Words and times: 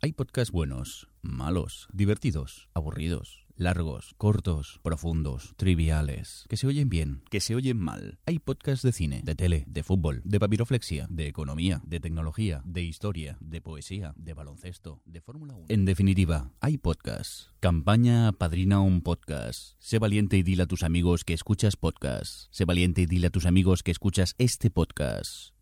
Hay 0.00 0.12
podcasts 0.12 0.52
buenos, 0.52 1.08
malos, 1.22 1.88
divertidos, 1.92 2.68
aburridos, 2.72 3.44
largos, 3.56 4.14
cortos, 4.16 4.78
profundos, 4.84 5.54
triviales, 5.56 6.46
que 6.48 6.56
se 6.56 6.68
oyen 6.68 6.88
bien, 6.88 7.22
que 7.30 7.40
se 7.40 7.56
oyen 7.56 7.78
mal. 7.78 8.20
Hay 8.24 8.38
podcasts 8.38 8.84
de 8.84 8.92
cine, 8.92 9.22
de 9.24 9.34
tele, 9.34 9.64
de 9.66 9.82
fútbol, 9.82 10.22
de 10.24 10.38
papiroflexia, 10.38 11.08
de 11.10 11.26
economía, 11.26 11.82
de 11.84 11.98
tecnología, 11.98 12.62
de 12.64 12.84
historia, 12.84 13.38
de 13.40 13.60
poesía, 13.60 14.14
de 14.16 14.34
baloncesto, 14.34 15.02
de 15.04 15.20
Fórmula 15.20 15.54
1. 15.54 15.66
En 15.68 15.84
definitiva, 15.84 16.52
hay 16.60 16.78
podcasts. 16.78 17.50
Campaña 17.58 18.30
Padrina 18.30 18.80
un 18.80 19.02
podcast. 19.02 19.74
Sé 19.80 19.98
valiente 19.98 20.36
y 20.36 20.44
dile 20.44 20.62
a 20.62 20.66
tus 20.66 20.84
amigos 20.84 21.24
que 21.24 21.34
escuchas 21.34 21.74
podcasts. 21.74 22.46
Sé 22.52 22.64
valiente 22.66 23.02
y 23.02 23.06
dile 23.06 23.26
a 23.26 23.30
tus 23.30 23.46
amigos 23.46 23.82
que 23.82 23.90
escuchas 23.90 24.36
este 24.38 24.70
podcast. 24.70 25.57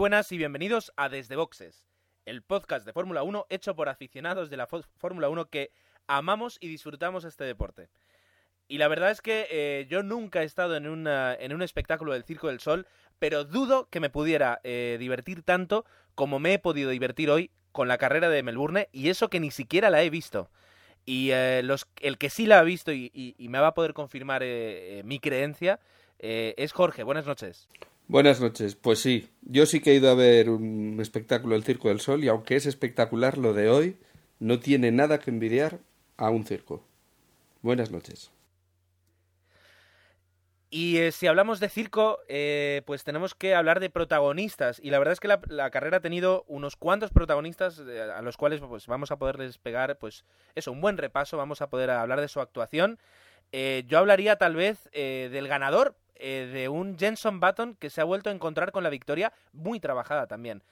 Buenas 0.00 0.32
y 0.32 0.38
bienvenidos 0.38 0.94
a 0.96 1.10
Desde 1.10 1.36
Boxes, 1.36 1.84
el 2.24 2.40
podcast 2.40 2.86
de 2.86 2.94
Fórmula 2.94 3.22
1 3.22 3.44
hecho 3.50 3.76
por 3.76 3.90
aficionados 3.90 4.48
de 4.48 4.56
la 4.56 4.66
Fórmula 4.66 5.28
1 5.28 5.50
que 5.50 5.72
amamos 6.06 6.56
y 6.58 6.68
disfrutamos 6.68 7.24
este 7.24 7.44
deporte. 7.44 7.90
Y 8.66 8.78
la 8.78 8.88
verdad 8.88 9.10
es 9.10 9.20
que 9.20 9.46
eh, 9.50 9.86
yo 9.90 10.02
nunca 10.02 10.40
he 10.40 10.46
estado 10.46 10.74
en, 10.74 10.88
una- 10.88 11.34
en 11.34 11.52
un 11.52 11.60
espectáculo 11.60 12.14
del 12.14 12.24
Circo 12.24 12.48
del 12.48 12.60
Sol, 12.60 12.86
pero 13.18 13.44
dudo 13.44 13.88
que 13.90 14.00
me 14.00 14.08
pudiera 14.08 14.62
eh, 14.64 14.96
divertir 14.98 15.42
tanto 15.42 15.84
como 16.14 16.38
me 16.38 16.54
he 16.54 16.58
podido 16.58 16.88
divertir 16.88 17.28
hoy 17.28 17.50
con 17.70 17.86
la 17.86 17.98
carrera 17.98 18.30
de 18.30 18.42
Melbourne, 18.42 18.88
y 18.92 19.10
eso 19.10 19.28
que 19.28 19.38
ni 19.38 19.50
siquiera 19.50 19.90
la 19.90 20.02
he 20.02 20.08
visto. 20.08 20.48
Y 21.04 21.32
eh, 21.32 21.60
los, 21.62 21.86
el 22.00 22.16
que 22.16 22.30
sí 22.30 22.46
la 22.46 22.58
ha 22.60 22.62
visto 22.62 22.90
y, 22.90 23.10
y- 23.12 23.48
me 23.50 23.58
va 23.60 23.66
a 23.66 23.74
poder 23.74 23.92
confirmar 23.92 24.40
mi 25.04 25.18
creencia 25.20 25.78
es 26.18 26.72
Jorge. 26.72 27.02
Buenas 27.02 27.26
noches. 27.26 27.68
Buenas 28.10 28.40
noches. 28.40 28.74
Pues 28.74 28.98
sí, 28.98 29.28
yo 29.42 29.66
sí 29.66 29.78
que 29.78 29.92
he 29.92 29.94
ido 29.94 30.10
a 30.10 30.16
ver 30.16 30.50
un 30.50 30.98
espectáculo 31.00 31.54
del 31.54 31.62
Circo 31.62 31.90
del 31.90 32.00
Sol 32.00 32.24
y 32.24 32.28
aunque 32.28 32.56
es 32.56 32.66
espectacular 32.66 33.38
lo 33.38 33.54
de 33.54 33.70
hoy, 33.70 33.98
no 34.40 34.58
tiene 34.58 34.90
nada 34.90 35.20
que 35.20 35.30
envidiar 35.30 35.78
a 36.16 36.28
un 36.30 36.44
circo. 36.44 36.82
Buenas 37.62 37.92
noches. 37.92 38.32
Y 40.70 40.98
eh, 40.98 41.12
si 41.12 41.28
hablamos 41.28 41.60
de 41.60 41.68
circo, 41.68 42.18
eh, 42.26 42.82
pues 42.84 43.04
tenemos 43.04 43.36
que 43.36 43.54
hablar 43.54 43.78
de 43.78 43.90
protagonistas. 43.90 44.80
Y 44.82 44.90
la 44.90 44.98
verdad 44.98 45.12
es 45.12 45.20
que 45.20 45.28
la, 45.28 45.70
carrera 45.70 45.98
ha 45.98 46.00
tenido 46.00 46.44
unos 46.48 46.74
cuantos 46.74 47.12
protagonistas 47.12 47.78
eh, 47.78 48.02
a 48.02 48.22
los 48.22 48.36
cuales 48.36 48.60
pues, 48.60 48.88
vamos 48.88 49.12
a 49.12 49.18
poderles 49.18 49.58
pegar, 49.58 49.98
pues 49.98 50.24
eso, 50.56 50.72
un 50.72 50.80
buen 50.80 50.98
repaso. 50.98 51.36
Vamos 51.36 51.62
a 51.62 51.70
poder 51.70 51.90
hablar 51.90 52.20
de 52.20 52.26
su 52.26 52.40
actuación. 52.40 52.98
Eh, 53.52 53.84
yo 53.86 53.98
hablaría 53.98 54.36
tal 54.36 54.54
vez 54.54 54.88
eh, 54.92 55.28
del 55.32 55.48
ganador, 55.48 55.96
eh, 56.14 56.48
de 56.52 56.68
un 56.68 56.98
Jenson 56.98 57.40
Button 57.40 57.74
que 57.76 57.90
se 57.90 58.00
ha 58.00 58.04
vuelto 58.04 58.30
a 58.30 58.32
encontrar 58.32 58.72
con 58.72 58.84
la 58.84 58.90
victoria, 58.90 59.32
muy 59.52 59.80
trabajada 59.80 60.26
también. 60.26 60.62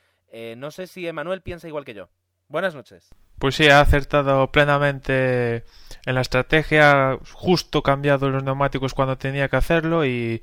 No 0.59 0.71
sé 0.71 0.87
si 0.87 1.07
Emanuel 1.07 1.41
piensa 1.41 1.69
igual 1.69 1.87
que 1.87 1.95
yo. 1.95 2.11
Buenas 2.49 2.75
noches. 2.75 3.09
Pues 3.39 3.55
sí, 3.55 3.69
ha 3.69 3.81
acertado 3.81 4.53
plenamente 4.53 5.65
en 6.05 6.15
la 6.15 6.21
estrategia, 6.21 7.19
justo 7.33 7.83
cambiado 7.83 8.29
los 8.29 8.45
neumáticos 8.45 8.93
cuando 8.93 9.17
tenía 9.17 9.49
que 9.49 9.57
hacerlo 9.57 10.05
y, 10.05 10.43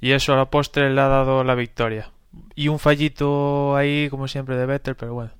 y 0.00 0.12
eso 0.12 0.32
a 0.32 0.36
la 0.36 0.50
postre 0.50 0.90
le 0.90 1.00
ha 1.00 1.06
dado 1.06 1.44
la 1.44 1.54
victoria. 1.54 2.10
Y 2.56 2.68
un 2.68 2.80
fallito 2.80 3.76
ahí, 3.76 4.08
como 4.10 4.26
siempre, 4.26 4.56
de 4.56 4.66
Vettel, 4.66 4.96
pero 4.96 5.14
bueno. 5.14 5.32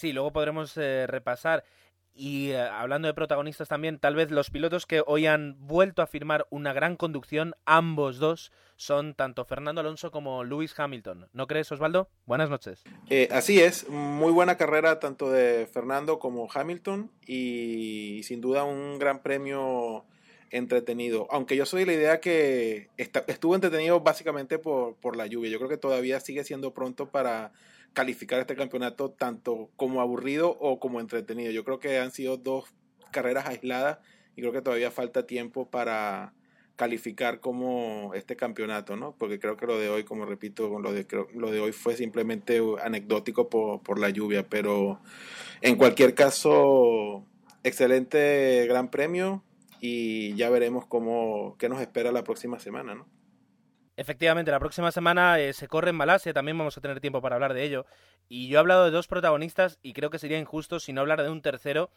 Sí, 0.00 0.12
luego 0.12 0.32
podremos 0.32 0.76
eh, 0.78 1.06
repasar. 1.06 1.62
Y 2.12 2.50
eh, 2.50 2.60
hablando 2.60 3.08
de 3.08 3.14
protagonistas 3.14 3.68
también, 3.68 3.98
tal 3.98 4.14
vez 4.14 4.30
los 4.30 4.50
pilotos 4.50 4.86
que 4.86 5.02
hoy 5.06 5.26
han 5.26 5.56
vuelto 5.58 6.02
a 6.02 6.06
firmar 6.06 6.46
una 6.50 6.72
gran 6.72 6.96
conducción, 6.96 7.54
ambos 7.64 8.18
dos, 8.18 8.52
son 8.76 9.14
tanto 9.14 9.44
Fernando 9.44 9.80
Alonso 9.80 10.10
como 10.10 10.42
Lewis 10.44 10.78
Hamilton. 10.78 11.28
¿No 11.32 11.46
crees, 11.46 11.70
Osvaldo? 11.70 12.08
Buenas 12.26 12.50
noches. 12.50 12.82
Eh, 13.08 13.28
así 13.30 13.60
es, 13.60 13.88
muy 13.88 14.32
buena 14.32 14.56
carrera 14.56 14.98
tanto 15.00 15.30
de 15.30 15.66
Fernando 15.66 16.18
como 16.18 16.48
Hamilton 16.52 17.10
y 17.26 18.22
sin 18.24 18.40
duda 18.40 18.64
un 18.64 18.98
gran 18.98 19.22
premio 19.22 20.04
entretenido. 20.50 21.26
Aunque 21.30 21.56
yo 21.56 21.64
soy 21.66 21.80
de 21.80 21.86
la 21.86 21.92
idea 21.92 22.20
que 22.20 22.88
estuvo 22.96 23.54
entretenido 23.54 24.00
básicamente 24.00 24.58
por, 24.58 24.96
por 24.96 25.16
la 25.16 25.26
lluvia. 25.26 25.50
Yo 25.50 25.58
creo 25.58 25.70
que 25.70 25.76
todavía 25.76 26.20
sigue 26.20 26.44
siendo 26.44 26.72
pronto 26.72 27.10
para 27.10 27.52
calificar 27.92 28.40
este 28.40 28.56
campeonato 28.56 29.10
tanto 29.10 29.70
como 29.76 30.00
aburrido 30.00 30.56
o 30.60 30.78
como 30.78 31.00
entretenido. 31.00 31.50
Yo 31.52 31.64
creo 31.64 31.80
que 31.80 31.98
han 31.98 32.12
sido 32.12 32.36
dos 32.36 32.72
carreras 33.10 33.46
aisladas 33.46 33.98
y 34.36 34.42
creo 34.42 34.52
que 34.52 34.62
todavía 34.62 34.90
falta 34.90 35.26
tiempo 35.26 35.68
para 35.68 36.32
calificar 36.76 37.40
como 37.40 38.12
este 38.14 38.36
campeonato, 38.36 38.96
¿no? 38.96 39.14
Porque 39.18 39.38
creo 39.38 39.56
que 39.56 39.66
lo 39.66 39.78
de 39.78 39.90
hoy, 39.90 40.04
como 40.04 40.24
repito, 40.24 40.78
lo 40.78 40.92
de, 40.94 41.06
lo 41.34 41.50
de 41.50 41.60
hoy 41.60 41.72
fue 41.72 41.94
simplemente 41.94 42.58
anecdótico 42.82 43.50
por, 43.50 43.82
por 43.82 43.98
la 43.98 44.08
lluvia, 44.08 44.48
pero 44.48 44.98
en 45.60 45.76
cualquier 45.76 46.14
caso, 46.14 47.26
excelente 47.64 48.66
gran 48.66 48.90
premio 48.90 49.44
y 49.80 50.34
ya 50.36 50.48
veremos 50.48 50.86
cómo, 50.86 51.56
qué 51.58 51.68
nos 51.68 51.82
espera 51.82 52.12
la 52.12 52.24
próxima 52.24 52.58
semana, 52.58 52.94
¿no? 52.94 53.06
Efectivamente, 54.00 54.50
la 54.50 54.58
próxima 54.58 54.90
semana 54.92 55.38
eh, 55.38 55.52
se 55.52 55.68
corre 55.68 55.90
en 55.90 55.96
Malasia, 55.96 56.32
también 56.32 56.56
vamos 56.56 56.74
a 56.74 56.80
tener 56.80 57.02
tiempo 57.02 57.20
para 57.20 57.34
hablar 57.34 57.52
de 57.52 57.64
ello. 57.64 57.84
Y 58.30 58.48
yo 58.48 58.56
he 58.56 58.58
hablado 58.58 58.86
de 58.86 58.90
dos 58.90 59.06
protagonistas 59.06 59.78
y 59.82 59.92
creo 59.92 60.08
que 60.08 60.18
sería 60.18 60.38
injusto 60.38 60.80
si 60.80 60.94
no 60.94 61.02
hablar 61.02 61.22
de 61.22 61.28
un 61.28 61.42
tercero, 61.42 61.90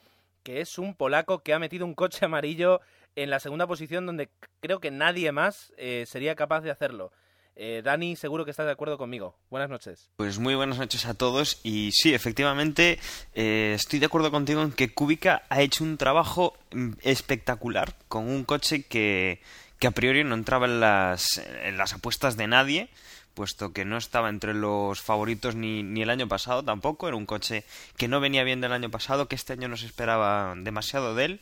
que 0.43 0.59
es 0.59 0.77
un 0.77 0.95
polaco 0.95 1.43
que 1.43 1.53
ha 1.53 1.59
metido 1.59 1.85
un 1.85 1.95
coche 1.95 2.25
amarillo 2.25 2.81
en 3.15 3.29
la 3.29 3.39
segunda 3.39 3.67
posición 3.67 4.05
donde 4.05 4.29
creo 4.59 4.81
que 4.81 4.91
nadie 4.91 5.31
más 5.31 5.71
eh, 5.77 6.03
sería 6.05 6.35
capaz 6.35 6.59
de 6.59 6.71
hacerlo. 6.71 7.13
Eh, 7.55 7.81
Dani, 7.85 8.17
seguro 8.17 8.43
que 8.43 8.51
estás 8.51 8.65
de 8.65 8.73
acuerdo 8.73 8.97
conmigo. 8.97 9.37
Buenas 9.49 9.69
noches. 9.69 10.09
Pues 10.17 10.39
muy 10.39 10.55
buenas 10.55 10.79
noches 10.79 11.05
a 11.05 11.13
todos 11.13 11.61
y 11.63 11.91
sí, 11.93 12.13
efectivamente 12.13 12.99
eh, 13.33 13.73
estoy 13.75 13.99
de 13.99 14.07
acuerdo 14.07 14.29
contigo 14.29 14.61
en 14.61 14.73
que 14.73 14.93
Kubica 14.93 15.43
ha 15.47 15.61
hecho 15.61 15.85
un 15.85 15.97
trabajo 15.97 16.57
mm, 16.71 16.93
espectacular 17.01 17.95
con 18.09 18.27
un 18.27 18.43
coche 18.43 18.83
que, 18.83 19.39
que 19.83 19.87
a 19.87 19.91
priori 19.91 20.23
no 20.23 20.35
entraba 20.35 20.65
en 20.65 20.79
las, 20.79 21.45
las 21.73 21.91
apuestas 21.91 22.37
de 22.37 22.47
nadie, 22.47 22.87
puesto 23.33 23.73
que 23.73 23.83
no 23.83 23.97
estaba 23.97 24.29
entre 24.29 24.53
los 24.53 25.01
favoritos 25.01 25.55
ni, 25.55 25.83
ni 25.83 26.03
el 26.03 26.09
año 26.09 26.29
pasado 26.29 26.63
tampoco, 26.63 27.09
era 27.09 27.17
un 27.17 27.25
coche 27.25 27.65
que 27.97 28.07
no 28.07 28.21
venía 28.21 28.45
bien 28.45 28.61
del 28.61 28.71
año 28.71 28.89
pasado, 28.89 29.27
que 29.27 29.35
este 29.35 29.51
año 29.51 29.67
no 29.67 29.75
se 29.75 29.85
esperaba 29.85 30.53
demasiado 30.55 31.15
de 31.15 31.25
él 31.25 31.41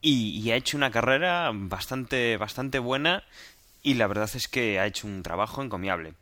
y, 0.00 0.38
y 0.38 0.52
ha 0.52 0.54
hecho 0.54 0.76
una 0.76 0.92
carrera 0.92 1.50
bastante, 1.52 2.36
bastante 2.36 2.78
buena 2.78 3.24
y 3.82 3.94
la 3.94 4.06
verdad 4.06 4.30
es 4.32 4.46
que 4.46 4.78
ha 4.78 4.86
hecho 4.86 5.08
un 5.08 5.24
trabajo 5.24 5.60
encomiable. 5.60 6.14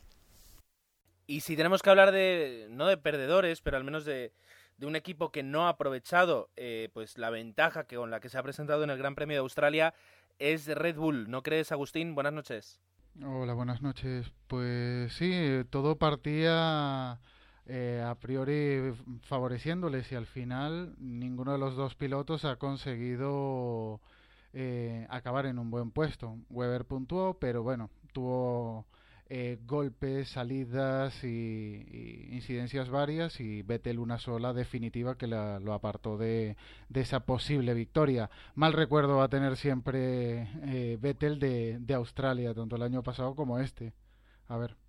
Y 1.27 1.43
si 1.43 1.57
tenemos 1.57 1.83
que 1.83 1.91
hablar 1.91 2.11
de, 2.11 2.69
no 2.71 2.87
de 2.87 2.97
perdedores, 2.97 3.61
pero 3.61 3.77
al 3.77 3.85
menos 3.85 4.07
de, 4.07 4.33
de 4.79 4.87
un 4.87 4.97
equipo 4.97 5.31
que 5.31 5.43
no 5.43 5.67
ha 5.67 5.71
aprovechado 5.71 6.49
eh, 6.57 6.89
pues 6.93 7.19
la 7.19 7.31
ventaja 7.31 7.85
que 7.87 7.97
con 7.97 8.11
la 8.11 8.21
que 8.21 8.29
se 8.29 8.39
ha 8.39 8.43
presentado 8.43 8.83
en 8.83 8.89
el 8.89 8.99
Gran 8.99 9.15
Premio 9.15 9.37
de 9.37 9.41
Australia, 9.41 9.93
es 10.39 10.67
Red 10.67 10.97
Bull. 10.97 11.31
¿No 11.31 11.43
crees, 11.43 11.73
Agustín? 11.73 12.15
Buenas 12.15 12.33
noches. 12.33 12.81
Hola, 13.23 13.55
buenas 13.55 13.81
noches. 13.81 14.31
Pues 14.49 15.13
sí, 15.13 15.63
todo 15.71 15.97
partía 15.99 17.21
eh, 17.67 18.03
a 18.05 18.15
priori 18.17 18.93
favoreciéndoles 19.23 20.11
y 20.13 20.17
al 20.17 20.27
final 20.27 20.95
ninguno 20.99 21.53
de 21.53 21.59
los 21.59 21.77
dos 21.77 21.95
pilotos 21.95 22.45
ha 22.45 22.57
conseguido 22.57 24.01
eh, 24.53 25.07
acabar 25.11 25.47
en 25.47 25.59
un 25.59 25.71
buen 25.71 25.93
puesto. 25.93 26.39
Weber 26.51 26.85
puntuó, 26.85 27.39
pero 27.39 27.63
bueno, 27.63 27.89
tuvo 28.13 28.87
eh, 29.31 29.59
golpes, 29.67 30.29
salidas 30.29 31.25
y, 31.25 32.29
incidencias 32.31 32.91
varias 32.91 33.41
y 33.41 33.62
Vettel 33.62 33.99
una 33.99 34.19
sola 34.19 34.53
definitiva 34.53 35.17
que 35.17 35.26
lo 35.26 35.73
apartó 35.73 36.19
de, 36.19 36.56
esa 36.93 37.21
posible 37.21 37.75
victoria. 37.75 38.31
Mal 38.55 38.73
recuerdo 38.73 39.17
va 39.17 39.25
a 39.25 39.29
tener 39.29 39.56
siempre 39.56 40.49
eh, 40.67 40.99
Vettel 41.00 41.38
de 41.38 41.94
Australia, 41.94 42.55
tanto 42.55 42.76
el 42.76 42.82
año 42.82 43.03
pasado 43.03 43.35
como 43.35 43.59
este. 43.59 43.93
A 44.49 44.59
ver. 44.59 44.84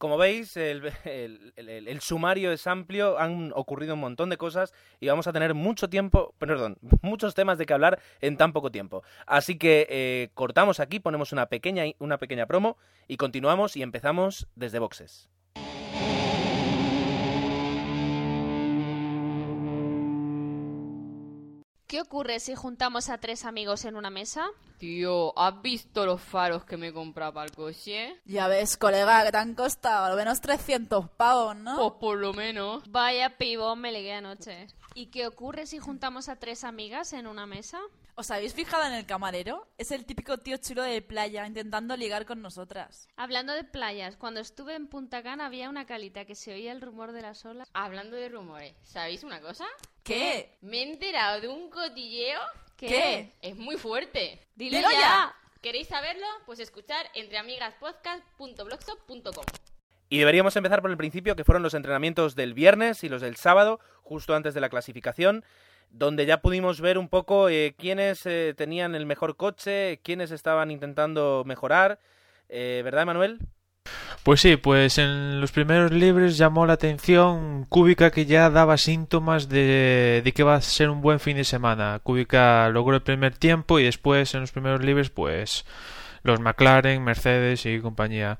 Como 0.00 0.16
veis, 0.16 0.56
el, 0.56 2.00
sumario 2.00 2.52
es 2.52 2.66
amplio, 2.66 3.18
han 3.18 3.52
ocurrido 3.54 3.92
un 3.92 4.00
montón 4.00 4.30
de 4.30 4.38
cosas 4.38 4.72
y 4.98 5.08
vamos 5.08 5.26
a 5.26 5.32
tener 5.34 5.52
mucho 5.52 5.90
tiempo, 5.90 6.34
perdón, 6.38 6.78
muchos 7.02 7.34
temas 7.34 7.58
de 7.58 7.66
que 7.66 7.74
hablar 7.74 8.00
en 8.22 8.38
tan 8.38 8.54
poco 8.54 8.70
tiempo. 8.70 9.02
Así 9.26 9.58
que 9.58 9.86
eh, 9.90 10.30
cortamos 10.32 10.80
aquí, 10.80 11.00
ponemos 11.00 11.32
una 11.32 11.50
pequeña, 11.50 11.84
una 11.98 12.16
pequeña 12.16 12.46
promo 12.46 12.78
y 13.08 13.18
continuamos 13.18 13.76
y 13.76 13.82
empezamos 13.82 14.48
desde 14.54 14.78
boxes. 14.78 15.28
¿Qué 21.90 22.00
ocurre 22.00 22.38
si 22.38 22.54
juntamos 22.54 23.08
a 23.08 23.18
tres 23.18 23.44
amigos 23.44 23.84
en 23.84 23.96
una 23.96 24.10
mesa? 24.10 24.46
Tío, 24.78 25.36
¿has 25.36 25.60
visto 25.60 26.06
los 26.06 26.20
faros 26.22 26.64
que 26.64 26.76
me 26.76 26.92
compraba 26.92 27.32
para 27.32 27.46
el 27.46 27.50
coche? 27.50 28.14
Ya 28.26 28.46
ves, 28.46 28.76
colega, 28.76 29.24
que 29.24 29.32
te 29.32 29.38
han 29.38 29.56
costado 29.56 30.04
al 30.04 30.16
menos 30.16 30.40
300 30.40 31.10
pavos, 31.10 31.56
¿no? 31.56 31.76
Pues 31.76 31.92
por 31.98 32.18
lo 32.18 32.32
menos. 32.32 32.84
Vaya 32.88 33.36
pibón 33.36 33.80
me 33.80 33.90
ligué 33.90 34.12
anoche. 34.12 34.68
¿Y 34.94 35.06
qué 35.06 35.26
ocurre 35.26 35.66
si 35.66 35.80
juntamos 35.80 36.28
a 36.28 36.36
tres 36.36 36.62
amigas 36.62 37.12
en 37.12 37.26
una 37.26 37.46
mesa? 37.46 37.80
¿Os 38.20 38.30
habéis 38.30 38.52
fijado 38.52 38.84
en 38.84 38.92
el 38.92 39.06
camarero? 39.06 39.66
Es 39.78 39.90
el 39.92 40.04
típico 40.04 40.36
tío 40.36 40.58
chulo 40.58 40.82
de 40.82 41.00
playa 41.00 41.46
intentando 41.46 41.96
ligar 41.96 42.26
con 42.26 42.42
nosotras. 42.42 43.08
Hablando 43.16 43.54
de 43.54 43.64
playas, 43.64 44.18
cuando 44.18 44.40
estuve 44.40 44.74
en 44.74 44.88
Punta 44.88 45.22
Cana 45.22 45.46
había 45.46 45.70
una 45.70 45.86
calita 45.86 46.26
que 46.26 46.34
se 46.34 46.52
oía 46.52 46.72
el 46.72 46.82
rumor 46.82 47.12
de 47.12 47.22
las 47.22 47.46
olas. 47.46 47.70
Hablando 47.72 48.18
de 48.18 48.28
rumores, 48.28 48.74
¿sabéis 48.82 49.24
una 49.24 49.40
cosa? 49.40 49.64
¿Qué? 50.02 50.58
Me 50.60 50.80
he 50.80 50.92
enterado 50.92 51.40
de 51.40 51.48
un 51.48 51.70
cotilleo. 51.70 52.40
¿Qué? 52.76 53.32
Es 53.40 53.56
muy 53.56 53.78
fuerte. 53.78 54.46
Dilo, 54.54 54.82
ya. 54.82 55.34
¿Queréis 55.62 55.88
saberlo? 55.88 56.26
Pues 56.44 56.60
escuchar 56.60 57.06
entreamigaspodcast.blogspot.com. 57.14 59.46
Y 60.10 60.18
deberíamos 60.18 60.54
empezar 60.56 60.82
por 60.82 60.90
el 60.90 60.96
principio, 60.96 61.36
que 61.36 61.44
fueron 61.44 61.62
los 61.62 61.72
entrenamientos 61.72 62.34
del 62.34 62.52
viernes 62.52 63.02
y 63.02 63.08
los 63.08 63.22
del 63.22 63.36
sábado, 63.36 63.80
justo 64.02 64.34
antes 64.34 64.54
de 64.54 64.60
la 64.60 64.68
clasificación, 64.68 65.44
donde 65.90 66.26
ya 66.26 66.40
pudimos 66.40 66.80
ver 66.80 66.98
un 66.98 67.08
poco 67.08 67.48
eh, 67.48 67.74
quiénes 67.76 68.24
eh, 68.26 68.54
tenían 68.56 68.94
el 68.94 69.06
mejor 69.06 69.36
coche, 69.36 70.00
quiénes 70.02 70.30
estaban 70.30 70.70
intentando 70.70 71.42
mejorar. 71.46 71.98
Eh, 72.48 72.80
¿Verdad, 72.84 73.06
Manuel? 73.06 73.38
Pues 74.22 74.40
sí, 74.40 74.56
pues 74.56 74.98
en 74.98 75.40
los 75.40 75.50
primeros 75.50 75.90
libres 75.92 76.36
llamó 76.36 76.66
la 76.66 76.74
atención 76.74 77.64
Kubica 77.68 78.10
que 78.10 78.26
ya 78.26 78.50
daba 78.50 78.76
síntomas 78.76 79.48
de, 79.48 80.20
de 80.22 80.32
que 80.32 80.42
va 80.42 80.56
a 80.56 80.60
ser 80.60 80.90
un 80.90 81.00
buen 81.00 81.20
fin 81.20 81.36
de 81.36 81.44
semana. 81.44 82.00
Kubica 82.02 82.68
logró 82.68 82.96
el 82.96 83.02
primer 83.02 83.36
tiempo 83.36 83.78
y 83.78 83.84
después 83.84 84.34
en 84.34 84.42
los 84.42 84.52
primeros 84.52 84.84
libres 84.84 85.08
pues 85.10 85.64
los 86.22 86.40
McLaren, 86.40 87.02
Mercedes 87.02 87.66
y 87.66 87.80
compañía. 87.80 88.38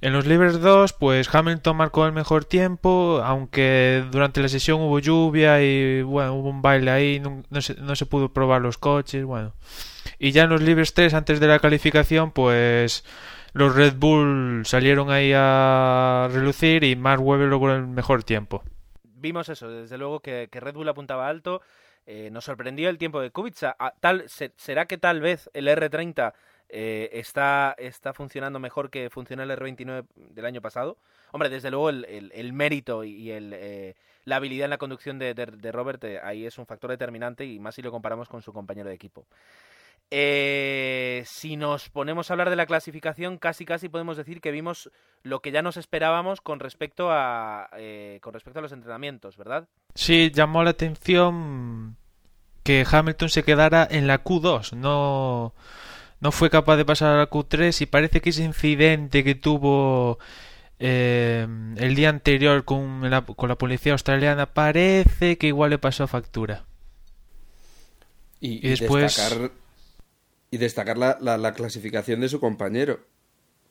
En 0.00 0.12
los 0.12 0.26
libres 0.26 0.60
2, 0.60 0.92
pues 0.94 1.32
Hamilton 1.32 1.76
marcó 1.76 2.06
el 2.06 2.12
mejor 2.12 2.44
tiempo, 2.44 3.20
aunque 3.24 4.04
durante 4.10 4.42
la 4.42 4.48
sesión 4.48 4.80
hubo 4.80 4.98
lluvia 4.98 5.62
y 5.62 6.02
bueno, 6.02 6.34
hubo 6.34 6.50
un 6.50 6.62
baile 6.62 6.90
ahí, 6.90 7.20
no, 7.20 7.60
se, 7.60 7.74
no 7.76 7.94
se 7.94 8.06
pudo 8.06 8.32
probar 8.32 8.60
los 8.62 8.78
coches, 8.78 9.24
bueno. 9.24 9.54
Y 10.18 10.32
ya 10.32 10.44
en 10.44 10.50
los 10.50 10.62
libres 10.62 10.94
3, 10.94 11.14
antes 11.14 11.40
de 11.40 11.46
la 11.46 11.58
calificación, 11.58 12.32
pues 12.32 13.04
los 13.52 13.74
Red 13.74 13.94
Bull 13.96 14.62
salieron 14.64 15.10
ahí 15.10 15.32
a 15.34 16.28
relucir 16.32 16.84
y 16.84 16.96
Mark 16.96 17.22
logró 17.22 17.74
el 17.74 17.86
mejor 17.86 18.24
tiempo. 18.24 18.62
Vimos 19.02 19.48
eso, 19.48 19.70
desde 19.70 19.98
luego 19.98 20.20
que, 20.20 20.48
Red 20.50 20.74
Bull 20.74 20.88
apuntaba 20.88 21.28
alto. 21.28 21.60
Eh, 22.06 22.30
nos 22.32 22.44
sorprendió 22.44 22.88
el 22.88 22.98
tiempo 22.98 23.20
de 23.20 23.30
Kubica. 23.30 23.76
Ah, 23.78 23.92
tal, 24.00 24.24
¿Será 24.28 24.86
que 24.86 24.98
tal 24.98 25.20
vez 25.20 25.50
el 25.54 25.68
R30 25.68 26.32
eh, 26.74 27.10
está, 27.12 27.74
está 27.76 28.14
funcionando 28.14 28.58
mejor 28.58 28.88
que 28.88 29.10
funcionó 29.10 29.42
el 29.42 29.50
R29 29.50 30.06
del 30.14 30.46
año 30.46 30.62
pasado. 30.62 30.96
Hombre, 31.30 31.50
desde 31.50 31.70
luego 31.70 31.90
el, 31.90 32.52
mérito 32.54 33.04
y 33.04 33.30
el, 33.30 33.52
eh, 33.54 33.94
la 34.24 34.36
habilidad 34.36 34.64
en 34.64 34.70
la 34.70 34.78
conducción 34.78 35.18
de, 35.18 35.34
Robert 35.70 36.02
eh, 36.04 36.18
ahí 36.22 36.46
es 36.46 36.56
un 36.56 36.64
factor 36.64 36.90
determinante 36.90 37.44
y 37.44 37.58
más 37.58 37.74
si 37.74 37.82
lo 37.82 37.90
comparamos 37.90 38.26
con 38.26 38.40
su 38.40 38.54
compañero 38.54 38.88
de 38.88 38.94
equipo. 38.94 39.26
si 40.10 41.56
nos 41.58 41.90
ponemos 41.90 42.30
a 42.30 42.34
hablar 42.34 42.48
de 42.48 42.56
la 42.56 42.64
clasificación, 42.64 43.36
casi 43.36 43.66
casi 43.66 43.90
podemos 43.90 44.16
decir 44.16 44.40
que 44.40 44.50
vimos 44.50 44.90
lo 45.24 45.40
que 45.40 45.52
ya 45.52 45.60
nos 45.60 45.76
esperábamos 45.76 46.40
con 46.40 46.58
respecto 46.58 47.10
a 47.10 47.68
con 48.22 48.32
respecto 48.32 48.60
a 48.60 48.62
los 48.62 48.72
entrenamientos, 48.72 49.36
¿verdad? 49.36 49.68
Sí, 49.94 50.30
llamó 50.30 50.64
la 50.64 50.70
atención 50.70 51.98
que 52.62 52.86
Hamilton 52.90 53.28
se 53.28 53.42
quedara 53.42 53.86
en 53.90 54.06
la 54.06 54.24
Q2, 54.24 54.74
no 54.74 55.54
no 56.22 56.30
fue 56.30 56.50
capaz 56.50 56.76
de 56.76 56.84
pasar 56.84 57.14
a 57.14 57.18
la 57.18 57.28
Q3 57.28 57.82
y 57.82 57.86
parece 57.86 58.20
que 58.20 58.30
ese 58.30 58.44
incidente 58.44 59.24
que 59.24 59.34
tuvo 59.34 60.20
eh, 60.78 61.48
el 61.76 61.94
día 61.96 62.10
anterior 62.10 62.64
con 62.64 63.10
la, 63.10 63.22
con 63.26 63.48
la 63.48 63.58
policía 63.58 63.92
australiana 63.92 64.54
parece 64.54 65.36
que 65.36 65.48
igual 65.48 65.70
le 65.70 65.78
pasó 65.78 66.06
factura. 66.06 66.64
Y, 68.38 68.68
después... 68.68 69.16
destacar, 69.16 69.50
y 70.52 70.58
destacar 70.58 70.96
la, 70.96 71.18
la, 71.20 71.54
clasificación 71.54 72.20
de 72.20 72.28
su 72.28 72.38
compañero, 72.38 73.00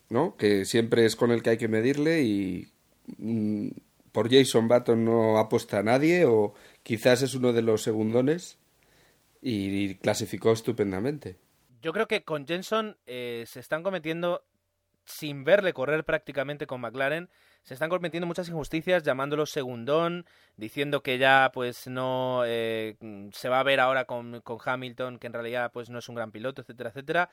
¿no? 0.10 0.36
Que 0.36 0.66
siempre 0.66 1.06
es 1.06 1.16
con 1.16 1.32
el 1.32 1.44
que 1.44 1.52
hay 1.52 1.58
que 1.58 1.70
medirle 1.70 2.24
y 2.24 2.70
mm, 3.18 3.70
por 4.12 4.30
Jason 4.30 4.68
Button 4.68 5.06
no 5.06 5.38
apuesta 5.38 5.80
a 5.80 5.84
nadie 5.84 6.26
o 6.26 6.54
quizás 6.84 7.22
es 7.22 7.34
uno 7.34 7.54
de 7.54 7.62
los 7.62 7.82
segundones 7.82 8.58
y 9.42 9.96
clasificó 9.96 10.52
estupendamente. 10.52 11.38
Yo 11.82 11.94
creo 11.94 12.08
que 12.08 12.24
con 12.24 12.46
Jenson 12.46 12.98
eh, 13.08 13.44
se 13.48 13.60
están 13.60 13.82
cometiendo, 13.82 14.44
sin 15.06 15.44
verle 15.44 15.74
correr 15.74 16.06
prácticamente 16.06 16.68
con 16.68 16.80
McLaren, 16.80 17.30
se 17.64 17.74
están 17.74 17.90
cometiendo 17.90 18.28
muchas 18.28 18.50
injusticias 18.50 19.04
llamándolo 19.04 19.46
segundón, 19.46 20.26
diciendo 20.58 21.02
que 21.02 21.18
ya 21.18 21.52
pues 21.54 21.88
no 21.88 22.44
eh, 22.46 22.98
se 23.34 23.50
va 23.50 23.60
a 23.60 23.64
ver 23.64 23.80
ahora 23.80 24.06
con, 24.06 24.42
con, 24.42 24.60
Hamilton, 24.64 25.18
que 25.18 25.28
en 25.28 25.34
realidad 25.34 25.72
pues 25.72 25.90
no 25.90 26.00
es 26.00 26.10
un 26.10 26.16
gran 26.16 26.32
piloto, 26.32 26.62
etcétera, 26.62 26.90
etcétera. 26.90 27.30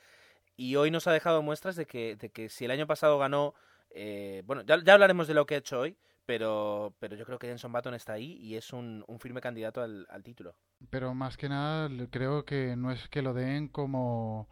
Y 0.55 0.75
hoy 0.75 0.91
nos 0.91 1.07
ha 1.07 1.13
dejado 1.13 1.41
muestras 1.41 1.75
de 1.75 1.85
que, 1.85 2.15
de 2.15 2.29
que 2.29 2.49
si 2.49 2.65
el 2.65 2.71
año 2.71 2.87
pasado 2.87 3.17
ganó, 3.19 3.53
eh, 3.91 4.43
bueno, 4.45 4.63
ya, 4.63 4.83
ya 4.83 4.93
hablaremos 4.93 5.27
de 5.27 5.33
lo 5.35 5.45
que 5.45 5.55
ha 5.55 5.59
hecho 5.59 5.79
hoy, 5.79 5.95
pero, 6.29 6.93
pero 6.99 7.15
yo 7.15 7.25
creo 7.25 7.39
que 7.39 7.47
Jenson 7.47 7.71
Button 7.71 7.95
está 7.95 8.13
ahí 8.13 8.33
y 8.33 8.53
es 8.53 8.71
un, 8.71 9.03
firme 9.19 9.41
candidato 9.41 9.81
al, 9.81 10.05
título. 10.23 10.53
Pero 10.91 11.15
más 11.15 11.37
que 11.37 11.49
nada 11.49 11.89
creo 12.11 12.45
que 12.45 12.75
no 12.75 12.91
es 12.91 13.09
que 13.09 13.23
lo 13.23 13.33
den 13.33 13.67
como 13.67 14.47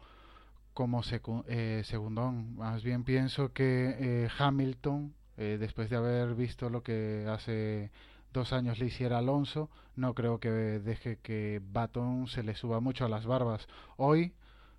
como 0.74 1.02
eh, 1.46 1.82
segundón, 1.84 2.56
más 2.56 2.82
bien 2.82 3.04
pienso 3.04 3.52
que 3.52 3.94
eh, 3.96 4.28
Hamilton, 4.40 5.14
eh, 5.36 5.56
después 5.60 5.88
de 5.88 5.94
haber 5.94 6.34
visto 6.34 6.68
lo 6.68 6.82
que 6.82 7.26
hace 7.28 7.92
dos 8.32 8.52
años 8.52 8.80
le 8.80 8.86
hiciera 8.86 9.18
Alonso, 9.18 9.70
no 9.94 10.14
creo 10.14 10.40
que 10.40 10.50
deje 10.50 11.18
que 11.18 11.62
Button 11.62 12.26
se 12.26 12.42
le 12.42 12.56
suba 12.56 12.80
mucho 12.80 13.04
a 13.04 13.08
las 13.08 13.24
barbas. 13.24 13.68
Hoy 13.96 14.34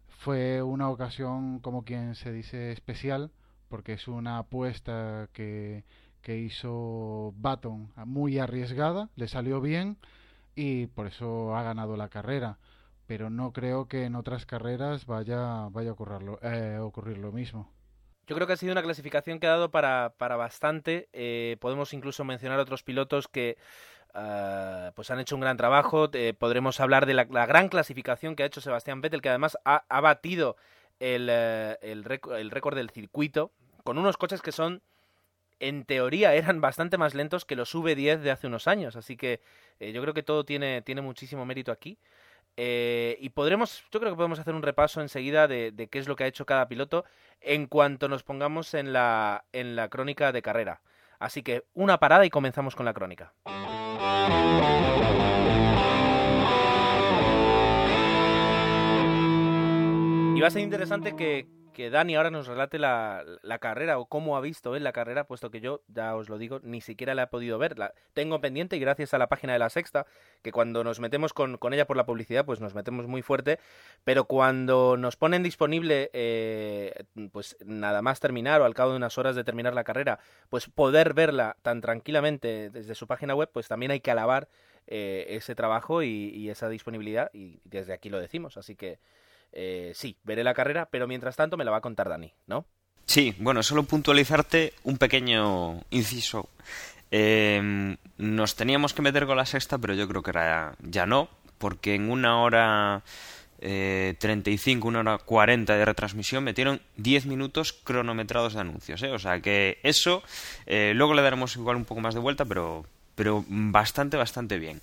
fue 0.09 0.61
una 0.61 0.89
ocasión, 0.89 1.59
como 1.59 1.85
quien 1.85 2.15
se 2.15 2.33
dice, 2.33 2.73
especial, 2.73 3.31
porque 3.69 3.93
es 3.93 4.09
una 4.09 4.39
apuesta 4.39 5.29
que 5.31 5.85
que 6.21 6.37
hizo 6.37 7.33
Baton 7.37 7.91
muy 8.05 8.39
arriesgada, 8.39 9.09
le 9.15 9.27
salió 9.27 9.61
bien 9.61 9.97
y 10.55 10.87
por 10.87 11.07
eso 11.07 11.55
ha 11.55 11.63
ganado 11.63 11.95
la 11.97 12.09
carrera. 12.09 12.57
Pero 13.07 13.29
no 13.29 13.53
creo 13.53 13.87
que 13.87 14.03
en 14.03 14.15
otras 14.15 14.45
carreras 14.45 15.05
vaya, 15.05 15.67
vaya 15.69 15.91
a 15.91 16.55
eh, 16.55 16.79
ocurrir 16.79 17.17
lo 17.17 17.31
mismo. 17.31 17.71
Yo 18.27 18.35
creo 18.35 18.45
que 18.45 18.53
ha 18.53 18.57
sido 18.57 18.73
una 18.73 18.83
clasificación 18.83 19.39
que 19.39 19.47
ha 19.47 19.51
dado 19.51 19.71
para, 19.71 20.13
para 20.17 20.35
bastante. 20.35 21.09
Eh, 21.13 21.57
podemos 21.59 21.93
incluso 21.93 22.23
mencionar 22.23 22.59
otros 22.59 22.83
pilotos 22.83 23.27
que 23.27 23.57
ah, 24.13 24.91
pues 24.95 25.09
han 25.09 25.19
hecho 25.19 25.35
un 25.35 25.41
gran 25.41 25.57
trabajo. 25.57 26.09
Eh, 26.13 26.35
podremos 26.37 26.79
hablar 26.79 27.07
de 27.07 27.15
la, 27.15 27.23
gran 27.23 27.69
clasificación 27.69 28.35
que 28.35 28.43
ha 28.43 28.45
hecho 28.45 28.61
Sebastián 28.61 29.01
Vettel, 29.01 29.23
que 29.23 29.29
además 29.29 29.57
ha, 29.65 30.01
batido 30.01 30.57
el, 30.99 31.29
el 31.29 32.03
récord 32.51 32.75
del 32.75 32.91
circuito 32.91 33.51
con 33.83 33.97
unos 33.97 34.17
coches 34.17 34.43
que 34.43 34.51
son 34.51 34.83
en 35.59 35.85
teoría 35.85 36.33
eran 36.35 36.61
bastante 36.61 36.97
más 36.97 37.13
lentos 37.13 37.45
que 37.45 37.55
los 37.55 37.73
V10 37.73 38.19
de 38.19 38.31
hace 38.31 38.47
unos 38.47 38.67
años. 38.67 38.95
Así 38.95 39.17
que 39.17 39.41
eh, 39.79 39.91
yo 39.91 40.01
creo 40.01 40.13
que 40.13 40.23
todo 40.23 40.45
tiene, 40.45 40.81
tiene 40.81 41.01
muchísimo 41.01 41.45
mérito 41.45 41.71
aquí. 41.71 41.97
Eh, 42.57 43.17
y 43.21 43.29
podremos, 43.29 43.83
yo 43.91 43.99
creo 43.99 44.11
que 44.11 44.17
podemos 44.17 44.39
hacer 44.39 44.53
un 44.53 44.63
repaso 44.63 45.01
enseguida 45.01 45.47
de, 45.47 45.71
de, 45.71 45.87
qué 45.87 45.99
es 45.99 46.07
lo 46.07 46.15
que 46.15 46.25
ha 46.25 46.27
hecho 46.27 46.45
cada 46.45 46.67
piloto 46.67 47.05
en 47.41 47.67
cuanto 47.67 48.09
nos 48.09 48.23
pongamos 48.23 48.73
en 48.73 48.91
la, 48.91 49.45
en 49.53 49.75
la 49.75 49.87
crónica 49.89 50.31
de 50.31 50.41
carrera. 50.41 50.81
Así 51.19 51.43
que 51.43 51.65
una 51.73 51.99
parada 51.99 52.25
y 52.25 52.29
comenzamos 52.29 52.75
con 52.75 52.85
la 52.85 52.93
crónica. 52.93 53.33
Y 60.35 60.41
va 60.41 60.47
a 60.47 60.51
ser 60.51 60.61
interesante 60.61 61.17
que, 61.17 61.47
que 61.79 61.89
Dani 61.89 62.17
ahora 62.17 62.29
nos 62.29 62.45
relate 62.45 62.77
la, 62.77 63.23
carrera 63.61 63.99
o 63.99 64.05
cómo 64.07 64.35
ha 64.35 64.41
visto 64.41 64.75
él 64.75 64.83
la 64.83 64.91
carrera, 64.91 65.23
puesto 65.23 65.49
que 65.49 65.61
yo, 65.61 65.81
ya 65.87 66.13
os 66.13 66.27
lo 66.27 66.37
digo, 66.37 66.59
ni 66.61 66.81
siquiera 66.81 67.15
la 67.15 67.23
he 67.23 67.27
podido 67.27 67.57
ver. 67.57 67.79
La 67.79 67.93
tengo 68.13 68.41
pendiente 68.41 68.75
y 68.75 68.81
gracias 68.81 69.13
a 69.13 69.17
la 69.17 69.27
página 69.29 69.53
de 69.53 69.59
la 69.59 69.69
Sexta, 69.69 70.05
que 70.41 70.51
cuando 70.51 70.83
nos 70.83 70.99
metemos 70.99 71.31
con, 71.31 71.57
ella 71.71 71.87
por 71.87 71.95
la 71.95 72.05
publicidad, 72.05 72.43
pues 72.43 72.59
nos 72.59 72.75
metemos 72.75 73.07
muy 73.07 73.21
fuerte, 73.21 73.59
pero 74.03 74.25
cuando 74.25 74.97
nos 74.97 75.15
ponen 75.15 75.41
disponible, 75.41 76.09
eh, 76.11 77.05
pues 77.31 77.55
nada 77.65 78.01
más 78.01 78.19
terminar 78.19 78.59
o 78.59 78.65
al 78.65 78.73
cabo 78.73 78.91
de 78.91 78.97
unas 78.97 79.17
horas 79.17 79.37
de 79.37 79.45
terminar 79.45 79.73
la 79.73 79.85
carrera, 79.85 80.19
pues 80.49 80.67
poder 80.67 81.13
verla 81.13 81.55
tan 81.61 81.79
tranquilamente 81.79 82.71
desde 82.71 82.93
su 82.93 83.07
página 83.07 83.35
web, 83.35 83.51
pues 83.53 83.69
también 83.69 83.93
hay 83.93 84.01
que 84.01 84.11
alabar 84.11 84.49
eh, 84.87 85.27
ese 85.29 85.55
trabajo 85.55 86.03
y 86.03 86.49
esa 86.49 86.67
disponibilidad 86.67 87.29
y 87.31 87.61
desde 87.63 87.93
aquí 87.93 88.09
lo 88.09 88.19
decimos. 88.19 88.57
Así 88.57 88.75
que 88.75 88.99
eh, 89.51 89.91
sí, 89.95 90.17
veré 90.23 90.43
la 90.43 90.53
carrera, 90.53 90.87
pero 90.91 91.07
mientras 91.07 91.35
tanto 91.35 91.57
me 91.57 91.65
la 91.65 91.71
va 91.71 91.77
a 91.77 91.81
contar 91.81 92.09
Dani, 92.09 92.33
¿no? 92.47 92.65
Sí, 93.05 93.33
bueno, 93.39 93.63
solo 93.63 93.83
puntualizarte 93.83 94.73
un 94.83 94.97
pequeño 94.97 95.81
inciso. 95.89 96.49
Em, 97.11 97.97
nos 98.17 98.55
teníamos 98.55 98.93
que 98.93 99.01
meter 99.01 99.25
con 99.25 99.37
la 99.37 99.47
sexta, 99.47 99.79
pero 99.79 99.95
yo 99.95 100.07
creo 100.07 100.21
que 100.21 100.29
era 100.29 100.75
ya 100.79 101.07
no, 101.07 101.27
porque 101.57 101.95
en 101.95 102.11
una 102.11 102.41
hora 102.41 103.01
eh, 103.61 104.15
35, 104.19 104.87
una 104.87 104.99
hora 104.99 105.17
40 105.17 105.75
de 105.75 105.85
retransmisión 105.85 106.43
metieron 106.43 106.81
10 106.97 107.25
minutos 107.25 107.73
cronometrados 107.73 108.53
de 108.53 108.61
anuncios. 108.61 109.01
¿eh? 109.03 109.11
O 109.11 109.19
sea 109.19 109.41
que 109.41 109.79
eso, 109.83 110.23
eh, 110.65 110.93
luego 110.95 111.13
le 111.13 111.21
daremos 111.21 111.55
igual 111.55 111.77
un 111.77 111.85
poco 111.85 112.01
más 112.01 112.13
de 112.13 112.19
vuelta, 112.19 112.45
pero, 112.45 112.85
pero 113.15 113.43
bastante, 113.47 114.17
bastante 114.17 114.59
bien. 114.59 114.81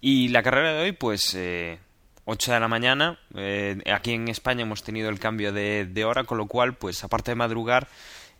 Y 0.00 0.28
la 0.28 0.42
carrera 0.42 0.74
de 0.74 0.82
hoy, 0.82 0.92
pues 0.92 1.34
eh, 1.34 1.78
8 2.24 2.52
de 2.52 2.60
la 2.60 2.68
mañana. 2.68 3.18
Eh, 3.34 3.78
aquí 3.92 4.12
en 4.12 4.28
España 4.28 4.62
hemos 4.62 4.82
tenido 4.82 5.08
el 5.08 5.18
cambio 5.18 5.52
de, 5.52 6.04
hora, 6.04 6.24
con 6.24 6.38
lo 6.38 6.46
cual, 6.46 6.74
pues 6.74 7.04
aparte 7.04 7.32
de 7.32 7.36
madrugar, 7.36 7.88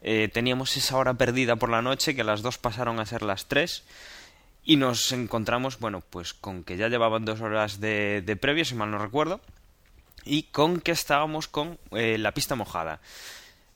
eh, 0.03 0.29
teníamos 0.33 0.77
esa 0.77 0.97
hora 0.97 1.15
perdida 1.15 1.57
por 1.57 1.71
la 1.71 1.83
noche, 1.83 2.15
que 2.15 2.25
las 2.25 2.43
dos 2.43 2.59
pasaron 2.59 3.01
a 3.01 3.07
ser 3.07 3.23
las 3.23 3.47
3. 3.47 3.85
Y 4.65 4.77
nos 4.77 5.13
encontramos, 5.13 5.79
bueno, 5.79 6.03
pues 6.09 6.33
con 6.33 6.65
que 6.65 6.77
ya 6.77 6.89
llevaban 6.89 7.25
dos 7.25 7.41
horas 7.41 7.81
de, 7.81 8.23
de 8.23 8.37
previo, 8.37 8.65
si 8.65 8.75
mal 8.75 8.91
no 8.91 8.99
recuerdo, 8.99 9.41
y 10.25 10.45
con 10.45 10.81
que 10.81 10.93
estábamos 10.93 11.49
con 11.49 11.79
eh, 11.91 12.17
la 12.19 12.33
pista 12.33 12.55
mojada. 12.55 13.01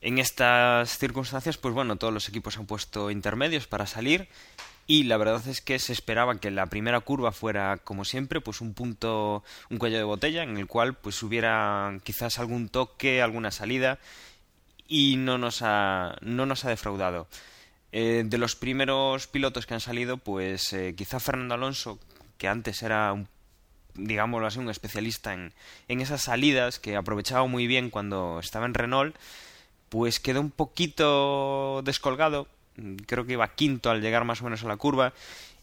En 0.01 0.19
estas 0.19 0.97
circunstancias, 0.97 1.59
pues 1.59 1.75
bueno, 1.75 1.97
todos 1.97 2.15
los 2.15 2.29
equipos 2.29 2.57
han 2.57 2.67
puesto 2.67 3.11
intermedios 3.11 3.67
para 3.67 3.87
salir 3.87 4.29
y 4.91 5.05
la 5.05 5.19
verdad 5.19 5.47
es 5.47 5.61
que 5.61 5.79
se 5.79 5.93
esperaba 5.93 6.41
que 6.41 6.51
la 6.51 6.67
primera 6.67 6.99
curva 7.01 7.31
fuera 7.31 7.77
como 7.77 8.07
siempre 8.07 8.41
pues 8.41 8.63
un 8.63 8.73
punto 8.73 9.45
un 9.69 9.77
cuello 9.77 9.99
de 9.99 10.03
botella 10.03 10.43
en 10.43 10.57
el 10.57 10.67
cual 10.67 10.95
pues 10.95 11.23
hubiera 11.23 11.99
quizás 12.03 12.39
algún 12.39 12.71
toque 12.71 13.21
alguna 13.21 13.51
salida 13.51 13.99
y 14.89 15.17
no 15.19 15.37
nos 15.37 15.61
ha 15.61 16.17
no 16.23 16.47
nos 16.47 16.65
ha 16.65 16.71
defraudado. 16.71 17.29
Eh, 17.93 18.25
de 18.27 18.39
los 18.39 18.57
primeros 18.57 19.27
pilotos 19.27 19.67
que 19.67 19.75
han 19.75 19.81
salido 19.81 20.17
pues 20.17 20.73
eh, 20.73 20.95
quizá 20.97 21.21
Fernando 21.21 21.55
Alonso 21.55 21.99
que 22.39 22.49
antes 22.49 22.83
era 22.83 23.13
un 23.13 23.29
digámoslo 23.95 24.47
así 24.47 24.59
un 24.59 24.71
especialista 24.71 25.35
en, 25.35 25.53
en 25.89 26.01
esas 26.01 26.23
salidas 26.23 26.79
que 26.79 26.97
aprovechaba 26.97 27.47
muy 27.47 27.67
bien 27.67 27.91
cuando 27.91 28.41
estaba 28.41 28.65
en 28.65 28.73
Renault 28.73 29.15
pues 29.91 30.19
quedó 30.19 30.41
un 30.41 30.51
poquito 30.51 31.83
descolgado 31.83 32.49
creo 33.07 33.27
que 33.27 33.35
iba 33.35 33.55
quinto 33.55 33.91
al 33.91 34.01
llegar 34.01 34.25
más 34.25 34.41
o 34.41 34.45
menos 34.45 34.65
a 34.65 34.69
la 34.69 34.77
curva 34.77 35.13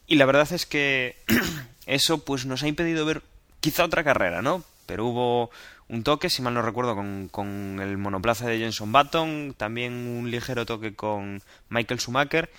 y 0.07 0.15
la 0.15 0.25
verdad 0.25 0.51
es 0.51 0.65
que 0.65 1.15
eso 1.85 2.23
pues 2.23 2.45
nos 2.45 2.63
ha 2.63 2.67
impedido 2.67 3.05
ver 3.05 3.21
quizá 3.59 3.85
otra 3.85 4.03
carrera, 4.03 4.41
¿no? 4.41 4.63
Pero 4.85 5.05
hubo 5.05 5.49
un 5.87 6.03
toque, 6.03 6.29
si 6.29 6.41
mal 6.41 6.53
no 6.53 6.61
recuerdo, 6.61 6.95
con, 6.95 7.27
con 7.29 7.79
el 7.81 7.97
monoplaza 7.97 8.47
de 8.47 8.59
Jenson 8.59 8.91
Button, 8.91 9.55
también 9.57 9.93
un 9.93 10.29
ligero 10.29 10.65
toque 10.65 10.95
con 10.95 11.41
Michael 11.69 11.99
Schumacher 11.99 12.51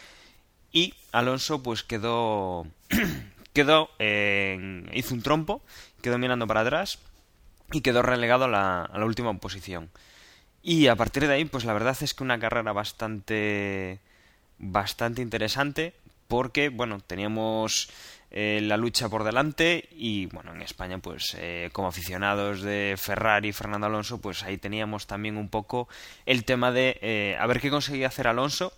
y 0.72 0.94
Alonso 1.12 1.62
pues 1.62 1.82
quedó 1.82 2.66
quedó 3.52 3.90
hizo 4.92 5.14
un 5.14 5.22
trompo, 5.22 5.62
quedó 6.02 6.18
mirando 6.18 6.46
para 6.46 6.60
atrás 6.60 6.98
y 7.72 7.80
quedó 7.80 8.02
relegado 8.02 8.44
a 8.44 8.48
la, 8.48 8.82
a 8.82 8.98
la 8.98 9.06
última 9.06 9.32
posición. 9.38 9.90
Y 10.62 10.88
a 10.88 10.96
partir 10.96 11.26
de 11.26 11.34
ahí, 11.34 11.44
pues 11.44 11.64
la 11.64 11.72
verdad 11.72 11.96
es 12.00 12.12
que 12.12 12.24
una 12.24 12.40
carrera 12.40 12.72
bastante 12.72 14.00
bastante 14.58 15.22
interesante 15.22 15.94
porque, 16.28 16.68
bueno, 16.68 17.00
teníamos 17.00 17.88
eh, 18.30 18.60
la 18.62 18.76
lucha 18.76 19.08
por 19.08 19.24
delante 19.24 19.88
y, 19.92 20.26
bueno, 20.26 20.52
en 20.52 20.62
España, 20.62 20.98
pues 20.98 21.36
eh, 21.38 21.70
como 21.72 21.88
aficionados 21.88 22.60
de 22.62 22.94
Ferrari 22.98 23.48
y 23.48 23.52
Fernando 23.52 23.86
Alonso, 23.86 24.20
pues 24.20 24.42
ahí 24.42 24.58
teníamos 24.58 25.06
también 25.06 25.36
un 25.36 25.48
poco 25.48 25.88
el 26.26 26.44
tema 26.44 26.72
de 26.72 26.98
eh, 27.00 27.36
a 27.38 27.46
ver 27.46 27.60
qué 27.60 27.70
conseguía 27.70 28.08
hacer 28.08 28.26
Alonso, 28.26 28.72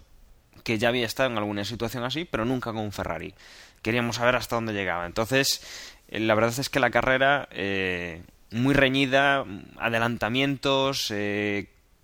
que 0.64 0.78
ya 0.78 0.88
había 0.88 1.06
estado 1.06 1.30
en 1.30 1.38
alguna 1.38 1.64
situación 1.64 2.04
así, 2.04 2.25
pero 2.25 2.44
nunca 2.44 2.73
con 2.73 2.82
un 2.82 2.92
Ferrari. 2.92 3.35
Queríamos 3.80 4.16
saber 4.16 4.37
hasta 4.37 4.56
dónde 4.56 4.75
llegaba. 4.75 5.06
Entonces, 5.06 5.62
la 6.08 6.35
verdad 6.35 6.52
es 6.58 6.68
que 6.68 6.80
la 6.80 6.90
carrera 6.90 7.49
muy 8.50 8.75
reñida, 8.75 9.44
adelantamientos, 9.78 11.12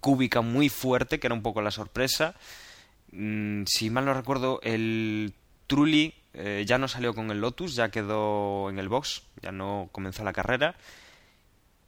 cúbica 0.00 0.40
muy 0.40 0.68
fuerte, 0.68 1.18
que 1.18 1.26
era 1.26 1.34
un 1.34 1.42
poco 1.42 1.62
la 1.62 1.72
sorpresa. 1.72 2.36
Mm, 3.14 3.62
si 3.66 3.90
mal 3.90 4.04
no 4.04 4.12
recuerdo, 4.12 4.61
el 4.62 5.33
Trulli 5.68 6.14
eh, 6.35 6.64
ya 6.66 6.78
no 6.78 6.88
salió 6.88 7.14
con 7.14 7.30
el 7.30 7.40
Lotus, 7.40 7.76
ya 7.76 7.90
quedó 7.90 8.68
en 8.68 8.78
el 8.78 8.88
box, 8.88 9.23
ya 9.40 9.52
no 9.52 9.88
comenzó 9.92 10.25
la 10.25 10.33
carrera. 10.33 10.75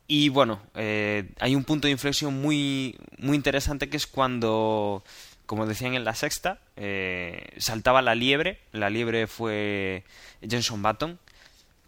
Y 0.06 0.28
bueno, 0.28 0.62
eh, 0.74 1.30
hay 1.40 1.56
un 1.56 1.64
punto 1.64 1.88
de 1.88 1.92
inflexión 1.92 2.40
muy, 2.40 2.96
muy 3.18 3.36
interesante 3.36 3.88
que 3.88 3.96
es 3.96 4.06
cuando, 4.06 5.02
como 5.46 5.66
decían 5.66 5.94
en 5.94 6.04
la 6.04 6.14
sexta, 6.14 6.60
eh, 6.76 7.48
saltaba 7.58 8.02
la 8.02 8.14
liebre. 8.14 8.60
La 8.70 8.88
liebre 8.88 9.26
fue 9.26 10.04
Jenson 10.48 10.80
Button, 10.80 11.18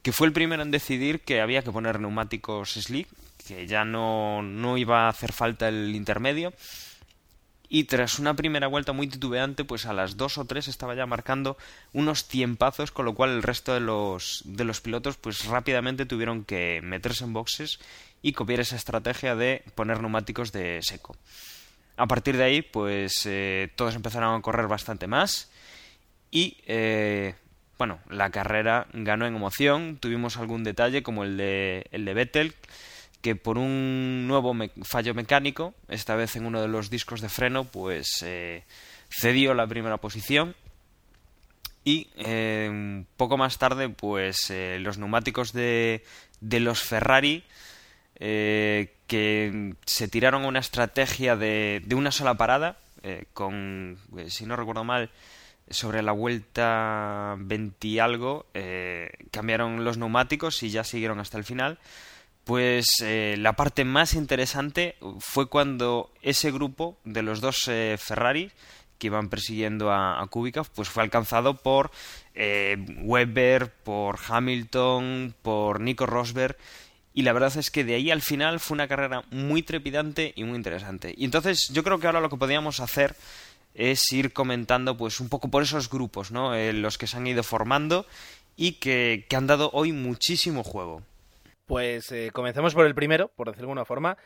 que 0.03 0.11
fue 0.11 0.27
el 0.27 0.33
primero 0.33 0.63
en 0.63 0.73
decidir 0.73 1.21
que 1.21 1.41
había 1.41 1.63
que 1.63 1.71
poner 1.71 2.01
neumáticos 2.01 2.73
slick, 2.73 3.07
que 3.47 3.69
ya 3.69 3.85
no, 3.85 4.43
no 4.43 4.77
iba 4.79 5.07
a 5.07 5.11
hacer 5.11 5.33
falta 5.33 5.69
el 5.69 5.95
intermedio 5.95 6.53
y 7.69 7.85
tras 7.85 8.19
una 8.19 8.35
primera 8.35 8.67
vuelta 8.67 8.93
muy 8.93 9.09
titubeante, 9.09 9.65
pues 9.65 9.87
a 9.87 9.93
las 9.93 10.17
dos 10.17 10.39
o 10.39 10.45
tres 10.45 10.69
estaba 10.69 10.95
ya 10.95 11.07
marcando 11.07 11.57
unos 11.93 12.27
tiempazos, 12.29 12.91
con 12.91 13.05
lo 13.05 13.15
cual 13.15 13.31
el 13.31 13.43
resto 13.43 13.75
de 13.75 13.81
los, 13.81 14.43
de 14.47 14.65
los 14.65 14.81
pilotos 14.81 15.17
pues 15.17 15.45
rápidamente 15.45 16.07
tuvieron 16.07 16.45
que 16.45 16.81
meterse 16.83 17.25
en 17.25 17.33
boxes 17.33 17.79
y 18.23 18.33
copiar 18.33 18.61
esa 18.61 18.77
estrategia 18.77 19.37
de 19.37 19.63
poner 19.75 20.01
neumáticos 20.01 20.51
de 20.53 20.81
seco. 20.83 21.17
A 21.97 22.07
partir 22.07 22.37
de 22.37 22.45
ahí, 22.45 22.63
pues 22.63 23.27
eh, 23.27 23.71
todos 23.77 23.95
empezaron 23.95 24.39
a 24.39 24.43
correr 24.43 24.67
bastante 24.67 25.07
más 25.07 25.51
y 26.31 26.57
eh, 26.67 27.35
bueno, 27.77 28.01
la 28.09 28.31
carrera 28.31 28.87
ganó 28.93 29.27
en 29.27 29.37
emoción. 29.37 29.99
Tuvimos 29.99 30.37
algún 30.37 30.65
detalle 30.65 31.03
como 31.03 31.25
el 31.25 31.37
de, 31.37 31.87
el 31.93 32.05
de 32.05 32.15
Vettel 32.15 32.55
que 33.21 33.35
por 33.35 33.59
un 33.59 34.27
nuevo 34.29 34.55
fallo 34.83 35.15
mecánico, 35.15 35.75
esta 35.89 36.15
vez 36.15 36.37
en 36.37 36.47
uno 36.47 36.63
de 36.63 36.69
los 36.69 36.91
discos 36.91 37.21
de 37.21 37.29
freno, 37.29 37.65
pues 37.65 38.23
eh, 38.25 38.65
cedió 39.11 39.55
la 39.55 39.67
primera 39.67 39.97
posición 39.97 40.55
y 41.85 42.09
eh, 42.17 43.05
poco 43.17 43.37
más 43.37 43.59
tarde, 43.59 43.89
pues 43.89 44.51
eh, 44.51 44.79
los 44.81 44.99
neumáticos 44.99 45.53
de, 45.53 46.05
de 46.41 46.61
los 46.61 46.83
Ferrari 46.83 47.45
que 48.21 49.75
se 49.87 50.09
tiraron 50.09 50.45
a 50.45 50.49
una 50.49 50.59
estrategia 50.59 51.37
de, 51.37 51.81
de 51.85 51.95
una 51.95 52.11
sola 52.11 52.35
parada, 52.35 52.77
con, 53.33 53.97
si 54.27 54.45
no 54.45 54.57
recuerdo 54.57 54.83
mal, 54.83 55.11
sobre 55.71 56.03
la 56.03 56.11
vuelta 56.11 57.37
20 57.39 57.87
y 57.87 58.01
algo, 58.01 58.47
cambiaron 59.31 59.85
los 59.85 59.99
neumáticos 59.99 60.65
y 60.65 60.71
ya 60.71 60.83
siguieron 60.83 61.21
hasta 61.21 61.39
el 61.39 61.45
final 61.45 61.79
pues 62.49 63.03
eh, 63.03 63.35
la 63.37 63.53
parte 63.53 63.85
más 63.85 64.15
interesante 64.15 64.97
fue 65.19 65.51
cuando 65.51 66.11
ese 66.23 66.51
grupo 66.51 66.97
de 67.05 67.21
los 67.21 67.43
dos 67.43 67.69
eh, 67.69 67.99
Ferrari 67.99 68.51
que 68.97 69.09
iban 69.09 69.29
persiguiendo 69.29 69.93
a, 69.93 70.23
a 70.23 70.27
Kubica, 70.29 70.65
pues 70.65 70.89
fue 70.89 71.03
alcanzado 71.03 71.59
por 71.59 71.91
eh, 72.35 72.79
Webber, 73.03 73.71
por 73.71 74.19
Hamilton, 74.27 75.35
por 75.43 75.83
Nico 75.83 76.07
Rosberg. 76.07 76.57
Y 77.13 77.21
la 77.21 77.35
verdad 77.35 77.55
es 77.55 77.71
que 77.71 77.85
de 77.85 77.97
ahí 77.97 78.11
al 78.11 78.23
final 78.23 78.61
fue 78.61 78.77
una 78.77 78.89
carrera 78.89 79.25
muy 79.31 79.63
trepidante 79.63 80.33
y 80.35 80.45
muy 80.45 80.57
interesante. 80.57 81.15
Y 81.19 81.27
entonces 81.27 81.69
yo 81.71 81.85
creo 81.85 82.01
que 82.01 82.07
ahora 82.07 82.23
lo 82.23 82.31
que 82.31 82.39
podríamos 82.39 82.81
hacer 82.81 83.15
es 83.75 84.11
ir 84.11 84.33
comentando 84.33 84.97
pues 84.97 85.21
un 85.21 85.29
poco 85.29 85.51
por 85.51 85.65
esos 85.65 85.91
grupos, 85.91 86.31
¿no? 86.31 86.57
los 86.57 86.97
que 86.97 87.09
se 87.09 87.19
han 87.19 87.27
ido 87.27 87.43
formando 87.43 88.07
y 88.57 88.73
que 88.81 89.27
han 89.37 89.47
dado 89.47 89.69
hoy 89.75 89.93
muchísimo 89.93 90.65
juego. 90.65 91.03
Pues 91.69 92.11
eh, 92.13 92.31
comencemos 92.33 92.75
por 92.75 92.87
el 92.87 92.95
primero, 92.95 93.29
por 93.29 93.47
decirlo 93.47 93.67
de 93.67 93.71
alguna 93.73 93.85
forma. 93.85 94.17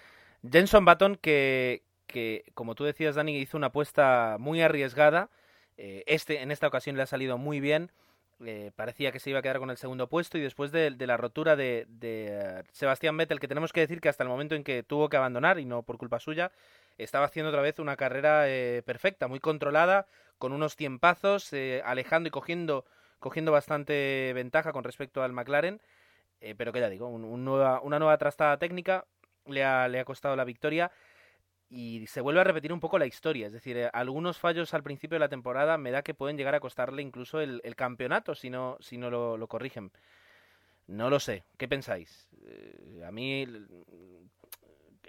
Jenson 0.49 0.84
Button, 0.84 1.16
que, 1.16 1.82
que, 2.06 2.44
como 2.54 2.76
tú 2.76 2.84
decías, 2.84 3.16
Dani, 3.16 3.37
hizo 3.37 3.56
una 3.56 3.66
apuesta 3.66 4.37
muy 4.38 4.62
arriesgada. 4.62 5.28
Eh, 5.76 6.04
este, 6.06 6.40
en 6.40 6.52
esta 6.52 6.68
ocasión 6.68 6.96
le 6.96 7.02
ha 7.02 7.06
salido 7.06 7.38
muy 7.38 7.58
bien. 7.58 7.90
Eh, 8.44 8.70
parecía 8.76 9.11
que 9.11 9.18
se 9.18 9.30
iba 9.30 9.40
a 9.40 9.42
quedar 9.42 9.58
con 9.58 9.70
el 9.70 9.76
segundo 9.76 10.08
puesto 10.08 10.38
y 10.38 10.40
después 10.40 10.70
de, 10.70 10.94
la 10.96 11.16
rotura 11.16 11.56
de, 11.56 11.87
de 11.88 12.62
Sebastián 12.70 13.16
Vettel, 13.16 13.40
que 13.40 13.49
tenemos 13.49 13.72
que 13.72 13.80
decir 13.80 14.00
que 14.00 14.08
hasta 14.08 14.22
el 14.22 14.28
momento 14.28 14.54
en 14.54 14.62
que 14.62 14.84
tuvo 14.84 15.08
que 15.08 15.16
abandonar, 15.16 15.58
y 15.58 15.64
no 15.64 15.82
por 15.82 15.99
culpa 15.99 16.20
suya, 16.20 16.52
estaba 16.96 17.26
haciendo 17.26 17.50
otra 17.50 17.62
vez 17.62 17.80
una 17.80 17.96
carrera 17.96 18.49
eh, 18.49 18.82
perfecta, 18.87 19.26
muy 19.26 19.40
controlada, 19.40 20.06
con 20.38 20.52
unos 20.52 20.76
tiempazos, 20.76 21.52
eh, 21.52 21.82
alejando 21.84 22.28
y 22.28 22.30
cogiendo, 22.30 22.84
cogiendo 23.18 23.50
bastante 23.50 24.32
ventaja 24.32 24.72
con 24.72 24.84
respecto 24.84 25.25
al 25.25 25.32
McLaren. 25.32 25.80
Eh, 26.42 26.56
pero 26.56 26.72
que 26.72 26.80
ya 26.80 26.90
digo, 26.90 27.06
una 27.06 27.99
nueva 27.99 28.18
trastada 28.18 28.58
técnica 28.58 29.06
le 29.46 29.64
ha, 29.64 30.04
costado 30.04 30.34
la 30.34 30.44
victoria 30.44 30.90
y 31.68 32.04
se 32.08 32.20
vuelve 32.20 32.40
a 32.40 32.44
repetir 32.44 32.72
un 32.72 32.80
poco 32.80 32.99
la 32.99 33.06
historia. 33.06 33.46
Es 33.46 33.52
decir, 33.52 33.88
algunos 33.92 34.38
fallos 34.38 34.75
al 34.75 34.82
principio 34.82 35.14
de 35.14 35.20
la 35.20 35.28
temporada 35.28 35.78
me 35.78 35.92
da 35.92 36.02
que 36.02 36.14
pueden 36.14 36.37
llegar 36.37 36.56
a 36.56 36.61
costarle 36.61 37.00
incluso 37.00 37.40
el, 37.40 37.61
campeonato 37.76 38.34
si 38.34 38.50
no, 38.50 38.76
si 38.80 38.99
no 38.99 39.08
lo, 39.08 39.46
corrigen. 39.46 39.92
No 40.88 41.11
lo 41.11 41.20
sé. 41.20 41.44
¿Qué 41.56 41.68
pensáis? 41.68 42.28
a 43.06 43.12
mí 43.12 43.46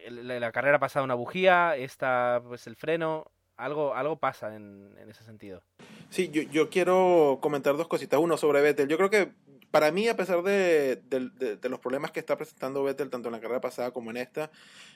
la, 0.08 0.52
carrera 0.52 0.78
ha 0.78 0.80
pasado 0.80 1.04
una 1.04 1.16
bujía, 1.16 1.76
esta 1.76 2.44
pues 2.46 2.68
el 2.68 2.76
freno, 2.76 3.32
algo, 3.58 3.96
algo 3.96 4.18
pasa 4.18 4.56
en, 4.56 4.96
ese 5.10 5.24
sentido. 5.24 5.64
Sí, 6.10 6.30
yo, 6.30 6.44
yo 6.44 6.70
quiero 6.70 7.40
comentar 7.42 7.76
dos 7.76 7.88
cositas. 7.88 8.20
Uno 8.20 8.38
sobre 8.38 8.62
Vettel. 8.62 8.88
Yo 8.88 8.98
creo 8.98 9.10
que 9.10 9.32
para 9.74 9.92
mí, 9.92 10.08
a 10.08 10.16
pesar 10.16 10.44
de, 10.44 10.98
de, 10.98 11.68
los 11.68 11.80
problemas 11.80 12.12
que 12.12 12.20
está 12.20 12.38
presentando 12.38 12.84
Vettel, 12.84 13.10
tanto 13.10 13.30
en 13.30 13.32
la 13.32 13.42
carrera 13.42 13.60
pasada 13.60 13.90
como 13.90 14.12
en 14.12 14.18
esta, 14.18 14.52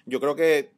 yo 0.06 0.20
creo 0.20 0.36
que 0.36 0.72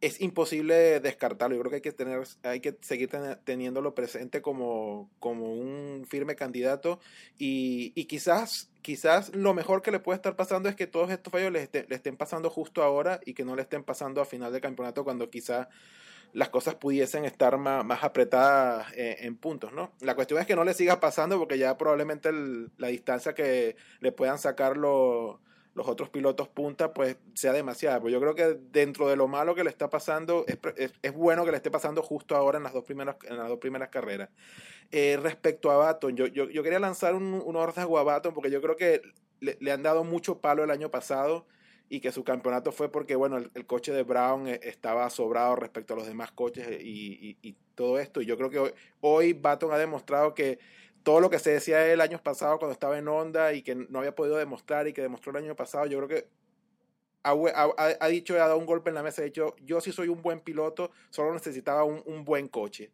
es 0.00 0.20
imposible 0.20 1.00
descartarlo. 1.00 1.56
Yo 1.56 1.62
creo 1.62 1.70
que 1.70 1.76
hay 1.76 1.82
que 1.82 1.90
tener, 1.90 2.22
hay 2.44 2.60
que 2.60 2.78
seguir 2.80 3.10
teniéndolo 3.42 3.92
presente 3.92 4.40
como, 4.40 5.10
como 5.18 5.52
un 5.52 6.06
firme 6.08 6.36
candidato. 6.36 7.00
Y, 7.38 7.90
y, 7.96 8.04
quizás, 8.04 8.70
quizás 8.82 9.34
lo 9.34 9.52
mejor 9.52 9.82
que 9.82 9.90
le 9.90 9.98
puede 9.98 10.14
estar 10.14 10.36
pasando 10.36 10.68
es 10.68 10.76
que 10.76 10.86
todos 10.86 11.10
estos 11.10 11.32
fallos 11.32 11.50
le, 11.50 11.68
estén 11.88 12.16
pasando 12.16 12.50
justo 12.50 12.84
ahora 12.84 13.18
y 13.26 13.34
que 13.34 13.44
no 13.44 13.56
le 13.56 13.62
estén 13.62 13.82
pasando 13.82 14.20
a 14.20 14.26
final 14.26 14.52
de 14.52 14.60
campeonato 14.60 15.02
cuando 15.02 15.28
quizás 15.28 15.66
las 16.32 16.48
cosas 16.50 16.74
pudiesen 16.74 17.24
estar 17.24 17.58
más, 17.58 17.84
más 17.84 18.04
apretadas 18.04 18.92
eh, 18.94 19.18
en 19.20 19.36
puntos, 19.36 19.72
¿no? 19.72 19.92
La 20.00 20.14
cuestión 20.14 20.40
es 20.40 20.46
que 20.46 20.56
no 20.56 20.64
le 20.64 20.74
siga 20.74 21.00
pasando 21.00 21.38
porque 21.38 21.58
ya 21.58 21.76
probablemente 21.78 22.30
la 22.76 22.88
distancia 22.88 23.34
que 23.34 23.76
le 24.00 24.12
puedan 24.12 24.38
sacar 24.38 24.76
los 24.76 25.36
los 25.78 25.86
otros 25.86 26.10
pilotos 26.10 26.48
punta, 26.48 26.92
pues 26.92 27.16
sea 27.34 27.52
demasiado. 27.52 28.02
Pero 28.02 28.10
yo 28.10 28.20
creo 28.20 28.34
que 28.34 28.60
dentro 28.72 29.08
de 29.08 29.16
lo 29.16 29.28
malo 29.28 29.54
que 29.54 29.62
le 29.62 29.70
está 29.70 29.88
pasando, 29.88 30.44
es, 30.48 30.58
es, 31.00 31.14
bueno 31.14 31.44
que 31.44 31.52
le 31.52 31.56
esté 31.56 31.70
pasando 31.70 32.02
justo 32.02 32.34
ahora 32.36 32.58
en 32.58 32.64
las 32.64 32.72
dos 32.72 32.84
primeras, 32.84 33.16
en 33.24 33.38
las 33.38 33.48
dos 33.48 33.58
primeras 33.58 33.88
carreras. 33.88 34.28
Eh, 34.90 35.18
respecto 35.22 35.70
a 35.70 35.76
Baton, 35.76 36.16
yo, 36.16 36.26
yo, 36.26 36.50
yo, 36.50 36.62
quería 36.62 36.80
lanzar 36.80 37.14
un, 37.14 37.40
un 37.44 37.56
a 37.56 38.02
Baton 38.02 38.34
porque 38.34 38.50
yo 38.50 38.60
creo 38.60 38.76
que 38.76 39.02
le, 39.40 39.56
le, 39.60 39.70
han 39.70 39.82
dado 39.82 40.02
mucho 40.02 40.40
palo 40.40 40.64
el 40.64 40.70
año 40.70 40.90
pasado 40.90 41.46
y 41.88 42.00
que 42.00 42.12
su 42.12 42.24
campeonato 42.24 42.72
fue 42.72 42.90
porque, 42.90 43.16
bueno, 43.16 43.38
el, 43.38 43.66
coche 43.66 43.92
de 43.92 44.02
Brown 44.02 44.46
eh, 44.48 44.60
estaba 44.62 45.08
sobrado 45.10 45.56
respecto 45.56 45.94
a 45.94 45.96
los 45.96 46.06
demás 46.06 46.32
coches 46.32 46.68
y, 46.80 47.36
y, 47.42 47.48
y 47.48 47.56
todo 47.74 47.98
esto. 47.98 48.20
Y 48.20 48.26
yo 48.26 48.36
creo 48.36 48.50
que 48.50 48.58
hoy, 48.58 48.72
hoy 49.00 49.32
Baton 49.32 49.72
ha 49.72 49.78
demostrado 49.78 50.34
que 50.34 50.58
todo 51.02 51.20
lo 51.20 51.30
que 51.30 51.38
se 51.38 51.50
decía 51.50 51.90
el 51.90 52.00
año 52.00 52.22
pasado 52.22 52.58
cuando 52.58 52.72
estaba 52.72 52.98
en 52.98 53.08
Honda 53.08 53.54
y 53.54 53.62
que 53.62 53.74
no 53.74 54.00
había 54.00 54.14
podido 54.14 54.36
demostrar 54.36 54.86
y 54.88 54.92
que 54.92 55.00
demostró 55.00 55.30
el 55.30 55.44
año 55.44 55.56
pasado, 55.56 55.86
yo 55.86 55.98
creo 55.98 56.08
que 56.08 56.28
ha, 57.22 57.32
ha, 57.32 57.96
ha 58.00 58.08
dicho, 58.08 58.34
ha 58.34 58.38
dado 58.38 58.58
un 58.58 58.66
golpe 58.66 58.90
en 58.90 58.94
la 58.94 59.02
mesa, 59.02 59.22
ha 59.22 59.24
dicho, 59.24 59.56
yo 59.64 59.80
sí 59.80 59.92
soy 59.92 60.08
un 60.08 60.22
buen 60.22 60.40
piloto, 60.40 60.90
solo 61.10 61.32
necesitaba 61.32 61.84
un, 61.84 62.02
un 62.06 62.24
buen 62.24 62.48
coche. 62.48 62.92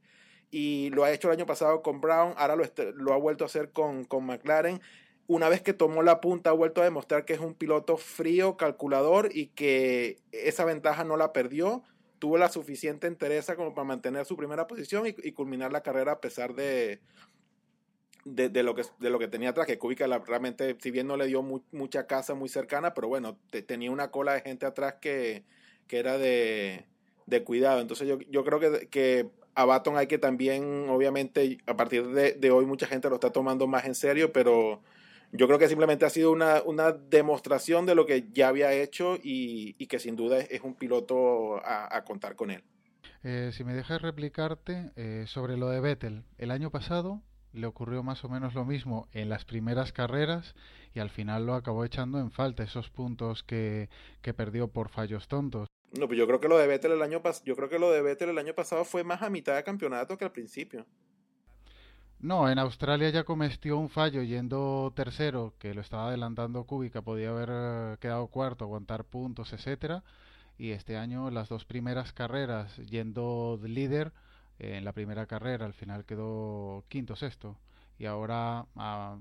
Y 0.50 0.90
lo 0.90 1.02
ha 1.02 1.10
hecho 1.10 1.28
el 1.28 1.34
año 1.34 1.46
pasado 1.46 1.82
con 1.82 2.00
Brown, 2.00 2.34
ahora 2.36 2.54
lo, 2.54 2.64
lo 2.94 3.12
ha 3.12 3.16
vuelto 3.16 3.44
a 3.44 3.46
hacer 3.46 3.70
con, 3.72 4.04
con 4.04 4.24
McLaren. 4.24 4.80
Una 5.26 5.48
vez 5.48 5.62
que 5.62 5.72
tomó 5.72 6.02
la 6.02 6.20
punta, 6.20 6.50
ha 6.50 6.52
vuelto 6.52 6.80
a 6.80 6.84
demostrar 6.84 7.24
que 7.24 7.32
es 7.32 7.40
un 7.40 7.54
piloto 7.54 7.96
frío, 7.96 8.56
calculador 8.56 9.30
y 9.32 9.46
que 9.48 10.18
esa 10.32 10.64
ventaja 10.64 11.04
no 11.04 11.16
la 11.16 11.32
perdió. 11.32 11.82
Tuvo 12.18 12.36
la 12.38 12.48
suficiente 12.48 13.06
entereza 13.06 13.56
como 13.56 13.74
para 13.74 13.86
mantener 13.86 14.26
su 14.26 14.36
primera 14.36 14.66
posición 14.66 15.06
y, 15.06 15.14
y 15.22 15.32
culminar 15.32 15.72
la 15.72 15.82
carrera 15.82 16.12
a 16.12 16.20
pesar 16.20 16.54
de, 16.54 17.00
de, 18.24 18.62
lo 18.62 18.74
que, 18.74 18.82
de 18.98 19.10
lo 19.10 19.18
que 19.18 19.28
tenía 19.28 19.50
atrás, 19.50 19.66
que 19.66 19.78
Kubica 19.78 20.06
realmente, 20.18 20.76
si 20.80 20.90
bien 20.90 21.06
no 21.06 21.16
le 21.16 21.26
dio 21.26 21.42
mucha 21.42 22.06
casa 22.06 22.34
muy 22.34 22.48
cercana, 22.48 22.94
pero 22.94 23.08
bueno, 23.08 23.38
tenía 23.66 23.90
una 23.90 24.10
cola 24.10 24.34
de 24.34 24.40
gente 24.40 24.66
atrás 24.66 24.94
que, 25.00 25.44
que 25.86 25.98
era 25.98 26.16
de, 26.16 26.86
de, 27.26 27.44
cuidado. 27.44 27.80
Entonces 27.80 28.08
yo, 28.08 28.18
yo 28.20 28.44
creo 28.44 28.60
que, 28.60 28.88
que 28.88 29.28
a 29.54 29.64
Baton 29.66 29.98
hay 29.98 30.06
que 30.06 30.18
también, 30.18 30.88
obviamente, 30.88 31.58
a 31.66 31.76
partir 31.76 32.08
de, 32.08 32.32
de, 32.32 32.50
hoy 32.50 32.64
mucha 32.64 32.86
gente 32.86 33.08
lo 33.08 33.16
está 33.16 33.30
tomando 33.30 33.66
más 33.66 33.84
en 33.84 33.94
serio, 33.94 34.32
pero 34.32 34.80
yo 35.36 35.48
creo 35.48 35.58
que 35.58 35.68
simplemente 35.68 36.04
ha 36.04 36.10
sido 36.10 36.30
una, 36.30 36.62
una 36.62 36.92
demostración 36.92 37.86
de 37.86 37.96
lo 37.96 38.06
que 38.06 38.28
ya 38.32 38.48
había 38.48 38.72
hecho 38.72 39.16
y, 39.16 39.74
y 39.78 39.86
que 39.88 39.98
sin 39.98 40.14
duda 40.14 40.38
es, 40.38 40.60
un 40.62 40.74
piloto 40.74 41.56
a, 41.56 41.94
a, 41.94 42.04
contar 42.04 42.36
con 42.36 42.52
él. 42.52 42.62
Eh, 43.24 43.50
si 43.52 43.64
me 43.64 43.74
dejas 43.74 44.00
replicarte 44.00 44.92
eh, 44.94 45.24
sobre 45.26 45.56
lo 45.56 45.70
de 45.70 45.80
Vettel, 45.80 46.22
el 46.38 46.52
año 46.52 46.70
pasado 46.70 47.20
le 47.52 47.66
ocurrió 47.66 48.02
más 48.04 48.24
o 48.24 48.28
menos 48.28 48.54
lo 48.54 48.64
mismo 48.64 49.08
en 49.12 49.28
las 49.28 49.44
primeras 49.44 49.92
carreras 49.92 50.54
y 50.94 51.00
al 51.00 51.10
final 51.10 51.46
lo 51.46 51.54
acabó 51.54 51.84
echando 51.84 52.20
en 52.20 52.30
falta 52.30 52.62
esos 52.62 52.90
puntos 52.90 53.42
que, 53.42 53.88
que 54.22 54.34
perdió 54.34 54.68
por 54.68 54.88
fallos 54.88 55.26
tontos. 55.26 55.68
No, 55.98 56.06
pues 56.06 56.18
yo 56.18 56.26
creo 56.26 56.40
que 56.40 56.48
lo 56.48 56.58
de 56.58 56.66
Vettel 56.66 56.92
el 56.92 57.02
año 57.02 57.22
yo 57.44 57.56
creo 57.56 57.68
que 57.68 57.78
lo 57.78 57.90
de 57.90 58.02
Vettel 58.02 58.30
el 58.30 58.38
año 58.38 58.54
pasado 58.54 58.84
fue 58.84 59.02
más 59.02 59.22
a 59.22 59.30
mitad 59.30 59.56
de 59.56 59.64
campeonato 59.64 60.16
que 60.16 60.24
al 60.24 60.32
principio. 60.32 60.86
No, 62.24 62.48
en 62.48 62.58
Australia 62.58 63.10
ya 63.10 63.24
cometió 63.24 63.76
un 63.76 63.90
fallo 63.90 64.22
yendo 64.22 64.90
tercero, 64.96 65.52
que 65.58 65.74
lo 65.74 65.82
estaba 65.82 66.08
adelantando 66.08 66.64
Kubica, 66.64 67.02
podía 67.02 67.28
haber 67.28 67.50
eh, 67.52 67.96
quedado 68.00 68.28
cuarto, 68.28 68.64
aguantar 68.64 69.04
puntos, 69.04 69.52
etcétera. 69.52 70.02
Y 70.56 70.70
este 70.70 70.96
año 70.96 71.30
las 71.30 71.50
dos 71.50 71.66
primeras 71.66 72.14
carreras 72.14 72.74
yendo 72.78 73.60
líder, 73.62 74.14
en 74.58 74.86
la 74.86 74.94
primera 74.94 75.26
carrera, 75.26 75.66
al 75.66 75.74
final 75.74 76.06
quedó 76.06 76.84
quinto 76.88 77.14
sexto 77.14 77.58
y 77.98 78.06
ahora 78.06 78.64
ha, 78.74 79.18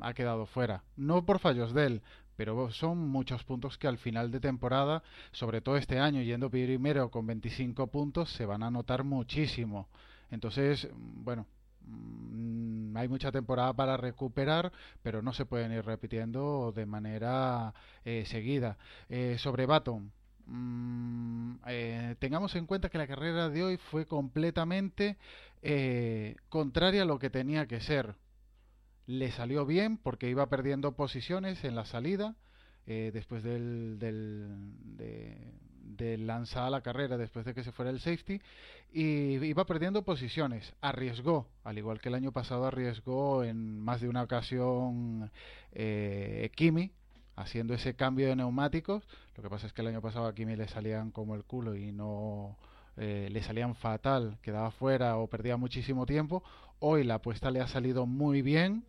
ha, 0.00 0.14
quedado 0.14 0.46
fuera. 0.46 0.82
No 0.96 1.26
por 1.26 1.40
fallos 1.40 1.74
de 1.74 1.86
él, 1.86 2.02
pero 2.36 2.70
son 2.70 2.96
muchos 3.10 3.44
puntos 3.44 3.76
que 3.76 3.86
al 3.86 3.98
final 3.98 4.30
de 4.30 4.40
temporada, 4.40 5.02
sobre 5.30 5.60
todo 5.60 5.76
este 5.76 5.98
año, 5.98 6.22
yendo 6.22 6.48
primero 6.48 7.10
con 7.10 7.26
25 7.26 7.88
puntos, 7.88 8.32
se 8.32 8.46
van 8.46 8.62
a 8.62 8.70
notar 8.70 9.04
muchísimo. 9.04 9.88
Entonces, 10.30 10.88
bueno, 10.94 11.46
mm, 11.86 12.96
hay 12.96 13.08
mucha 13.08 13.32
temporada 13.32 13.72
para 13.74 13.96
recuperar, 13.96 14.72
pero 15.02 15.22
no 15.22 15.32
se 15.32 15.46
pueden 15.46 15.72
ir 15.72 15.84
repitiendo 15.84 16.72
de 16.74 16.86
manera 16.86 17.74
eh, 18.04 18.24
seguida. 18.26 18.76
Eh, 19.08 19.36
sobre 19.38 19.66
Baton, 19.66 20.12
Mm, 20.48 21.56
eh, 21.66 22.14
tengamos 22.20 22.54
en 22.54 22.66
cuenta 22.66 22.88
que 22.88 22.98
la 22.98 23.08
carrera 23.08 23.48
de 23.50 23.64
hoy 23.64 23.76
fue 23.78 24.06
completamente 24.06 25.16
contraria 26.48 27.02
a 27.02 27.04
lo 27.04 27.18
que 27.18 27.30
tenía 27.30 27.66
que 27.66 27.80
ser. 27.80 28.14
Le 29.06 29.32
salió 29.32 29.66
bien 29.66 29.98
porque 29.98 30.30
iba 30.30 30.48
perdiendo 30.48 30.92
posiciones 30.92 31.64
en 31.64 31.74
la 31.74 31.84
salida 31.84 32.36
después 32.86 33.42
del, 33.42 33.98
del 33.98 34.46
de, 34.96 35.52
de 35.86 36.18
lanzar 36.18 36.70
la 36.70 36.80
carrera 36.80 37.16
después 37.16 37.44
de 37.44 37.54
que 37.54 37.64
se 37.64 37.72
fuera 37.72 37.90
el 37.90 38.00
safety 38.00 38.40
y 38.92 39.34
iba 39.44 39.64
perdiendo 39.66 40.02
posiciones 40.02 40.74
arriesgó 40.80 41.46
al 41.64 41.78
igual 41.78 42.00
que 42.00 42.08
el 42.08 42.14
año 42.14 42.32
pasado 42.32 42.66
arriesgó 42.66 43.44
en 43.44 43.78
más 43.78 44.00
de 44.00 44.08
una 44.08 44.22
ocasión 44.22 45.30
eh, 45.72 46.50
Kimi 46.54 46.92
haciendo 47.36 47.74
ese 47.74 47.94
cambio 47.94 48.28
de 48.28 48.36
neumáticos. 48.36 49.04
Lo 49.36 49.42
que 49.42 49.50
pasa 49.50 49.66
es 49.66 49.72
que 49.72 49.82
el 49.82 49.88
año 49.88 50.00
pasado 50.00 50.26
a 50.26 50.34
Kimi 50.34 50.56
le 50.56 50.68
salían 50.68 51.10
como 51.10 51.34
el 51.34 51.44
culo 51.44 51.76
y 51.76 51.92
no 51.92 52.56
eh, 52.96 53.28
le 53.30 53.42
salían 53.42 53.74
fatal, 53.74 54.38
quedaba 54.42 54.70
fuera 54.70 55.18
o 55.18 55.28
perdía 55.28 55.56
muchísimo 55.56 56.06
tiempo. 56.06 56.42
Hoy 56.80 57.04
la 57.04 57.16
apuesta 57.16 57.50
le 57.50 57.60
ha 57.60 57.68
salido 57.68 58.06
muy 58.06 58.42
bien, 58.42 58.84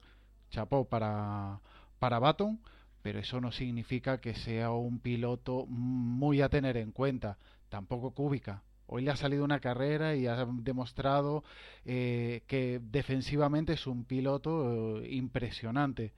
chapó 0.49 0.85
para, 0.85 1.59
para 1.99 2.19
Baton, 2.19 2.59
pero 3.07 3.19
eso 3.19 3.39
no 3.39 3.53
significa 3.53 4.19
que 4.19 4.33
sea 4.33 4.71
un 4.71 4.99
piloto 4.99 5.65
muy 5.67 6.41
a 6.41 6.49
tener 6.49 6.75
en 6.75 6.91
cuenta. 6.91 7.37
Tampoco 7.69 8.11
Cúbica. 8.11 8.63
Hoy 8.85 9.01
le 9.01 9.11
ha 9.11 9.15
salido 9.15 9.45
una 9.45 9.61
carrera 9.61 10.13
y 10.13 10.27
ha 10.27 10.45
demostrado 10.45 11.45
eh, 11.85 12.41
que 12.47 12.81
defensivamente 12.83 13.71
es 13.71 13.87
un 13.87 14.03
piloto 14.03 14.99
eh, 14.99 15.07
impresionante 15.09 16.11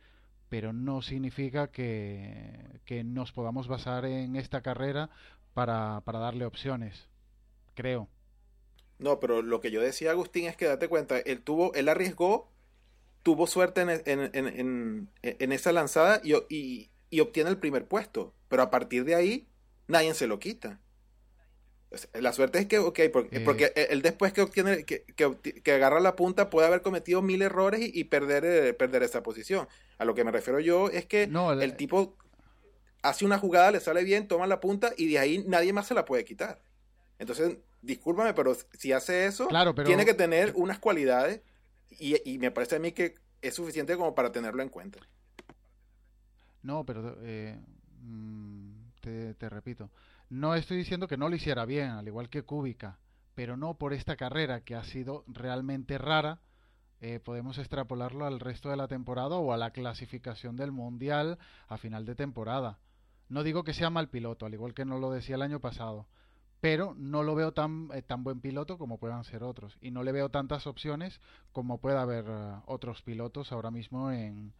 pero 0.49 0.73
no 0.73 1.03
significa 1.03 1.67
que, 1.67 2.55
que 2.85 3.03
nos 3.03 3.31
podamos 3.33 3.67
basar 3.67 4.05
en 4.05 4.35
esta 4.35 4.61
carrera 4.61 5.11
para, 5.53 6.01
para 6.05 6.17
darle 6.17 6.45
opciones, 6.45 7.07
creo. 7.75 8.07
No, 8.97 9.19
pero 9.19 9.43
lo 9.43 9.59
que 9.61 9.69
yo 9.69 9.79
decía, 9.79 10.09
Agustín, 10.09 10.45
es 10.45 10.57
que 10.57 10.65
date 10.65 10.87
cuenta, 10.87 11.19
él 11.19 11.43
tuvo, 11.43 11.71
él 11.75 11.87
arriesgó, 11.87 12.49
tuvo 13.29 13.45
suerte 13.45 13.81
en, 13.81 13.89
en, 13.89 14.31
en, 14.33 15.09
en 15.21 15.51
esa 15.51 15.71
lanzada 15.71 16.19
y, 16.23 16.33
y, 16.49 16.89
y, 17.11 17.19
obtiene 17.19 17.51
el 17.51 17.59
primer 17.59 17.85
puesto. 17.85 18.33
Pero 18.47 18.63
a 18.63 18.71
partir 18.71 19.05
de 19.05 19.13
ahí, 19.13 19.47
nadie 19.87 20.15
se 20.15 20.25
lo 20.25 20.39
quita. 20.39 20.79
La 22.13 22.33
suerte 22.33 22.57
es 22.57 22.65
que, 22.65 22.79
ok, 22.79 22.99
porque, 23.13 23.39
porque 23.41 23.71
él 23.75 24.01
después 24.01 24.33
que 24.33 24.41
obtiene, 24.41 24.83
que, 24.83 25.03
que, 25.03 25.71
agarra 25.71 25.99
la 25.99 26.15
punta 26.15 26.49
puede 26.49 26.65
haber 26.65 26.81
cometido 26.81 27.21
mil 27.21 27.43
errores 27.43 27.81
y, 27.83 28.03
perder, 28.05 28.45
eh, 28.45 28.73
perder 28.73 29.03
esa 29.03 29.21
posición. 29.21 29.67
A 29.99 30.05
lo 30.05 30.15
que 30.15 30.23
me 30.23 30.31
refiero 30.31 30.59
yo 30.59 30.89
es 30.89 31.05
que 31.05 31.29
el 31.61 31.75
tipo 31.75 32.17
hace 33.03 33.25
una 33.25 33.37
jugada, 33.37 33.69
le 33.69 33.79
sale 33.79 34.03
bien, 34.03 34.27
toma 34.27 34.47
la 34.47 34.59
punta 34.59 34.91
y 34.97 35.07
de 35.07 35.19
ahí 35.19 35.43
nadie 35.45 35.71
más 35.71 35.85
se 35.85 35.93
la 35.93 36.05
puede 36.05 36.25
quitar. 36.25 36.63
Entonces, 37.19 37.57
discúlpame, 37.83 38.33
pero 38.33 38.57
si 38.73 38.91
hace 38.91 39.27
eso, 39.27 39.47
tiene 39.85 40.03
que 40.03 40.15
tener 40.15 40.51
unas 40.55 40.79
cualidades 40.79 41.41
y, 41.99 42.37
me 42.39 42.51
parece 42.51 42.77
a 42.77 42.79
mí 42.79 42.91
que 42.91 43.15
es 43.41 43.55
suficiente 43.55 43.95
como 43.95 44.15
para 44.15 44.31
tenerlo 44.31 44.63
en 44.63 44.69
cuenta. 44.69 44.99
No, 46.61 46.85
pero 46.85 47.17
eh, 47.21 47.59
mm, 48.01 48.89
te, 49.01 49.49
repito, 49.49 49.89
no 50.29 50.55
estoy 50.55 50.77
diciendo 50.77 51.07
que 51.07 51.17
no 51.17 51.29
lo 51.29 51.35
hiciera 51.35 51.65
bien, 51.65 51.91
al 51.91 52.07
igual 52.07 52.29
que 52.29 52.43
Kubica, 52.43 52.99
pero 53.35 53.57
no 53.57 53.75
por 53.75 53.93
esta 53.93 54.15
carrera 54.15 54.61
que 54.61 54.75
ha 54.75 54.83
sido 54.83 55.23
realmente 55.27 55.97
rara. 55.97 56.41
Eh, 57.01 57.21
podemos 57.21 57.57
extrapolarlo 57.57 58.25
al 58.25 58.41
resto 58.41 58.69
de 58.69 58.75
la 58.75 58.89
temporada 58.89 59.37
o 59.37 59.53
a 59.53 59.57
la 59.57 59.71
clasificación 59.71 60.57
del 60.57 60.73
Mundial 60.73 61.37
a 61.69 61.77
final 61.77 62.05
de 62.05 62.15
temporada. 62.15 62.79
No 63.29 63.43
digo 63.43 63.63
que 63.63 63.73
sea 63.73 63.89
mal 63.89 64.09
piloto, 64.09 64.45
al 64.45 64.53
igual 64.53 64.73
que 64.73 64.83
no 64.83 64.99
lo 64.99 65.11
decía 65.11 65.35
el 65.35 65.41
año 65.41 65.61
pasado, 65.61 66.07
pero 66.61 66.93
no 66.97 67.23
lo 67.23 67.35
veo 67.35 67.53
tan, 67.53 67.89
eh, 67.93 68.01
tan 68.01 68.23
buen 68.23 68.41
piloto 68.41 68.77
como 68.77 68.97
puedan 68.97 69.23
ser 69.23 69.43
otros. 69.43 69.77
Y 69.81 69.91
no 69.91 70.03
le 70.03 70.11
veo 70.11 70.29
tantas 70.29 70.67
opciones 70.67 71.21
como 71.51 71.79
pueda 71.79 72.01
haber 72.01 72.25
eh, 72.27 72.55
otros 72.65 73.01
pilotos 73.01 73.51
ahora 73.51 73.71
mismo 73.71 74.11
en, 74.11 74.53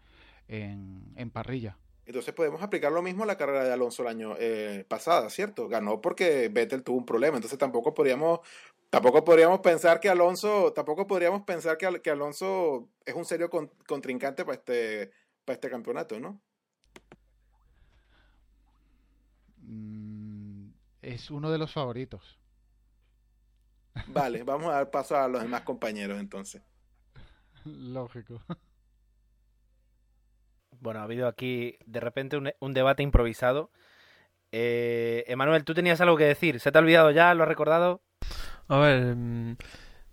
en, 0.48 1.30
parrilla. 1.32 1.78
Entonces 2.06 2.34
podemos 2.34 2.62
aplicar 2.64 2.92
lo 2.92 3.02
mismo 3.02 3.24
a 3.24 3.28
la 3.28 3.38
carrera 3.38 3.64
de 3.64 3.72
Alonso 3.72 4.02
el 4.02 4.08
año 4.08 4.36
eh, 4.40 4.86
pasado, 4.88 5.30
¿cierto? 5.30 5.68
Ganó 5.68 6.02
porque 6.02 6.50
Vettel 6.50 6.84
tuvo 6.84 6.98
un 6.98 7.06
problema, 7.06 7.38
entonces 7.38 7.60
tampoco 7.60 7.94
podríamos, 7.94 8.40
tampoco 8.90 9.24
podríamos 9.24 9.60
pensar 9.60 10.00
que 10.00 10.10
Alonso, 10.10 10.74
tampoco 10.74 11.06
podríamos 11.06 11.44
pensar 11.44 11.78
que, 11.78 12.02
que 12.02 12.10
Alonso 12.10 12.90
es 13.06 13.14
un 13.14 13.26
serio 13.26 13.52
contrincante 13.88 14.44
para 14.44 14.58
este, 14.58 15.12
para 15.46 15.54
este 15.56 15.70
campeonato, 15.70 16.20
¿no? 16.20 16.42
Es 21.10 21.32
uno 21.32 21.50
de 21.50 21.58
los 21.58 21.72
favoritos. 21.72 22.40
Vale, 24.08 24.44
vamos 24.44 24.68
a 24.68 24.76
dar 24.76 24.92
paso 24.92 25.18
a 25.18 25.28
los 25.28 25.42
demás 25.42 25.62
compañeros 25.62 26.20
entonces. 26.20 26.62
Lógico. 27.66 28.42
Bueno, 30.80 31.02
ha 31.02 31.04
habido 31.04 31.28
aquí 31.28 31.78
de 31.86 32.00
repente 32.00 32.38
un, 32.38 32.74
debate 32.74 33.04
improvisado. 33.04 33.72
Eh, 34.52 35.26
Emanuel, 35.28 35.66
tú 35.66 35.74
tenías 35.74 36.00
algo 36.00 36.16
que 36.16 36.24
decir. 36.24 36.60
¿Se 36.60 36.72
te 36.72 36.78
ha 36.78 36.82
olvidado 36.82 37.12
ya? 37.12 37.34
¿Lo 37.34 37.44
has 37.44 37.50
recordado? 37.50 38.02
A 38.68 38.78
ver, 38.78 39.16
mm, 39.16 39.58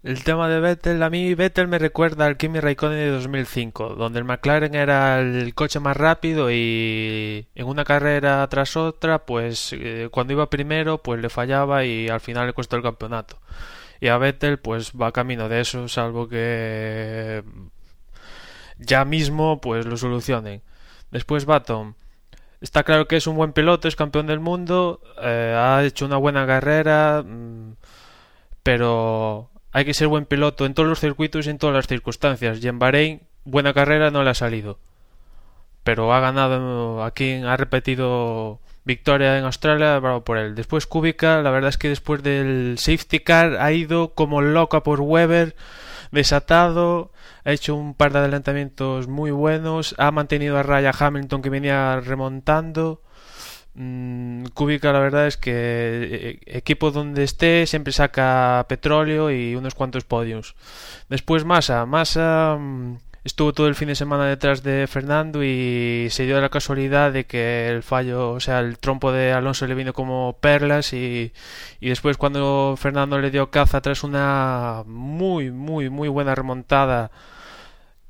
el 0.06 0.22
tema 0.22 0.48
de 0.48 0.60
Vettel, 0.60 1.02
a 1.02 1.10
mí 1.10 1.34
Vettel 1.34 1.66
me 1.66 1.80
recuerda 1.80 2.26
al 2.26 2.36
Kimi 2.36 2.60
Raikkonen 2.60 2.96
de 2.96 3.10
2005, 3.10 3.96
donde 3.96 4.20
el 4.20 4.24
McLaren 4.24 4.76
era 4.76 5.18
el 5.18 5.52
coche 5.54 5.80
más 5.80 5.96
rápido 5.96 6.48
y 6.52 7.48
en 7.56 7.66
una 7.66 7.84
carrera 7.84 8.46
tras 8.48 8.76
otra, 8.76 9.26
pues 9.26 9.72
eh, 9.72 10.08
cuando 10.12 10.32
iba 10.32 10.48
primero, 10.48 11.02
pues 11.02 11.20
le 11.20 11.28
fallaba 11.28 11.84
y 11.84 12.08
al 12.08 12.20
final 12.20 12.46
le 12.46 12.52
costó 12.52 12.76
el 12.76 12.84
campeonato. 12.84 13.40
Y 14.00 14.06
a 14.06 14.18
Vettel, 14.18 14.58
pues 14.60 14.92
va 14.92 15.10
camino 15.10 15.48
de 15.48 15.60
eso, 15.60 15.88
salvo 15.88 16.28
que 16.28 17.42
ya 18.78 19.04
mismo, 19.04 19.60
pues 19.60 19.86
lo 19.86 19.96
solucionen. 19.96 20.62
Después 21.10 21.46
Baton. 21.46 21.96
Está 22.60 22.84
claro 22.84 23.08
que 23.08 23.16
es 23.16 23.26
un 23.26 23.36
buen 23.36 23.52
piloto, 23.52 23.88
es 23.88 23.96
campeón 23.96 24.28
del 24.28 24.40
mundo, 24.40 25.00
eh, 25.20 25.54
ha 25.56 25.82
hecho 25.84 26.06
una 26.06 26.16
buena 26.16 26.46
carrera, 26.46 27.24
mm, 27.26 27.74
pero 28.62 29.50
hay 29.76 29.84
que 29.84 29.92
ser 29.92 30.08
buen 30.08 30.24
piloto 30.24 30.64
en 30.64 30.72
todos 30.72 30.88
los 30.88 31.00
circuitos 31.00 31.46
y 31.46 31.50
en 31.50 31.58
todas 31.58 31.76
las 31.76 31.86
circunstancias. 31.86 32.64
Y 32.64 32.66
en 32.66 32.78
Bahrein, 32.78 33.20
buena 33.44 33.74
carrera 33.74 34.10
no 34.10 34.24
le 34.24 34.30
ha 34.30 34.34
salido. 34.34 34.78
Pero 35.84 36.14
ha 36.14 36.20
ganado 36.20 37.04
aquí, 37.04 37.34
ha 37.44 37.58
repetido 37.58 38.58
victoria 38.86 39.36
en 39.36 39.44
Australia, 39.44 39.98
bravo 39.98 40.24
por 40.24 40.38
él. 40.38 40.54
Después 40.54 40.86
Kubica, 40.86 41.42
la 41.42 41.50
verdad 41.50 41.68
es 41.68 41.76
que 41.76 41.90
después 41.90 42.22
del 42.22 42.76
safety 42.78 43.20
car 43.20 43.58
ha 43.60 43.70
ido 43.70 44.14
como 44.14 44.40
loca 44.40 44.82
por 44.82 45.02
Weber, 45.02 45.54
desatado, 46.10 47.12
ha 47.44 47.52
hecho 47.52 47.74
un 47.74 47.92
par 47.92 48.14
de 48.14 48.20
adelantamientos 48.20 49.08
muy 49.08 49.30
buenos, 49.30 49.94
ha 49.98 50.10
mantenido 50.10 50.56
a 50.56 50.62
raya 50.62 50.90
Hamilton 50.98 51.42
que 51.42 51.50
venía 51.50 52.00
remontando 52.00 53.02
Mm, 53.78 54.46
Kubica 54.54 54.90
la 54.90 55.00
verdad 55.00 55.26
es 55.26 55.36
que 55.36 55.52
eh, 55.52 56.40
equipo 56.46 56.90
donde 56.90 57.24
esté 57.24 57.66
siempre 57.66 57.92
saca 57.92 58.64
petróleo 58.68 59.30
y 59.30 59.54
unos 59.54 59.74
cuantos 59.74 60.04
podios. 60.04 60.56
Después 61.10 61.44
Massa, 61.44 61.84
Massa 61.84 62.56
mm, 62.58 62.96
estuvo 63.24 63.52
todo 63.52 63.68
el 63.68 63.74
fin 63.74 63.88
de 63.88 63.94
semana 63.94 64.26
detrás 64.26 64.62
de 64.62 64.86
Fernando 64.86 65.44
y 65.44 66.08
se 66.10 66.24
dio 66.24 66.40
la 66.40 66.48
casualidad 66.48 67.12
de 67.12 67.26
que 67.26 67.68
el 67.68 67.82
fallo, 67.82 68.30
o 68.32 68.40
sea, 68.40 68.60
el 68.60 68.78
trompo 68.78 69.12
de 69.12 69.32
Alonso 69.32 69.66
le 69.66 69.74
vino 69.74 69.92
como 69.92 70.38
perlas 70.40 70.94
y, 70.94 71.32
y 71.80 71.88
después 71.90 72.16
cuando 72.16 72.76
Fernando 72.78 73.18
le 73.18 73.30
dio 73.30 73.50
caza 73.50 73.82
tras 73.82 74.04
una 74.04 74.84
muy, 74.86 75.50
muy, 75.50 75.90
muy 75.90 76.08
buena 76.08 76.34
remontada 76.34 77.10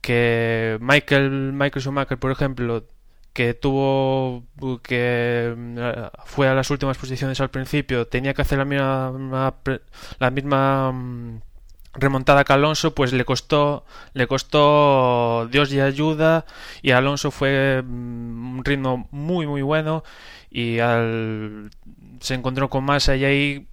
que 0.01 0.79
Michael, 0.81 1.53
Michael 1.53 1.83
Schumacher, 1.83 2.19
por 2.19 2.31
ejemplo, 2.31 2.85
que 3.37 3.53
tuvo 3.53 4.44
que 4.83 5.55
eh, 5.55 6.09
fue 6.25 6.49
a 6.49 6.55
las 6.55 6.70
últimas 6.70 6.96
posiciones 6.96 7.38
al 7.38 7.51
principio 7.51 8.07
tenía 8.07 8.33
que 8.33 8.40
hacer 8.40 8.57
la 8.57 8.64
misma 8.64 9.12
la 10.18 10.31
misma 10.31 10.90
mm, 10.90 11.40
remontada 11.92 12.44
que 12.44 12.55
Alonso 12.55 12.94
pues 12.94 13.12
le 13.12 13.27
costó 13.27 13.85
le 14.14 14.27
costó 14.27 15.49
Dios 15.53 15.70
y 15.70 15.81
ayuda 15.81 16.46
y 16.81 16.92
Alonso 16.92 17.31
fue 17.31 17.83
mm, 17.85 18.59
un 18.59 18.64
ritmo 18.64 19.07
muy 19.11 19.46
muy 19.46 19.61
bueno 19.61 20.03
y 20.51 20.79
al, 20.79 21.70
se 22.20 22.33
encontró 22.33 22.70
con 22.70 22.85
Massa 22.85 23.16
y 23.16 23.25
ahí 23.27 23.68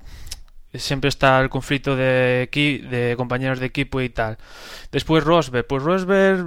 siempre 0.73 1.07
está 1.07 1.39
el 1.39 1.49
conflicto 1.49 1.95
de, 1.95 2.49
de 2.51 3.13
compañeros 3.15 3.59
de 3.59 3.67
equipo 3.67 4.01
y 4.01 4.09
tal. 4.09 4.37
Después 4.91 5.23
Rosberg 5.23 5.67
pues 5.67 5.83
Rosberg 5.83 6.43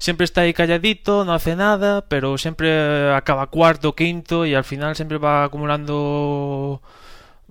siempre 0.00 0.24
está 0.24 0.40
ahí 0.40 0.52
calladito, 0.52 1.24
no 1.24 1.32
hace 1.34 1.54
nada, 1.54 2.02
pero 2.08 2.36
siempre 2.38 3.14
acaba 3.14 3.48
cuarto, 3.48 3.94
quinto 3.94 4.46
y 4.46 4.54
al 4.54 4.64
final 4.64 4.96
siempre 4.96 5.18
va 5.18 5.44
acumulando 5.44 6.82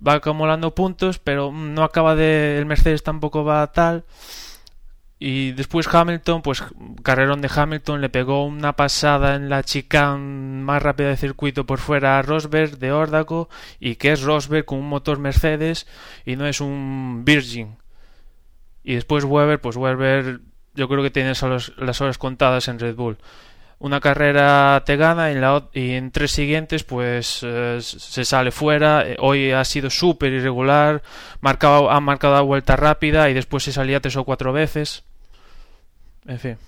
va 0.06 0.14
acumulando 0.14 0.74
puntos, 0.74 1.18
pero 1.18 1.52
no 1.52 1.84
acaba 1.84 2.14
de 2.16 2.58
el 2.58 2.66
Mercedes 2.66 3.02
tampoco 3.02 3.44
va 3.44 3.66
tal. 3.72 4.04
Y 5.22 5.52
después 5.52 5.86
Hamilton, 5.92 6.40
pues 6.42 6.64
carrerón 7.02 7.42
de 7.42 7.50
Hamilton, 7.54 8.00
le 8.00 8.08
pegó 8.08 8.44
una 8.46 8.74
pasada 8.74 9.34
en 9.36 9.50
la 9.50 9.62
chicane 9.62 10.62
más 10.62 10.82
rápida 10.82 11.08
de 11.08 11.18
circuito 11.18 11.66
por 11.66 11.78
fuera 11.78 12.18
a 12.18 12.22
Rosberg 12.22 12.78
de 12.78 12.90
Órdago 12.92 13.50
y 13.80 13.96
que 13.96 14.12
es 14.12 14.22
Rosberg 14.22 14.64
con 14.64 14.78
un 14.78 14.88
motor 14.88 15.18
Mercedes 15.18 15.86
y 16.24 16.36
no 16.36 16.46
es 16.46 16.62
un 16.62 17.22
Virgin. 17.26 17.76
Y 18.82 18.94
después 18.94 19.24
Weber, 19.24 19.60
pues 19.60 19.76
Weber 19.76 20.40
yo 20.74 20.88
creo 20.88 21.02
que 21.02 21.10
tienes 21.10 21.42
las 21.42 22.00
horas 22.00 22.18
contadas 22.18 22.68
en 22.68 22.78
Red 22.78 22.94
Bull. 22.94 23.18
Una 23.78 23.98
carrera 24.00 24.82
te 24.84 24.96
gana 24.96 25.32
y 25.72 25.94
en, 25.94 26.10
tres 26.10 26.32
siguientes 26.32 26.84
pues 26.84 27.40
eh, 27.42 27.78
se 27.80 28.24
sale 28.26 28.50
fuera. 28.50 29.08
Eh, 29.08 29.16
hoy 29.18 29.52
ha 29.52 29.64
sido 29.64 29.88
súper 29.88 30.32
irregular, 30.32 31.02
marcado, 31.40 31.90
ha 31.90 31.98
marcado 31.98 32.34
la 32.34 32.42
vuelta 32.42 32.76
rápida 32.76 33.30
y 33.30 33.34
después 33.34 33.62
se 33.62 33.72
salía 33.72 34.00
tres 34.00 34.16
o 34.16 34.24
cuatro 34.24 34.52
veces. 34.52 35.02
En 36.26 36.38
fin. 36.38 36.58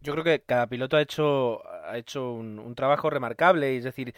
Yo 0.00 0.12
creo 0.12 0.24
que 0.24 0.42
cada 0.42 0.68
piloto 0.68 0.96
ha 0.96 1.02
hecho, 1.02 1.60
ha 1.84 1.98
hecho 1.98 2.32
un, 2.32 2.74
trabajo 2.76 3.10
remarcable, 3.10 3.76
es 3.76 3.84
decir, 3.84 4.14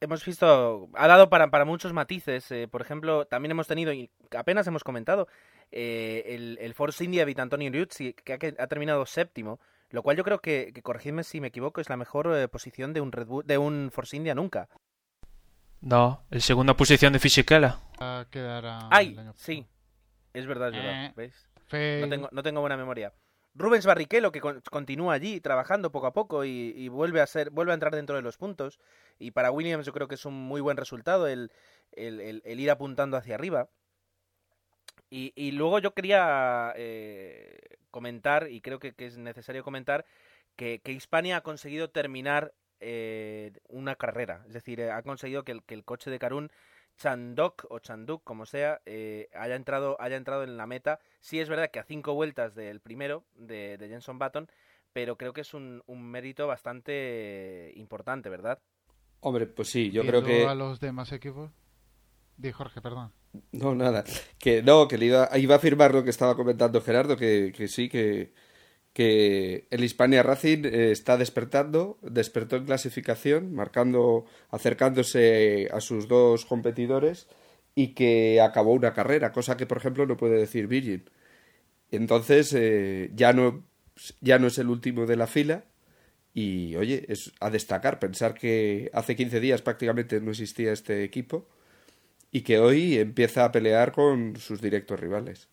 hemos 0.00 0.24
visto, 0.24 0.88
ha 0.94 1.08
dado 1.08 1.30
para, 1.30 1.50
para 1.50 1.64
muchos 1.64 1.94
matices. 1.94 2.50
Eh, 2.52 2.68
por 2.68 2.82
ejemplo, 2.82 3.24
también 3.24 3.52
hemos 3.52 3.66
tenido, 3.66 3.92
y 3.92 4.10
apenas 4.36 4.66
hemos 4.66 4.84
comentado, 4.84 5.28
eh, 5.72 6.24
el, 6.26 6.58
el, 6.60 6.74
Force 6.74 7.04
India 7.04 7.24
Vitantonio 7.24 7.70
Liuzzi, 7.70 8.12
que 8.12 8.32
ha, 8.32 8.66
terminado 8.66 9.06
séptimo, 9.06 9.60
lo 9.90 10.02
cual 10.02 10.16
yo 10.16 10.24
creo 10.24 10.40
que, 10.40 10.72
que 10.74 10.82
corregidme 10.82 11.22
si 11.22 11.40
me 11.40 11.48
equivoco, 11.48 11.80
es 11.80 11.88
la 11.88 11.96
mejor 11.96 12.34
eh, 12.34 12.48
posición 12.48 12.92
de 12.92 13.00
un 13.00 13.12
Red 13.12 13.28
de 13.44 13.58
un 13.58 13.90
Force 13.92 14.16
India 14.16 14.34
nunca. 14.34 14.68
No, 15.80 16.24
el 16.30 16.42
segunda 16.42 16.76
posición 16.76 17.12
de 17.12 17.18
Fisichella. 17.18 17.78
Ay, 18.90 19.16
sí, 19.34 19.66
es 20.34 20.46
verdad, 20.46 20.68
es 20.68 20.74
verdad, 20.74 21.14
eh, 21.72 22.00
No 22.02 22.08
tengo, 22.08 22.28
no 22.32 22.42
tengo 22.42 22.60
buena 22.60 22.76
memoria. 22.76 23.12
Rubens 23.54 23.86
Barrichello, 23.86 24.30
que 24.30 24.40
continúa 24.40 25.14
allí 25.14 25.40
trabajando 25.40 25.90
poco 25.90 26.06
a 26.06 26.12
poco 26.12 26.44
y, 26.44 26.88
vuelve 26.88 27.20
a 27.20 27.26
ser 27.26 27.50
vuelve 27.50 27.72
a 27.72 27.74
entrar 27.74 27.94
dentro 27.94 28.16
de 28.16 28.22
los 28.22 28.36
puntos. 28.36 28.78
Y 29.18 29.32
para 29.32 29.50
Williams 29.50 29.86
yo 29.86 29.92
creo 29.92 30.08
que 30.08 30.14
es 30.14 30.24
un 30.24 30.34
muy 30.34 30.60
buen 30.60 30.76
resultado 30.76 31.26
el, 31.26 31.50
el, 31.92 32.42
el 32.44 32.60
ir 32.60 32.70
apuntando 32.70 33.16
hacia 33.16 33.34
arriba. 33.34 33.68
Y, 35.08 35.52
luego 35.52 35.78
yo 35.78 35.92
quería 35.94 36.72
eh, 36.76 37.78
comentar, 37.90 38.50
y 38.50 38.60
creo 38.60 38.78
que, 38.78 38.94
es 38.98 39.18
necesario 39.18 39.64
comentar, 39.64 40.04
que, 40.56 40.80
Hispania 40.84 41.38
ha 41.38 41.40
conseguido 41.42 41.90
terminar 41.90 42.52
eh, 42.80 43.52
una 43.68 43.96
carrera. 43.96 44.44
Es 44.46 44.54
decir, 44.54 44.82
ha 44.82 45.02
conseguido 45.02 45.44
que 45.44 45.52
el, 45.52 45.62
que 45.62 45.74
el 45.74 45.84
coche 45.84 46.10
de 46.10 46.18
Karun, 46.18 46.50
Chandok 46.96 47.66
o 47.70 47.78
Chanduk, 47.78 48.22
como 48.24 48.46
sea, 48.46 48.82
eh, 48.84 49.28
haya, 49.34 49.56
entrado, 49.56 49.96
haya 50.00 50.16
entrado 50.16 50.44
en 50.44 50.56
la 50.56 50.66
meta. 50.66 51.00
Sí 51.20 51.40
es 51.40 51.48
verdad 51.48 51.70
que 51.70 51.78
a 51.78 51.84
cinco 51.84 52.14
vueltas 52.14 52.54
del 52.54 52.80
primero, 52.80 53.24
de, 53.34 53.78
de 53.78 53.88
Jenson 53.88 54.18
Button, 54.18 54.48
pero 54.92 55.16
creo 55.16 55.32
que 55.32 55.40
es 55.42 55.54
un, 55.54 55.82
un 55.86 56.02
mérito 56.02 56.46
bastante 56.46 57.72
importante, 57.76 58.28
¿verdad? 58.28 58.60
Hombre, 59.20 59.46
pues 59.46 59.68
sí, 59.68 59.90
yo 59.90 60.02
creo 60.02 60.24
que... 60.24 60.46
a 60.46 60.54
los 60.54 60.80
demás 60.80 61.12
equipos? 61.12 61.50
Di 62.40 62.52
Jorge, 62.52 62.80
perdón. 62.80 63.12
No, 63.52 63.74
nada. 63.74 64.04
Que 64.38 64.62
no, 64.62 64.88
que 64.88 64.96
le 64.96 65.06
iba, 65.06 65.28
iba 65.38 65.54
a 65.54 65.58
afirmar 65.58 65.92
lo 65.94 66.04
que 66.04 66.10
estaba 66.10 66.36
comentando 66.36 66.80
Gerardo, 66.80 67.16
que, 67.16 67.52
que 67.54 67.68
sí, 67.68 67.90
que, 67.90 68.32
que 68.94 69.66
el 69.70 69.84
Hispania 69.84 70.22
Racing 70.22 70.64
eh, 70.64 70.90
está 70.90 71.18
despertando, 71.18 71.98
despertó 72.00 72.56
en 72.56 72.64
clasificación, 72.64 73.54
marcando, 73.54 74.24
acercándose 74.50 75.68
a 75.70 75.80
sus 75.80 76.08
dos 76.08 76.46
competidores 76.46 77.28
y 77.74 77.88
que 77.94 78.40
acabó 78.40 78.72
una 78.72 78.94
carrera, 78.94 79.32
cosa 79.32 79.56
que 79.58 79.66
por 79.66 79.78
ejemplo 79.78 80.06
no 80.06 80.16
puede 80.16 80.38
decir 80.38 80.66
Virgin. 80.66 81.04
Entonces 81.90 82.54
eh, 82.54 83.10
ya 83.14 83.32
no 83.34 83.64
ya 84.20 84.38
no 84.38 84.46
es 84.46 84.56
el 84.58 84.70
último 84.70 85.04
de 85.06 85.16
la 85.16 85.26
fila 85.26 85.64
y 86.32 86.74
oye, 86.76 87.04
es 87.08 87.32
a 87.40 87.50
destacar 87.50 87.98
pensar 87.98 88.34
que 88.34 88.90
hace 88.94 89.14
15 89.16 89.40
días 89.40 89.62
prácticamente 89.62 90.20
no 90.22 90.30
existía 90.30 90.72
este 90.72 91.04
equipo 91.04 91.48
y 92.30 92.42
que 92.42 92.58
hoy 92.58 92.98
empieza 92.98 93.44
a 93.44 93.52
pelear 93.52 93.92
con 93.92 94.36
sus 94.36 94.60
directos 94.60 94.98
rivales. 95.00 95.48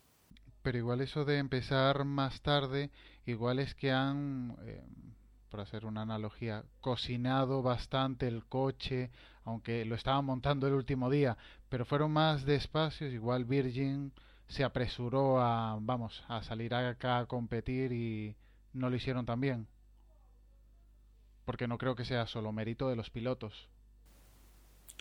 Pero 0.62 0.78
igual 0.78 1.02
eso 1.02 1.26
de 1.26 1.38
empezar 1.38 2.04
más 2.06 2.42
tarde, 2.42 2.92
igual 3.26 3.60
es 3.60 3.74
que 3.74 3.92
han, 3.92 4.58
eh, 4.66 4.84
por 5.50 5.62
hacer 5.62 5.86
una 5.86 6.02
analogía, 6.02 6.64
cocinado 6.82 7.62
bastante 7.62 8.28
el 8.28 8.46
coche, 8.46 9.10
aunque 9.44 9.86
lo 9.86 9.96
estaban 9.96 10.26
montando 10.26 10.68
el 10.68 10.74
último 10.74 11.10
día, 11.10 11.38
pero 11.70 11.86
fueron 11.86 12.12
más 12.12 12.46
despacios, 12.46 13.14
igual 13.14 13.46
Virgin 13.46 14.12
se 14.48 14.64
apresuró 14.64 15.40
a, 15.42 15.78
vamos, 15.80 16.24
a 16.28 16.44
salir 16.44 16.74
acá 16.74 17.20
a 17.20 17.26
competir 17.26 17.92
y 17.92 18.36
no 18.74 18.90
lo 18.90 18.96
hicieron 18.96 19.26
tan 19.26 19.42
bien. 19.42 19.68
Porque 21.46 21.68
no 21.68 21.78
creo 21.78 21.96
que 21.96 22.06
sea 22.06 22.28
solo 22.28 22.52
mérito 22.52 22.90
de 22.90 22.96
los 22.96 23.10
pilotos. 23.10 23.70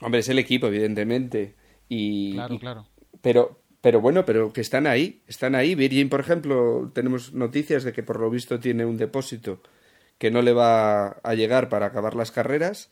Hombre, 0.00 0.20
es 0.20 0.28
el 0.28 0.38
equipo, 0.38 0.66
evidentemente. 0.66 1.54
Y, 1.88 2.35
claro, 2.35 2.59
claro. 2.59 2.87
Pero, 3.20 3.61
pero 3.81 4.01
bueno, 4.01 4.25
pero 4.25 4.53
que 4.53 4.61
están 4.61 4.87
ahí, 4.87 5.22
están 5.27 5.55
ahí. 5.55 5.75
Virgin, 5.75 6.09
por 6.09 6.20
ejemplo, 6.20 6.90
tenemos 6.94 7.33
noticias 7.33 7.85
de 7.85 7.92
que 7.92 8.03
por 8.03 8.20
lo 8.20 8.31
visto 8.31 8.59
tiene 8.59 8.85
un 8.85 8.96
depósito 8.96 9.61
que 10.18 10.31
no 10.31 10.42
le 10.42 10.53
va 10.53 11.09
a 11.09 11.35
llegar 11.35 11.68
para 11.68 11.87
acabar 11.87 12.14
las 12.14 12.31
carreras. 12.31 12.90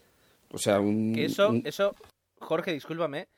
O 0.51 0.59
sea, 0.59 0.81
un... 0.81 1.15
eso, 1.19 1.53
eso, 1.65 1.95
Jorge, 2.39 2.73
discúlpame, 2.73 3.29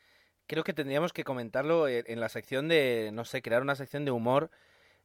creo 0.47 0.65
que 0.65 0.73
tendríamos 0.73 1.13
que 1.13 1.25
comentarlo 1.25 1.89
en 1.89 2.21
la 2.21 2.29
sección 2.29 2.69
de, 2.69 3.11
no 3.13 3.25
sé, 3.25 3.43
crear 3.43 3.63
una 3.63 3.77
sección 3.77 4.05
de 4.05 4.11
humor. 4.11 4.51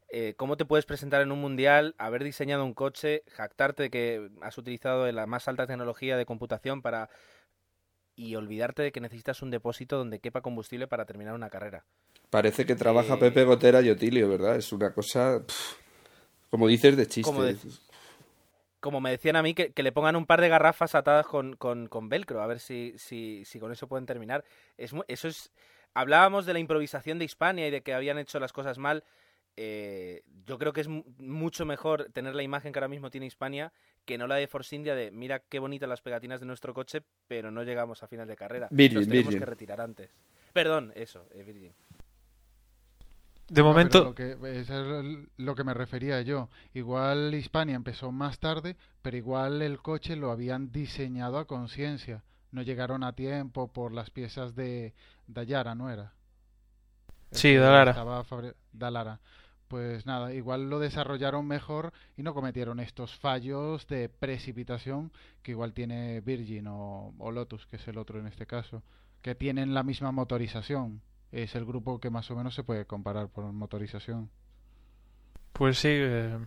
Eh, 0.10 0.34
¿Cómo 0.36 0.58
te 0.58 0.66
puedes 0.66 0.86
presentar 0.86 1.22
en 1.22 1.32
un 1.32 1.40
mundial, 1.40 1.96
haber 1.98 2.24
diseñado 2.26 2.66
un 2.66 2.74
coche, 2.74 3.24
jactarte 3.28 3.84
de 3.84 3.90
que 3.90 4.30
has 4.42 4.58
utilizado 4.58 5.10
la 5.10 5.26
más 5.26 5.48
alta 5.48 5.68
tecnología 5.68 6.18
de 6.18 6.26
computación 6.26 6.82
para 6.82 7.10
y 8.22 8.36
olvidarte 8.36 8.84
de 8.84 8.92
que 8.92 9.02
necesitas 9.02 9.42
un 9.42 9.50
depósito 9.50 9.98
donde 9.98 10.20
quepa 10.20 10.42
combustible 10.42 10.88
para 10.88 11.06
terminar 11.06 11.34
una 11.34 11.50
carrera? 11.50 11.84
Parece 12.30 12.66
que 12.66 12.76
trabaja 12.76 13.16
eh, 13.16 13.18
Pepe 13.18 13.44
Gotera 13.44 13.82
y 13.82 13.90
Otilio, 13.90 14.30
¿verdad? 14.30 14.56
Es 14.58 14.72
una 14.72 14.94
cosa, 14.94 15.42
como 16.50 16.68
dices, 16.68 16.96
de 16.96 17.08
chiste 17.08 17.32
como 18.82 19.00
me 19.00 19.12
decían 19.12 19.36
a 19.36 19.44
mí, 19.44 19.54
que, 19.54 19.72
le 19.76 19.92
pongan 19.92 20.16
un 20.16 20.26
par 20.26 20.42
de 20.42 20.50
garrafas 20.50 20.96
atadas 20.96 21.28
con, 21.28 21.56
con, 21.56 21.88
con 21.88 22.10
velcro, 22.10 22.42
a 22.42 22.48
ver 22.48 22.60
si, 22.60 22.94
si, 22.98 23.46
si, 23.46 23.60
con 23.60 23.72
eso 23.72 23.88
pueden 23.88 24.08
terminar. 24.08 24.44
Es, 24.76 24.92
eso 25.08 25.28
es. 25.28 25.52
Hablábamos 25.94 26.48
de 26.48 26.54
la 26.54 26.60
improvisación 26.60 27.20
de 27.20 27.26
Hispania 27.26 27.68
y 27.68 27.72
de 27.72 27.82
que 27.82 27.94
habían 27.94 28.18
hecho 28.18 28.40
las 28.40 28.52
cosas 28.52 28.80
mal. 28.80 29.04
Eh, 29.56 30.24
yo 30.46 30.58
creo 30.58 30.74
que 30.74 30.82
es 30.82 30.88
mucho 30.88 31.64
mejor 31.64 32.10
tener 32.12 32.34
la 32.34 32.42
imagen 32.42 32.74
que 32.74 32.80
ahora 32.80 32.88
mismo 32.88 33.12
tiene 33.12 33.28
Hispania 33.28 33.72
que 34.06 34.18
no 34.18 34.28
la 34.28 34.36
de 34.36 34.48
Force 34.48 34.76
India 34.76 34.96
de 34.96 35.12
mira 35.12 35.40
qué 35.40 35.60
bonitas 35.60 35.88
las 35.88 36.02
pegatinas 36.02 36.40
de 36.40 36.46
nuestro 36.46 36.74
coche, 36.74 37.02
pero 37.28 37.52
no 37.52 37.64
llegamos 37.64 38.04
a 38.04 38.08
final 38.08 38.28
de 38.28 38.36
carrera. 38.36 38.68
Virgin, 38.72 39.08
tenemos 39.08 39.36
que 39.36 39.46
retirar 39.46 39.82
antes. 39.82 40.10
Perdón, 40.54 40.92
eso, 40.96 41.28
eh, 41.34 41.44
Virgin. 41.44 41.74
De 43.52 43.64
momento. 43.64 44.04
Lo 44.06 44.16
que, 44.16 44.38
es 44.44 44.70
lo 45.38 45.56
que 45.56 45.64
me 45.66 45.74
refería 45.74 46.22
yo. 46.22 46.50
Igual 46.74 47.34
Hispania 47.36 47.76
empezó 47.76 48.12
más 48.12 48.40
tarde, 48.40 48.78
pero 49.02 49.18
igual 49.18 49.62
el 49.62 49.82
coche 49.82 50.16
lo 50.16 50.32
habían 50.32 50.72
diseñado 50.72 51.38
a 51.38 51.46
conciencia. 51.46 52.24
No 52.52 52.62
llegaron 52.62 53.04
a 53.04 53.14
tiempo 53.14 53.68
por 53.68 53.94
las 53.94 54.10
piezas 54.10 54.56
de 54.56 54.94
Dallara, 55.28 55.76
¿no 55.76 55.90
era? 55.90 56.14
Sí, 57.32 57.56
Dallara. 57.56 57.94
Dallara. 58.72 59.20
Pues 59.72 60.06
nada, 60.06 60.34
igual 60.34 60.70
lo 60.70 60.78
desarrollaron 60.78 61.48
mejor 61.48 61.94
y 62.16 62.22
no 62.22 62.36
cometieron 62.36 62.80
estos 62.80 63.16
fallos 63.16 63.88
de 63.88 64.08
precipitación 64.10 65.12
que 65.42 65.52
igual 65.52 65.74
tiene 65.74 66.22
Virgin 66.22 66.68
o 66.68 67.32
Lotus, 67.34 67.66
que 67.66 67.78
es 67.78 67.88
el 67.88 67.98
otro 67.98 68.20
en 68.20 68.28
este 68.28 68.46
caso, 68.46 68.84
que 69.24 69.34
tienen 69.34 69.74
la 69.74 69.82
misma 69.82 70.12
motorización 70.12 71.02
es 71.32 71.56
el 71.56 71.66
grupo 71.66 72.00
que 72.00 72.10
más 72.10 72.30
o 72.30 72.36
menos 72.36 72.54
se 72.54 72.64
puede 72.64 72.86
comparar 72.86 73.30
por 73.30 73.46
motorización. 73.52 74.30
Pues 75.54 75.80
sí, 75.80 75.90
eh, 75.90 76.38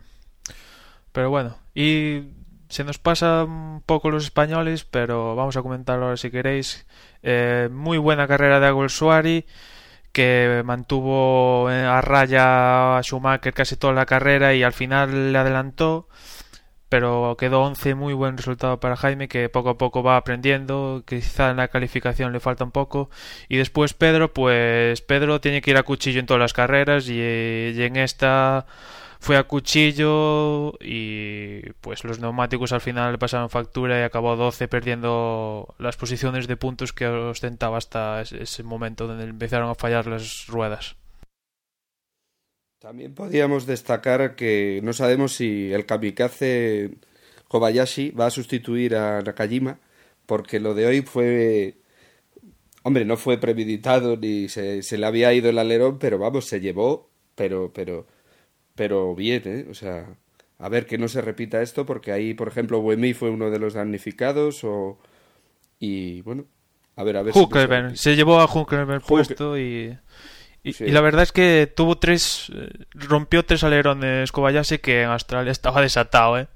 pero 1.11 1.29
bueno, 1.29 1.57
y 1.73 2.29
se 2.69 2.83
nos 2.83 2.99
pasa 2.99 3.43
un 3.43 3.81
poco 3.85 4.09
los 4.09 4.25
españoles, 4.25 4.83
pero 4.83 5.35
vamos 5.35 5.57
a 5.57 5.61
comentarlo 5.61 6.05
ahora 6.05 6.17
si 6.17 6.31
queréis. 6.31 6.85
Eh, 7.23 7.69
muy 7.71 7.97
buena 7.97 8.27
carrera 8.27 8.59
de 8.59 8.67
Agüel 8.67 8.89
Suari, 8.89 9.45
que 10.15 10.63
mantuvo 10.65 11.67
a 11.67 12.01
raya 12.01 12.97
a 12.97 13.03
Schumacher 13.03 13.53
casi 13.53 13.75
toda 13.75 13.93
la 13.93 14.05
carrera 14.05 14.55
y 14.55 14.63
al 14.63 14.73
final 14.73 15.33
le 15.33 15.37
adelantó 15.37 16.07
pero 16.89 17.35
quedó 17.37 17.61
11, 17.63 17.95
muy 17.95 18.13
buen 18.13 18.37
resultado 18.37 18.79
para 18.79 18.95
Jaime, 18.95 19.27
que 19.27 19.49
poco 19.49 19.69
a 19.71 19.77
poco 19.77 20.03
va 20.03 20.17
aprendiendo, 20.17 21.03
quizá 21.05 21.51
en 21.51 21.57
la 21.57 21.67
calificación 21.67 22.31
le 22.31 22.39
falta 22.39 22.63
un 22.63 22.71
poco. 22.71 23.09
Y 23.49 23.57
después 23.57 23.93
Pedro, 23.93 24.33
pues 24.33 25.01
Pedro 25.01 25.41
tiene 25.41 25.61
que 25.61 25.71
ir 25.71 25.77
a 25.77 25.83
cuchillo 25.83 26.19
en 26.19 26.25
todas 26.25 26.39
las 26.39 26.53
carreras 26.53 27.09
y, 27.09 27.19
en 27.19 27.95
esta 27.97 28.65
fue 29.25 29.37
a 29.37 29.43
cuchillo 29.45 30.73
y 30.79 31.71
pues 31.81 32.03
los 32.03 32.19
neumáticos 32.19 32.71
al 32.73 32.81
final 32.81 33.13
le 33.13 33.17
pasaron 33.17 33.49
factura 33.49 33.99
y 33.99 34.03
acabó 34.03 34.35
12 34.35 34.67
perdiendo 34.67 35.73
las 35.79 35.97
posiciones 35.97 36.45
de 36.47 36.57
puntos 36.57 36.93
que 36.93 37.07
ostentaba 37.07 37.79
hasta 37.79 38.21
ese 38.21 38.61
momento 38.61 39.07
donde 39.07 39.23
empezaron 39.23 39.71
a 39.71 39.73
fallar 39.73 40.05
las 40.05 40.45
ruedas. 40.45 40.95
También 42.77 43.15
podríamos 43.15 43.65
destacar 43.65 44.35
que 44.35 44.79
no 44.83 44.93
sabemos 44.93 45.33
si 45.33 45.73
el 45.73 45.87
kamikaze 45.87 46.91
Kobayashi 47.47 48.11
va 48.11 48.27
a 48.27 48.29
sustituir 48.29 48.95
a 48.95 49.23
Nakajima, 49.23 49.79
porque 50.27 50.59
lo 50.59 50.75
de 50.75 50.85
hoy 50.85 51.01
fue. 51.01 51.77
Hombre, 52.83 53.05
no 53.05 53.17
fue 53.17 53.39
premeditado 53.39 54.17
ni 54.17 54.49
se, 54.49 54.83
se 54.83 54.99
le 54.99 55.07
había 55.07 55.33
ido 55.33 55.49
el 55.49 55.57
alerón, 55.57 55.97
pero 55.97 56.19
vamos, 56.19 56.45
se 56.45 56.59
llevó, 56.59 57.09
pero, 57.33 57.73
pero, 57.73 58.05
pero 58.75 59.15
bien, 59.15 59.41
¿eh? 59.45 59.65
O 59.69 59.73
sea, 59.73 60.05
a 60.59 60.69
ver 60.69 60.85
que 60.85 60.97
no 60.97 61.07
se 61.07 61.21
repita 61.21 61.61
esto, 61.61 61.85
porque 61.85 62.11
ahí, 62.11 62.33
por 62.33 62.47
ejemplo, 62.47 62.79
Wemi 62.79 63.13
fue 63.13 63.29
uno 63.29 63.49
de 63.49 63.59
los 63.59 63.73
damnificados, 63.73 64.63
o. 64.63 64.99
Y 65.79 66.21
bueno, 66.21 66.45
a 66.95 67.03
ver, 67.03 67.17
a 67.17 67.23
ver. 67.23 67.33
si 67.33 67.97
se 67.97 68.15
llevó 68.15 68.39
a 68.39 68.45
Huckelberg 68.45 69.03
puesto 69.03 69.57
y. 69.57 69.97
Y, 70.63 70.91
la 70.91 71.01
verdad 71.01 71.23
es 71.23 71.31
que 71.31 71.71
tuvo 71.73 71.97
tres. 71.97 72.51
Eh, 72.55 72.69
rompió 72.93 73.45
tres 73.45 73.63
alerones 73.63 74.31
Kobayashi 74.31 74.79
que 74.79 75.03
en 75.03 75.09
Australia 75.09 75.51
estaba 75.51 75.81
desatado, 75.81 76.39
¿eh? 76.39 76.47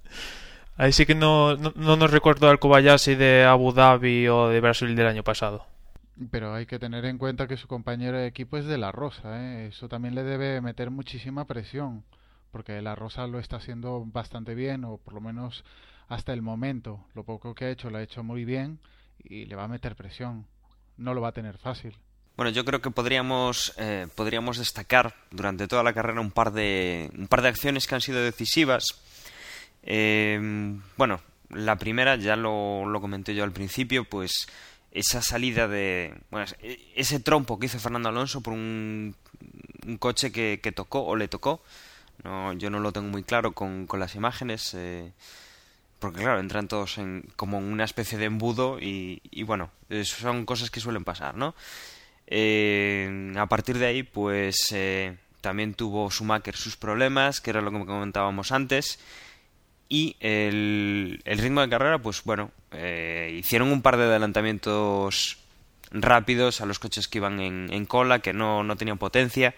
Ahí 0.78 0.94
sí 0.94 1.06
que 1.06 1.14
no, 1.14 1.56
no, 1.58 1.96
nos 1.96 2.10
recuerdo 2.10 2.50
al 2.50 2.58
Kobayashi 2.58 3.14
de 3.14 3.44
Abu 3.44 3.72
Dhabi 3.72 4.28
o 4.28 4.48
de 4.48 4.62
Brasil 4.62 4.96
del 4.96 5.06
año 5.06 5.24
pasado. 5.24 5.68
Pero 6.32 6.54
hay 6.54 6.66
que 6.66 6.80
tener 6.80 7.06
en 7.06 7.18
cuenta 7.18 7.48
que 7.48 7.58
su 7.58 7.68
compañero 7.68 8.18
de 8.18 8.28
equipo 8.28 8.58
es 8.58 8.66
de 8.66 8.78
la 8.78 8.92
Rosa, 8.92 9.42
¿eh? 9.42 9.68
Eso 9.68 9.88
también 9.88 10.16
le 10.16 10.24
debe 10.24 10.60
meter 10.60 10.92
muchísima 10.92 11.46
presión. 11.46 12.04
Porque 12.52 12.82
la 12.82 12.96
Rosa 12.96 13.28
lo 13.28 13.40
está 13.40 13.58
haciendo 13.58 14.04
bastante 14.06 14.56
bien, 14.56 14.84
o 14.84 14.98
por 14.98 15.14
lo 15.14 15.22
menos 15.22 15.64
hasta 16.10 16.34
el 16.34 16.42
momento. 16.42 17.06
Lo 17.14 17.24
poco 17.24 17.56
que 17.56 17.66
ha 17.66 17.70
hecho 17.70 17.90
lo 17.90 18.00
ha 18.00 18.04
hecho 18.04 18.24
muy 18.24 18.44
bien 18.44 18.80
y 19.24 19.46
le 19.46 19.56
va 19.56 19.66
a 19.66 19.68
meter 19.68 19.96
presión. 19.96 20.46
No 20.98 21.14
lo 21.14 21.22
va 21.22 21.30
a 21.30 21.34
tener 21.34 21.58
fácil. 21.58 21.96
Bueno, 22.36 22.52
yo 22.52 22.66
creo 22.66 22.82
que 22.82 22.92
podríamos, 22.92 23.74
eh, 23.78 24.08
podríamos 24.16 24.58
destacar 24.58 25.14
durante 25.30 25.68
toda 25.68 25.84
la 25.84 25.94
carrera 25.94 26.22
un 26.22 26.32
par 26.32 26.52
de, 26.52 27.12
un 27.18 27.28
par 27.28 27.42
de 27.42 27.50
acciones 27.50 27.86
que 27.86 27.96
han 27.96 28.02
sido 28.02 28.22
decisivas. 28.22 29.02
Eh, 29.84 30.40
bueno, 30.98 31.22
la 31.50 31.78
primera, 31.78 32.16
ya 32.16 32.36
lo, 32.36 32.86
lo 32.86 33.02
comenté 33.02 33.36
yo 33.36 33.44
al 33.44 33.52
principio, 33.52 34.06
pues 34.06 34.48
esa 34.91 35.21
salida 35.21 35.67
de. 35.67 36.13
Bueno, 36.32 36.47
ese 36.95 37.19
trompo 37.19 37.60
que 37.60 37.67
hizo 37.67 37.80
Fernando 37.80 38.10
Alonso 38.10 38.41
por 38.41 38.54
un, 38.54 39.15
coche 39.99 40.32
que, 40.32 40.71
tocó 40.75 41.04
o 41.04 41.15
le 41.15 41.28
tocó. 41.28 41.62
No, 42.23 42.54
yo 42.54 42.69
no 42.69 42.80
lo 42.80 42.91
tengo 42.91 43.08
muy 43.08 43.23
claro 43.23 43.54
con, 43.54 43.88
con 43.88 43.99
las 43.99 44.15
imágenes. 44.15 44.73
Eh, 44.73 45.12
porque 45.99 46.21
claro, 46.21 46.39
entran 46.39 46.67
todos 46.67 46.97
en, 46.97 47.23
como 47.36 47.58
una 47.58 47.84
especie 47.84 48.17
de 48.17 48.25
embudo 48.25 48.80
y, 48.80 49.21
y 49.32 49.43
bueno, 49.43 49.69
son 50.04 50.45
cosas 50.45 50.71
que 50.71 50.80
suelen 50.80 51.04
pasar, 51.04 51.36
¿no? 51.36 51.56
Eh, 52.32 53.34
a 53.38 53.47
partir 53.47 53.80
de 53.80 53.88
ahí, 53.88 54.04
pues 54.04 54.67
eh, 54.71 55.17
también 55.41 55.73
tuvo 55.73 56.10
Schumacher 56.12 56.56
sus 56.56 56.78
problemas, 56.78 57.41
que 57.41 57.49
era 57.49 57.62
lo 57.62 57.71
que 57.71 57.86
comentábamos 57.86 58.52
antes. 58.52 58.99
Y 59.89 60.15
el, 60.19 61.19
ritmo 61.25 61.62
de 61.62 61.69
carrera, 61.69 61.97
pues 61.97 62.23
bueno, 62.23 62.52
eh, 62.71 63.36
hicieron 63.39 63.71
un 63.71 63.82
par 63.82 63.97
de 63.97 64.04
adelantamientos 64.04 65.39
rápidos 65.91 66.62
a 66.62 66.67
los 66.67 66.78
coches 66.78 67.08
que 67.08 67.17
iban 67.17 67.39
en, 67.39 67.86
cola, 67.88 68.19
que 68.19 68.32
no, 68.32 68.63
no 68.63 68.75
tenían 68.75 68.99
potencia. 68.99 69.56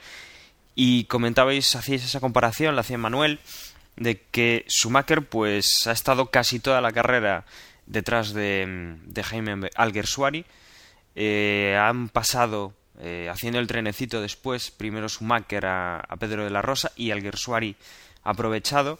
Y 0.73 1.03
comentabais, 1.05 1.75
hacíais 1.75 2.05
esa 2.05 2.21
comparación, 2.21 2.75
la 2.75 2.81
hacía 2.81 2.97
Manuel, 2.97 3.39
de 3.97 4.21
que 4.31 4.65
Schumacher 4.69 5.23
pues 5.23 5.85
ha 5.87 5.91
estado 5.91 6.27
casi 6.27 6.61
toda 6.61 6.79
la 6.79 6.93
carrera 6.93 7.43
detrás 7.85 8.33
de, 8.33 8.95
de 9.03 9.23
Jaime 9.23 9.69
Alguersuari. 9.75 10.45
Eh, 11.15 11.77
han 11.77 12.07
pasado 12.07 12.73
eh, 13.01 13.27
haciendo 13.29 13.59
el 13.59 13.67
trenecito 13.67 14.21
después, 14.21 14.71
primero 14.71 15.09
Schumacher 15.09 15.65
a, 15.65 15.97
a 15.97 16.15
Pedro 16.15 16.45
de 16.45 16.51
la 16.51 16.61
Rosa 16.61 16.93
y 16.95 17.11
Alguersuari 17.11 17.75
aprovechado. 18.23 18.99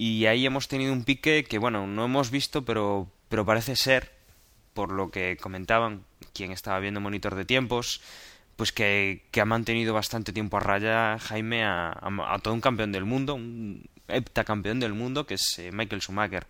Y 0.00 0.26
ahí 0.26 0.46
hemos 0.46 0.68
tenido 0.68 0.92
un 0.92 1.02
pique 1.02 1.42
que, 1.42 1.58
bueno, 1.58 1.88
no 1.88 2.04
hemos 2.04 2.30
visto, 2.30 2.64
pero, 2.64 3.08
pero 3.28 3.44
parece 3.44 3.74
ser, 3.74 4.12
por 4.72 4.92
lo 4.92 5.10
que 5.10 5.36
comentaban 5.36 6.04
quien 6.32 6.52
estaba 6.52 6.78
viendo 6.78 7.00
monitor 7.00 7.34
de 7.34 7.44
tiempos, 7.44 8.00
pues 8.54 8.70
que, 8.70 9.24
que 9.32 9.40
ha 9.40 9.44
mantenido 9.44 9.92
bastante 9.92 10.32
tiempo 10.32 10.56
a 10.56 10.60
raya 10.60 11.18
Jaime 11.18 11.64
a, 11.64 11.98
todo 12.44 12.54
un 12.54 12.60
campeón 12.60 12.92
del 12.92 13.06
mundo, 13.06 13.34
un 13.34 13.90
heptacampeón 14.06 14.78
del 14.78 14.94
mundo, 14.94 15.26
que 15.26 15.34
es 15.34 15.58
eh, 15.58 15.72
Michael 15.72 16.00
Schumacher. 16.00 16.46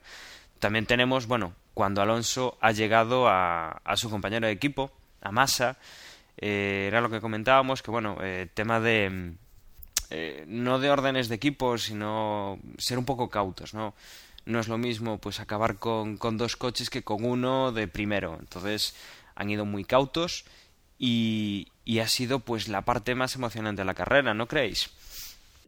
También 0.58 0.84
tenemos, 0.84 1.26
bueno, 1.26 1.54
cuando 1.72 2.02
Alonso 2.02 2.58
ha 2.61 2.72
llegado 2.72 3.28
a, 3.28 3.80
a 3.82 3.96
su 3.96 4.11
compañero 4.11 4.46
de 4.46 4.52
equipo, 4.52 4.92
a 5.22 5.32
Massa, 5.32 5.78
eh, 6.37 6.84
era 6.87 7.00
lo 7.00 7.08
que 7.08 7.22
comentábamos, 7.22 7.80
que 7.80 7.90
bueno, 7.90 8.18
eh, 8.20 8.46
tema 8.52 8.78
de 8.78 9.37
eh, 10.10 10.44
no 10.46 10.78
de 10.78 10.90
órdenes 10.90 11.28
de 11.28 11.34
equipo, 11.34 11.78
sino 11.78 12.58
ser 12.78 12.98
un 12.98 13.04
poco 13.04 13.28
cautos, 13.28 13.74
¿no? 13.74 13.94
No 14.46 14.60
es 14.60 14.68
lo 14.68 14.78
mismo 14.78 15.18
pues 15.18 15.40
acabar 15.40 15.76
con, 15.76 16.16
con 16.16 16.38
dos 16.38 16.56
coches 16.56 16.88
que 16.90 17.02
con 17.02 17.24
uno 17.24 17.72
de 17.72 17.88
primero. 17.88 18.36
Entonces 18.40 18.94
han 19.34 19.50
ido 19.50 19.64
muy 19.64 19.84
cautos 19.84 20.44
y, 20.98 21.68
y 21.84 21.98
ha 21.98 22.08
sido 22.08 22.40
pues 22.40 22.68
la 22.68 22.82
parte 22.82 23.14
más 23.14 23.34
emocionante 23.36 23.82
de 23.82 23.86
la 23.86 23.94
carrera, 23.94 24.34
¿no 24.34 24.48
creéis? 24.48 24.90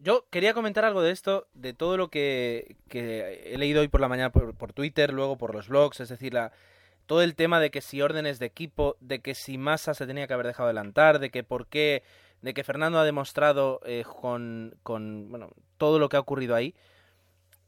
Yo 0.02 0.24
quería 0.30 0.54
comentar 0.54 0.86
algo 0.86 1.02
de 1.02 1.12
esto, 1.12 1.46
de 1.52 1.74
todo 1.74 1.98
lo 1.98 2.08
que, 2.08 2.76
que 2.88 3.52
he 3.52 3.58
leído 3.58 3.82
hoy 3.82 3.88
por 3.88 4.00
la 4.00 4.08
mañana 4.08 4.30
por, 4.30 4.72
Twitter, 4.72 5.12
luego 5.12 5.36
por 5.36 5.54
los 5.54 5.68
blogs, 5.68 6.00
es 6.00 6.08
decir, 6.08 6.32
la, 6.32 6.52
todo 7.04 7.22
el 7.22 7.34
tema 7.34 7.60
de 7.60 7.70
que 7.70 7.82
si 7.82 8.00
órdenes 8.00 8.38
de 8.38 8.46
equipo, 8.46 8.96
de 9.00 9.20
que 9.20 9.34
si 9.34 9.58
Massa 9.58 9.92
se 9.92 10.06
tenía 10.06 10.26
que 10.26 10.32
haber 10.32 10.46
dejado 10.46 10.68
adelantar, 10.68 11.18
de 11.18 11.30
que 11.30 11.42
por 11.42 11.66
qué 11.66 12.02
de 12.42 12.54
que 12.54 12.64
Fernando 12.64 12.98
ha 12.98 13.04
demostrado 13.04 13.80
eh, 13.84 14.04
con, 14.04 14.74
con 14.82 15.30
bueno, 15.30 15.50
todo 15.76 15.98
lo 15.98 16.08
que 16.08 16.16
ha 16.16 16.20
ocurrido 16.20 16.54
ahí, 16.54 16.74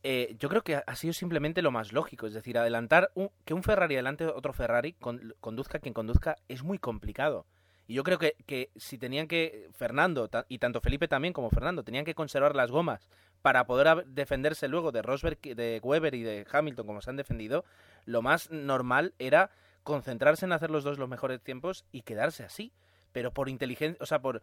eh, 0.02 0.34
yo 0.38 0.48
creo 0.48 0.62
que 0.62 0.82
ha 0.84 0.96
sido 0.96 1.12
simplemente 1.12 1.62
lo 1.62 1.70
más 1.70 1.92
lógico. 1.92 2.26
Es 2.26 2.34
decir, 2.34 2.58
adelantar 2.58 3.10
un, 3.14 3.30
que 3.44 3.54
un 3.54 3.62
Ferrari 3.62 3.94
adelante 3.94 4.26
otro 4.26 4.52
Ferrari, 4.52 4.94
conduzca 5.40 5.78
quien 5.78 5.94
conduzca, 5.94 6.36
es 6.48 6.62
muy 6.62 6.78
complicado. 6.78 7.46
Y 7.86 7.94
yo 7.94 8.04
creo 8.04 8.18
que, 8.18 8.36
que 8.46 8.70
si 8.76 8.96
tenían 8.96 9.28
que, 9.28 9.68
Fernando, 9.72 10.30
y 10.48 10.58
tanto 10.58 10.80
Felipe 10.80 11.08
también 11.08 11.34
como 11.34 11.50
Fernando, 11.50 11.82
tenían 11.82 12.04
que 12.04 12.14
conservar 12.14 12.54
las 12.56 12.70
gomas 12.70 13.08
para 13.42 13.66
poder 13.66 14.06
defenderse 14.06 14.68
luego 14.68 14.92
de 14.92 15.02
Rosberg, 15.02 15.40
de 15.40 15.80
Weber 15.82 16.14
y 16.14 16.22
de 16.22 16.46
Hamilton 16.50 16.86
como 16.86 17.02
se 17.02 17.10
han 17.10 17.16
defendido, 17.16 17.64
lo 18.04 18.22
más 18.22 18.50
normal 18.50 19.14
era 19.18 19.50
concentrarse 19.82 20.46
en 20.46 20.52
hacer 20.52 20.70
los 20.70 20.84
dos 20.84 20.98
los 20.98 21.08
mejores 21.08 21.42
tiempos 21.42 21.84
y 21.90 22.02
quedarse 22.02 22.44
así 22.44 22.72
pero 23.12 23.30
por 23.32 23.48
inteligencia, 23.48 23.96
o 24.00 24.06
sea, 24.06 24.20
por 24.20 24.42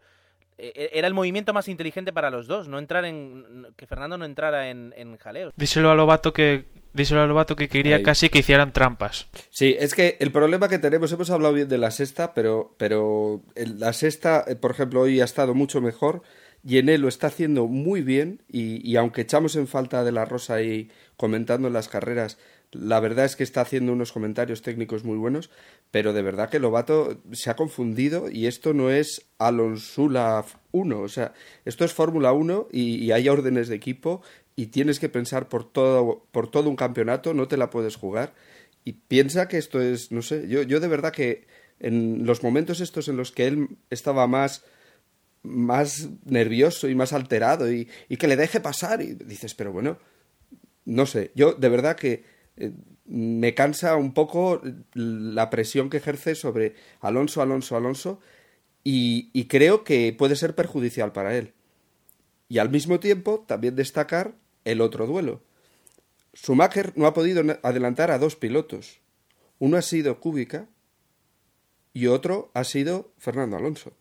e, 0.58 0.72
e, 0.74 0.98
era 0.98 1.08
el 1.08 1.14
movimiento 1.14 1.52
más 1.52 1.68
inteligente 1.68 2.12
para 2.12 2.30
los 2.30 2.46
dos, 2.46 2.68
no 2.68 2.78
entrar 2.78 3.04
en 3.04 3.66
que 3.76 3.86
Fernando 3.86 4.18
no 4.18 4.24
entrara 4.24 4.70
en, 4.70 4.92
en 4.96 5.16
jaleos. 5.16 5.52
Díselo 5.56 5.90
a 5.90 5.94
Lobato 5.94 6.32
que 6.32 6.66
díselo 6.92 7.22
a 7.22 7.26
Lobato 7.26 7.56
que 7.56 7.68
quería 7.68 8.02
casi 8.02 8.28
que 8.28 8.40
hicieran 8.40 8.72
trampas. 8.72 9.28
Sí, 9.50 9.76
es 9.78 9.94
que 9.94 10.16
el 10.20 10.32
problema 10.32 10.68
que 10.68 10.78
tenemos, 10.78 11.10
hemos 11.12 11.30
hablado 11.30 11.54
bien 11.54 11.68
de 11.68 11.78
la 11.78 11.90
sexta, 11.90 12.34
pero 12.34 12.74
pero 12.78 13.42
la 13.54 13.92
sexta, 13.92 14.44
eh, 14.46 14.56
por 14.56 14.72
ejemplo, 14.72 15.00
hoy 15.00 15.20
ha 15.20 15.24
estado 15.24 15.54
mucho 15.54 15.80
mejor. 15.80 16.22
y 16.62 16.78
en 16.78 16.88
él 16.90 17.00
lo 17.00 17.08
está 17.08 17.28
haciendo 17.28 17.66
muy 17.66 18.02
bien 18.02 18.42
y, 18.48 18.86
y 18.86 18.96
aunque 18.96 19.22
echamos 19.22 19.56
en 19.56 19.66
falta 19.66 20.04
de 20.04 20.12
la 20.12 20.26
Rosa 20.26 20.54
ahí 20.54 20.90
comentando 21.16 21.70
las 21.70 21.88
carreras, 21.88 22.38
la 22.72 23.00
verdad 23.00 23.24
es 23.24 23.34
que 23.34 23.42
está 23.42 23.62
haciendo 23.62 23.92
unos 23.92 24.12
comentarios 24.12 24.62
técnicos 24.62 25.04
muy 25.04 25.16
buenos, 25.16 25.50
pero 25.90 26.12
de 26.12 26.22
verdad 26.22 26.50
que 26.50 26.60
Lobato 26.60 27.20
se 27.32 27.50
ha 27.50 27.56
confundido 27.56 28.30
y 28.30 28.46
esto 28.46 28.74
no 28.74 28.90
es 28.90 29.26
Alonsula 29.38 30.44
1, 30.70 31.00
o 31.00 31.08
sea, 31.08 31.34
esto 31.64 31.84
es 31.84 31.92
Fórmula 31.92 32.32
1 32.32 32.68
y, 32.70 33.10
hay 33.10 33.28
órdenes 33.28 33.68
de 33.68 33.74
equipo 33.74 34.22
y 34.54 34.66
tienes 34.66 35.00
que 35.00 35.08
pensar 35.08 35.48
por 35.48 35.70
todo, 35.70 36.26
por 36.30 36.50
todo 36.50 36.68
un 36.68 36.76
campeonato, 36.76 37.34
no 37.34 37.48
te 37.48 37.56
la 37.56 37.70
puedes 37.70 37.96
jugar. 37.96 38.34
Y 38.84 38.92
piensa 38.92 39.48
que 39.48 39.58
esto 39.58 39.80
es, 39.80 40.12
no 40.12 40.22
sé, 40.22 40.48
yo, 40.48 40.62
yo 40.62 40.80
de 40.80 40.88
verdad 40.88 41.12
que 41.12 41.46
en 41.80 42.24
los 42.24 42.42
momentos 42.42 42.80
estos 42.80 43.08
en 43.08 43.16
los 43.16 43.32
que 43.32 43.46
él 43.46 43.68
estaba 43.90 44.26
más 44.26 44.64
más 45.42 46.10
nervioso 46.26 46.86
y 46.88 46.94
más 46.94 47.14
alterado 47.14 47.72
y, 47.72 47.88
y 48.10 48.18
que 48.18 48.28
le 48.28 48.36
deje 48.36 48.60
pasar 48.60 49.00
y 49.00 49.14
dices, 49.14 49.54
pero 49.54 49.72
bueno, 49.72 49.98
no 50.84 51.06
sé, 51.06 51.30
yo 51.34 51.54
de 51.54 51.68
verdad 51.68 51.96
que 51.96 52.24
me 53.06 53.54
cansa 53.54 53.96
un 53.96 54.14
poco 54.14 54.62
la 54.94 55.50
presión 55.50 55.90
que 55.90 55.96
ejerce 55.96 56.34
sobre 56.34 56.74
Alonso, 57.00 57.42
Alonso, 57.42 57.76
Alonso, 57.76 58.20
y, 58.84 59.44
creo 59.48 59.84
que 59.84 60.14
puede 60.16 60.36
ser 60.36 60.54
perjudicial 60.54 61.12
para 61.12 61.36
él. 61.36 61.52
Y 62.48 62.58
al 62.58 62.70
mismo 62.70 63.00
tiempo, 63.00 63.44
también 63.46 63.76
destacar 63.76 64.34
el 64.64 64.80
otro 64.80 65.06
duelo. 65.06 65.42
Schumacher 66.34 66.92
no 66.96 67.06
ha 67.06 67.14
podido 67.14 67.42
adelantar 67.62 68.10
a 68.10 68.18
dos 68.18 68.36
pilotos. 68.36 69.00
Uno 69.58 69.76
ha 69.76 69.82
sido 69.82 70.20
Kubica 70.20 70.68
y 71.92 72.06
otro 72.06 72.50
ha 72.54 72.64
sido 72.64 73.12
Fernando 73.18 73.56
Alonso. 73.56 73.92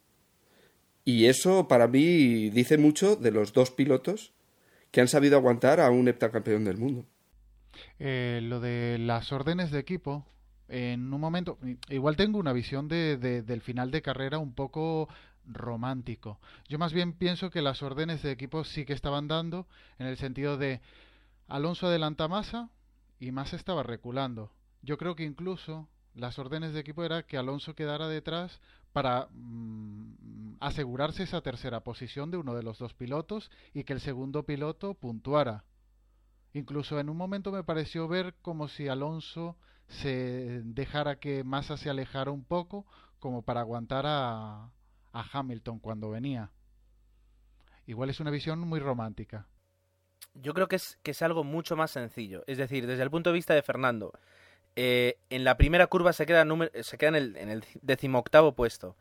Y 1.04 1.26
eso 1.26 1.68
para 1.68 1.88
mí 1.88 2.50
dice 2.52 2.78
mucho 2.78 3.16
de 3.16 3.32
los 3.32 3.54
dos 3.54 3.72
pilotos 3.72 4.34
que 4.92 5.02
han 5.02 5.08
sabido 5.08 5.38
aguantar 5.38 5.80
a 5.80 5.90
un 5.90 6.08
heptacampeón 6.08 6.64
del 6.64 6.78
mundo. 6.78 7.06
Eh, 8.00 8.40
lo 8.44 8.60
de 8.60 8.98
las 9.00 9.32
órdenes 9.32 9.72
de 9.72 9.80
equipo, 9.80 10.26
en 10.68 11.14
un 11.14 11.20
momento, 11.20 11.58
igual 11.90 12.16
tengo 12.16 12.38
una 12.38 12.54
visión 12.54 12.88
de, 12.88 13.18
del 13.18 13.62
final 13.62 13.92
de 13.92 14.02
carrera 14.02 14.38
un 14.38 14.54
poco 14.54 15.10
romántico. 15.46 16.40
Yo 16.68 16.78
más 16.78 16.94
bien 16.94 17.14
pienso 17.14 17.50
que 17.50 17.62
las 17.62 17.82
órdenes 17.82 18.22
de 18.22 18.32
equipo 18.32 18.64
sí 18.64 18.86
que 18.86 18.94
estaban 18.94 19.28
dando 19.28 19.68
en 19.98 20.08
el 20.08 20.18
sentido 20.18 20.58
de 20.58 20.82
Alonso 21.48 21.88
adelanta 21.88 22.28
Massa 22.28 22.70
y 23.20 23.32
Massa 23.32 23.56
estaba 23.56 23.84
reculando. 23.84 24.52
Yo 24.82 24.98
creo 24.98 25.16
que 25.16 25.24
incluso 25.24 25.88
las 26.14 26.38
órdenes 26.40 26.74
de 26.74 26.80
equipo 26.80 27.04
era 27.04 27.24
que 27.24 27.38
Alonso 27.38 27.76
quedara 27.76 28.08
detrás 28.08 28.60
para 28.94 29.28
mm, 29.32 30.58
asegurarse 30.60 31.24
esa 31.24 31.42
tercera 31.42 31.82
posición 31.82 32.32
de 32.32 32.38
uno 32.38 32.56
de 32.56 32.64
los 32.64 32.78
dos 32.78 32.94
pilotos 32.94 33.50
y 33.74 33.84
que 33.84 33.94
el 33.94 34.02
segundo 34.02 34.44
piloto 34.44 34.94
puntuara. 34.94 35.64
Incluso 36.54 37.00
en 37.00 37.10
un 37.10 37.18
momento 37.18 37.52
me 37.52 37.64
pareció 37.64 38.08
ver 38.08 38.36
como 38.42 38.68
si 38.68 38.88
Alonso 38.88 39.58
se 39.88 40.62
dejara 40.64 41.20
que 41.20 41.44
Massa 41.44 41.78
se 41.78 41.90
alejara 41.90 42.32
un 42.32 42.44
poco 42.44 42.86
como 43.20 43.42
para 43.42 43.62
aguantar 43.62 44.06
a, 44.08 44.72
a 45.14 45.26
Hamilton 45.32 45.80
cuando 45.80 46.10
venía. 46.10 46.52
Igual 47.86 48.10
es 48.10 48.20
una 48.20 48.32
visión 48.32 48.60
muy 48.60 48.80
romántica. 48.80 49.48
Yo 50.36 50.54
creo 50.54 50.68
que 50.68 50.76
es, 50.76 51.00
que 51.04 51.12
es 51.12 51.22
algo 51.22 51.44
mucho 51.44 51.76
más 51.76 51.92
sencillo. 51.92 52.44
Es 52.48 52.58
decir, 52.58 52.86
desde 52.88 53.04
el 53.04 53.10
punto 53.10 53.32
de 53.32 53.36
vista 53.36 53.54
de 53.54 53.64
Fernando, 53.64 54.14
eh, 54.76 55.18
en 55.30 55.44
la 55.44 55.58
primera 55.58 55.88
curva 55.88 56.14
se 56.14 56.26
queda, 56.26 56.46
se 56.84 56.98
queda 56.98 57.10
en, 57.10 57.16
el, 57.16 57.36
en 57.36 57.64
decimoctavo 57.82 58.54
puesto. 58.54 58.96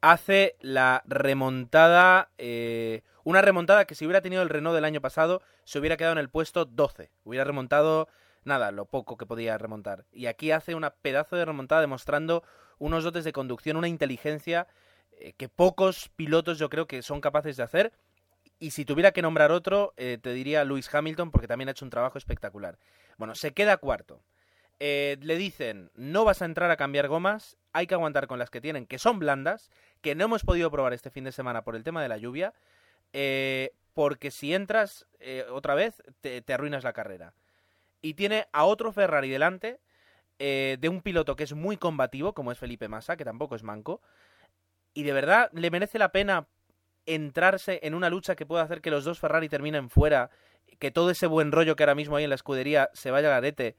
Hace 0.00 0.56
la 0.60 1.02
remontada 1.06 2.30
eh, 2.36 3.02
una 3.24 3.42
remontada 3.42 3.84
que 3.84 3.94
si 3.94 4.04
hubiera 4.04 4.20
tenido 4.20 4.42
el 4.42 4.48
Renault 4.48 4.74
del 4.74 4.84
año 4.84 5.00
pasado, 5.00 5.42
se 5.64 5.78
hubiera 5.78 5.96
quedado 5.96 6.12
en 6.12 6.18
el 6.18 6.28
puesto 6.28 6.64
12. 6.64 7.10
Hubiera 7.24 7.44
remontado, 7.44 8.08
nada, 8.44 8.70
lo 8.72 8.86
poco 8.86 9.16
que 9.16 9.26
podía 9.26 9.58
remontar. 9.58 10.06
Y 10.12 10.26
aquí 10.26 10.50
hace 10.50 10.74
una 10.74 10.90
pedazo 10.90 11.36
de 11.36 11.44
remontada 11.44 11.80
demostrando 11.80 12.42
unos 12.78 13.04
dotes 13.04 13.24
de 13.24 13.32
conducción, 13.32 13.76
una 13.76 13.88
inteligencia 13.88 14.66
eh, 15.18 15.34
que 15.36 15.48
pocos 15.48 16.10
pilotos 16.16 16.58
yo 16.58 16.68
creo 16.68 16.86
que 16.86 17.02
son 17.02 17.20
capaces 17.20 17.56
de 17.56 17.62
hacer. 17.62 17.92
Y 18.58 18.70
si 18.70 18.84
tuviera 18.84 19.12
que 19.12 19.22
nombrar 19.22 19.50
otro, 19.50 19.92
eh, 19.96 20.18
te 20.20 20.32
diría 20.32 20.64
Lewis 20.64 20.92
Hamilton, 20.92 21.30
porque 21.30 21.48
también 21.48 21.68
ha 21.68 21.72
hecho 21.72 21.84
un 21.84 21.90
trabajo 21.90 22.18
espectacular. 22.18 22.78
Bueno, 23.18 23.34
se 23.34 23.52
queda 23.52 23.76
cuarto. 23.76 24.22
Eh, 24.84 25.16
le 25.20 25.36
dicen, 25.36 25.90
no 25.94 26.24
vas 26.24 26.42
a 26.42 26.44
entrar 26.44 26.70
a 26.72 26.76
cambiar 26.76 27.06
gomas, 27.06 27.56
hay 27.72 27.86
que 27.86 27.94
aguantar 27.94 28.26
con 28.26 28.40
las 28.40 28.50
que 28.50 28.60
tienen, 28.60 28.86
que 28.86 28.98
son 28.98 29.20
blandas, 29.20 29.70
que 30.00 30.16
no 30.16 30.24
hemos 30.24 30.44
podido 30.44 30.70
probar 30.72 30.92
este 30.92 31.10
fin 31.10 31.22
de 31.22 31.30
semana 31.30 31.62
por 31.62 31.76
el 31.76 31.84
tema 31.84 32.02
de 32.02 32.08
la 32.08 32.16
lluvia. 32.16 32.52
Eh, 33.12 33.72
porque 33.94 34.30
si 34.30 34.54
entras 34.54 35.06
eh, 35.20 35.44
otra 35.50 35.74
vez 35.74 36.02
te, 36.20 36.42
arruinas 36.52 36.84
la 36.84 36.92
carrera. 36.92 37.34
Y 38.00 38.14
tiene 38.14 38.48
a 38.52 38.64
otro 38.64 38.92
Ferrari 38.92 39.28
delante 39.28 39.80
eh, 40.38 40.76
de 40.80 40.88
un 40.88 41.02
piloto 41.02 41.36
que 41.36 41.44
es 41.44 41.52
muy 41.52 41.76
combativo, 41.76 42.32
como 42.32 42.50
es 42.52 42.58
Felipe 42.58 42.88
Massa, 42.88 43.16
que 43.16 43.24
tampoco 43.24 43.54
es 43.54 43.62
manco. 43.62 44.00
Y 44.94 45.04
de 45.04 45.12
verdad 45.12 45.50
le 45.52 45.70
merece 45.70 45.98
la 45.98 46.10
pena 46.12 46.48
entrarse 47.06 47.80
en 47.82 47.94
una 47.94 48.10
lucha 48.10 48.36
que 48.36 48.46
pueda 48.46 48.62
hacer 48.62 48.80
que 48.80 48.90
los 48.90 49.04
dos 49.04 49.18
Ferrari 49.18 49.48
terminen 49.48 49.90
fuera, 49.90 50.30
que 50.78 50.90
todo 50.90 51.10
ese 51.10 51.26
buen 51.26 51.52
rollo 51.52 51.76
que 51.76 51.82
ahora 51.82 51.94
mismo 51.94 52.16
hay 52.16 52.24
en 52.24 52.30
la 52.30 52.36
escudería 52.36 52.90
se 52.92 53.10
vaya 53.10 53.28
al 53.28 53.34
arete. 53.34 53.76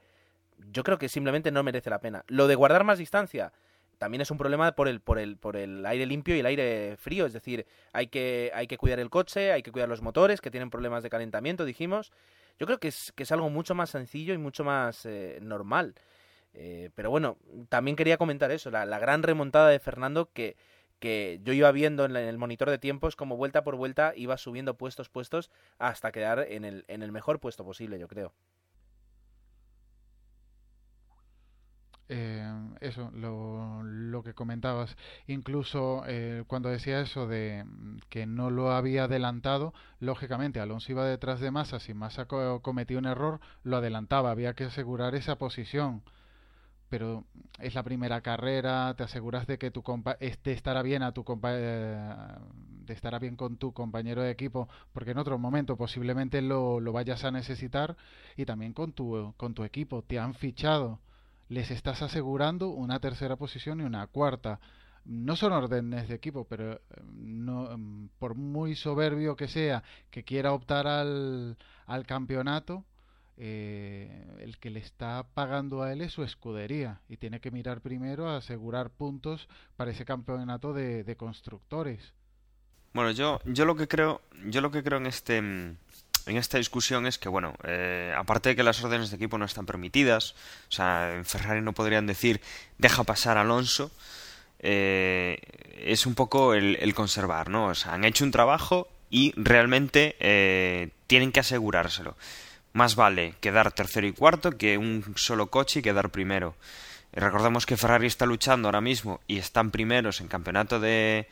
Yo 0.70 0.84
creo 0.84 0.98
que 0.98 1.08
simplemente 1.08 1.50
no 1.50 1.62
merece 1.62 1.90
la 1.90 2.00
pena. 2.00 2.24
Lo 2.28 2.46
de 2.46 2.54
guardar 2.54 2.84
más 2.84 2.98
distancia, 2.98 3.52
también 3.98 4.20
es 4.20 4.30
un 4.30 4.38
problema 4.38 4.72
por 4.72 4.88
el, 4.88 5.00
por 5.00 5.18
el, 5.18 5.36
por 5.36 5.56
el 5.56 5.84
aire 5.86 6.06
limpio 6.06 6.36
y 6.36 6.40
el 6.40 6.46
aire 6.46 6.96
frío, 6.96 7.26
es 7.26 7.32
decir, 7.32 7.66
hay 7.92 8.08
que, 8.08 8.50
hay 8.54 8.66
que 8.66 8.78
cuidar 8.78 9.00
el 9.00 9.10
coche, 9.10 9.52
hay 9.52 9.62
que 9.62 9.72
cuidar 9.72 9.88
los 9.88 10.02
motores 10.02 10.40
que 10.40 10.50
tienen 10.50 10.70
problemas 10.70 11.02
de 11.02 11.10
calentamiento, 11.10 11.64
dijimos. 11.64 12.12
Yo 12.58 12.66
creo 12.66 12.78
que 12.78 12.88
es, 12.88 13.12
que 13.16 13.24
es 13.24 13.32
algo 13.32 13.50
mucho 13.50 13.74
más 13.74 13.90
sencillo 13.90 14.34
y 14.34 14.38
mucho 14.38 14.64
más 14.64 15.06
eh, 15.06 15.38
normal. 15.42 15.94
Eh, 16.52 16.90
pero 16.94 17.10
bueno, 17.10 17.36
también 17.68 17.96
quería 17.96 18.16
comentar 18.16 18.52
eso, 18.52 18.70
la, 18.70 18.86
la, 18.86 19.00
gran 19.00 19.24
remontada 19.24 19.68
de 19.70 19.80
Fernando 19.80 20.30
que, 20.32 20.56
que 21.00 21.40
yo 21.42 21.52
iba 21.52 21.70
viendo 21.72 22.04
en, 22.04 22.16
el 22.16 22.38
monitor 22.38 22.70
de 22.70 22.78
tiempos 22.78 23.16
como 23.16 23.36
vuelta 23.36 23.64
por 23.64 23.76
vuelta 23.76 24.12
iba 24.16 24.38
subiendo 24.38 24.74
puestos, 24.78 25.08
puestos 25.08 25.50
hasta 25.78 26.12
quedar 26.12 26.46
en 26.48 26.64
el, 26.64 26.84
en 26.88 27.02
el 27.02 27.12
mejor 27.12 27.40
puesto 27.40 27.64
posible, 27.64 27.98
yo 27.98 28.08
creo. 28.08 28.32
Eh, 32.16 32.44
eso, 32.80 33.10
lo, 33.12 33.82
lo, 33.82 34.22
que 34.22 34.34
comentabas. 34.34 34.96
Incluso 35.26 36.04
eh, 36.06 36.44
cuando 36.46 36.68
decía 36.68 37.00
eso 37.00 37.26
de 37.26 37.64
mm, 37.64 37.98
que 38.08 38.24
no 38.24 38.50
lo 38.50 38.70
había 38.70 39.04
adelantado, 39.04 39.74
lógicamente 39.98 40.60
Alonso 40.60 40.92
iba 40.92 41.04
detrás 41.04 41.40
de 41.40 41.50
Massa, 41.50 41.80
si 41.80 41.92
Massa 41.92 42.26
cometió 42.26 42.98
un 42.98 43.06
error, 43.06 43.40
lo 43.64 43.78
adelantaba, 43.78 44.30
había 44.30 44.54
que 44.54 44.64
asegurar 44.64 45.16
esa 45.16 45.38
posición. 45.38 46.02
Pero 46.88 47.24
es 47.58 47.74
la 47.74 47.82
primera 47.82 48.20
carrera, 48.20 48.94
te 48.96 49.02
aseguras 49.04 49.46
de 49.48 49.58
que 49.58 49.70
tu 49.72 49.82
compa 49.82 50.16
este 50.20 50.52
estará 50.52 50.82
bien 50.82 51.02
a 51.02 51.12
tu 51.12 51.24
compa 51.24 51.50
eh, 51.52 51.98
de 52.86 52.94
estará 52.94 53.18
bien 53.18 53.36
con 53.36 53.56
tu 53.56 53.72
compañero 53.72 54.22
de 54.22 54.30
equipo, 54.30 54.68
porque 54.92 55.12
en 55.12 55.18
otro 55.18 55.38
momento 55.38 55.76
posiblemente 55.76 56.42
lo, 56.42 56.80
lo 56.80 56.92
vayas 56.92 57.24
a 57.24 57.32
necesitar 57.32 57.96
y 58.36 58.44
también 58.44 58.72
con 58.72 58.92
tu 58.92 59.34
con 59.36 59.54
tu 59.54 59.64
equipo, 59.64 60.02
te 60.02 60.18
han 60.20 60.34
fichado 60.34 61.00
les 61.48 61.70
estás 61.70 62.02
asegurando 62.02 62.68
una 62.68 63.00
tercera 63.00 63.36
posición 63.36 63.80
y 63.80 63.84
una 63.84 64.06
cuarta. 64.06 64.60
No 65.04 65.36
son 65.36 65.52
órdenes 65.52 66.08
de 66.08 66.14
equipo, 66.14 66.46
pero 66.46 66.74
eh, 66.74 66.80
no, 67.12 67.76
mm, 67.76 68.08
por 68.18 68.34
muy 68.34 68.74
soberbio 68.74 69.36
que 69.36 69.48
sea 69.48 69.82
que 70.10 70.24
quiera 70.24 70.52
optar 70.52 70.86
al, 70.86 71.58
al 71.86 72.06
campeonato, 72.06 72.84
eh, 73.36 74.36
el 74.38 74.58
que 74.58 74.70
le 74.70 74.78
está 74.80 75.26
pagando 75.34 75.82
a 75.82 75.92
él 75.92 76.00
es 76.00 76.12
su 76.12 76.22
escudería 76.22 77.00
y 77.08 77.16
tiene 77.16 77.40
que 77.40 77.50
mirar 77.50 77.80
primero 77.80 78.28
a 78.28 78.36
asegurar 78.36 78.90
puntos 78.90 79.48
para 79.76 79.90
ese 79.90 80.04
campeonato 80.04 80.72
de, 80.72 81.04
de 81.04 81.16
constructores. 81.16 82.14
Bueno, 82.94 83.10
yo, 83.10 83.40
yo 83.44 83.64
lo 83.64 83.74
que 83.74 83.88
creo, 83.88 84.22
yo 84.46 84.60
lo 84.60 84.70
que 84.70 84.84
creo 84.84 84.98
en 84.98 85.06
este 85.06 85.38
en 85.38 85.78
esta 86.26 86.58
discusión 86.58 87.06
es 87.06 87.18
que, 87.18 87.28
bueno, 87.28 87.54
eh, 87.64 88.12
aparte 88.16 88.50
de 88.50 88.56
que 88.56 88.62
las 88.62 88.82
órdenes 88.82 89.10
de 89.10 89.16
equipo 89.16 89.38
no 89.38 89.44
están 89.44 89.66
permitidas, 89.66 90.34
o 90.68 90.72
sea, 90.72 91.14
en 91.14 91.24
Ferrari 91.24 91.60
no 91.60 91.72
podrían 91.72 92.06
decir 92.06 92.40
deja 92.78 93.04
pasar 93.04 93.36
a 93.36 93.42
Alonso, 93.42 93.90
eh, 94.60 95.38
es 95.78 96.06
un 96.06 96.14
poco 96.14 96.54
el, 96.54 96.94
conservar, 96.94 97.50
¿no? 97.50 97.66
O 97.66 97.74
sea, 97.74 97.92
han 97.92 98.04
hecho 98.04 98.24
un 98.24 98.30
trabajo 98.30 98.88
y 99.10 99.34
realmente 99.36 100.16
eh, 100.18 100.90
tienen 101.06 101.30
que 101.30 101.40
asegurárselo. 101.40 102.16
Más 102.72 102.96
vale 102.96 103.34
quedar 103.40 103.72
tercero 103.72 104.06
y 104.06 104.12
cuarto 104.12 104.56
que 104.56 104.78
un 104.78 105.14
solo 105.16 105.48
coche 105.48 105.80
y 105.80 105.82
quedar 105.82 106.10
primero. 106.10 106.56
recordemos 107.12 107.66
que 107.66 107.76
Ferrari 107.76 108.06
está 108.06 108.26
luchando 108.26 108.68
ahora 108.68 108.80
mismo 108.80 109.20
y 109.28 109.38
están 109.38 109.70
primeros 109.70 110.20
en 110.20 110.28
campeonato 110.28 110.80
de 110.80 111.28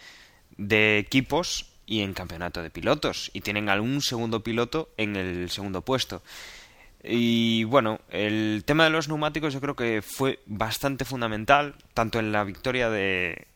equipos 0.59 1.72
y 1.87 2.01
en 2.01 2.15
campeonato 2.15 2.63
de 2.63 2.71
pilotos 2.71 3.31
y 3.33 3.41
tienen 3.41 3.69
algún 3.69 4.01
segundo 4.03 4.43
piloto 4.43 4.91
en 4.97 5.17
el 5.17 5.51
segundo 5.51 5.83
puesto. 5.83 6.23
Y 7.05 7.65
bueno, 7.65 8.01
el 8.11 8.63
tema 8.65 8.85
de 8.85 8.91
los 8.91 9.09
neumáticos 9.09 9.53
yo 9.53 9.61
creo 9.61 9.75
que 9.75 10.03
fue 10.03 10.39
bastante 10.47 11.05
fundamental, 11.05 11.75
tanto 11.95 12.21
en 12.21 12.31
la 12.31 12.45
victoria 12.45 12.91
de, 12.91 13.47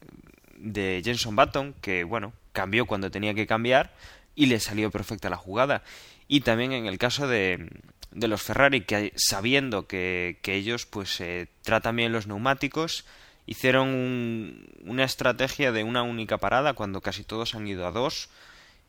de 0.56 1.00
Jenson 1.04 1.36
Button, 1.36 1.74
que 1.80 2.02
bueno, 2.02 2.32
cambió 2.52 2.86
cuando 2.86 3.10
tenía 3.10 3.34
que 3.34 3.46
cambiar 3.46 3.94
y 4.34 4.46
le 4.46 4.58
salió 4.58 4.90
perfecta 4.90 5.30
la 5.30 5.36
jugada. 5.36 5.82
Y 6.26 6.40
también 6.40 6.72
en 6.72 6.86
el 6.86 6.98
caso 6.98 7.28
de, 7.28 7.70
de 8.10 8.28
los 8.28 8.42
Ferrari, 8.42 8.80
que 8.80 9.12
sabiendo 9.14 9.86
que, 9.86 10.38
que 10.42 10.54
ellos 10.54 10.86
pues 10.86 11.20
eh, 11.20 11.48
tratan 11.62 11.96
bien 11.96 12.12
los 12.12 12.26
neumáticos, 12.26 13.04
hicieron 13.46 14.66
una 14.84 15.04
estrategia 15.04 15.72
de 15.72 15.84
una 15.84 16.02
única 16.02 16.38
parada 16.38 16.74
cuando 16.74 17.00
casi 17.00 17.24
todos 17.24 17.54
han 17.54 17.66
ido 17.66 17.86
a 17.86 17.92
dos. 17.92 18.28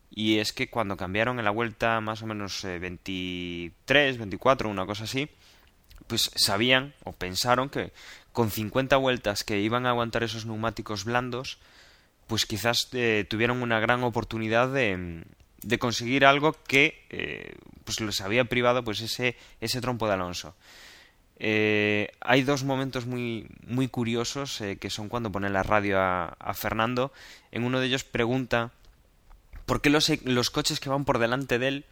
Y 0.10 0.40
es 0.40 0.54
que 0.54 0.70
cuando 0.70 0.98
cambiaron 0.98 1.38
en 1.40 1.46
la 1.46 1.52
vuelta 1.52 2.00
más 2.02 2.22
o 2.22 2.28
menos 2.28 2.64
23, 2.64 4.16
eh, 4.16 4.18
24, 4.18 4.70
una 4.70 4.86
cosa 4.86 5.04
así, 5.04 5.30
pues 6.08 6.32
sabían 6.36 6.94
o 7.04 7.12
pensaron 7.12 7.70
que 7.70 7.92
con 8.32 8.50
50 8.52 8.96
vueltas 8.98 9.44
que 9.44 9.60
iban 9.60 9.86
a 9.86 9.90
aguantar 9.90 10.24
esos 10.24 10.46
neumáticos 10.46 11.04
blandos, 11.04 11.60
pues 12.28 12.46
quizás 12.46 12.90
eh, 12.94 13.26
tuvieron 13.30 13.62
una 13.62 13.80
gran 13.80 14.04
oportunidad 14.04 14.72
de, 14.72 15.24
de 15.62 15.80
conseguir 15.80 16.26
algo 16.26 16.54
que 16.54 17.06
eh, 17.10 17.56
pues 17.84 18.00
les 18.00 18.22
había 18.22 18.46
privado 18.46 18.84
pues 18.84 19.02
ese, 19.02 19.36
ese 19.60 19.82
trompo 19.82 20.08
de 20.08 20.14
Alonso. 20.14 20.56
Eh, 21.40 22.10
hay 22.20 22.42
dos 22.42 22.64
momentos 22.64 23.06
muy, 23.06 23.48
muy 23.66 23.88
curiosos 23.88 24.60
eh, 24.62 24.78
que 24.78 24.90
son 24.90 25.08
cuando 25.08 25.32
pone 25.32 25.50
la 25.50 25.64
radio 25.64 26.00
a, 26.00 26.54
Fernando. 26.56 27.12
En 27.52 27.64
uno 27.64 27.80
de 27.80 27.88
ellos 27.88 28.04
pregunta 28.04 28.72
por 29.66 29.82
qué 29.82 29.90
los, 29.90 30.12
los 30.24 30.50
coches 30.50 30.80
que 30.80 30.90
van 30.90 31.06
por 31.06 31.20
delante 31.20 31.60
de 31.60 31.68
él 31.68 31.86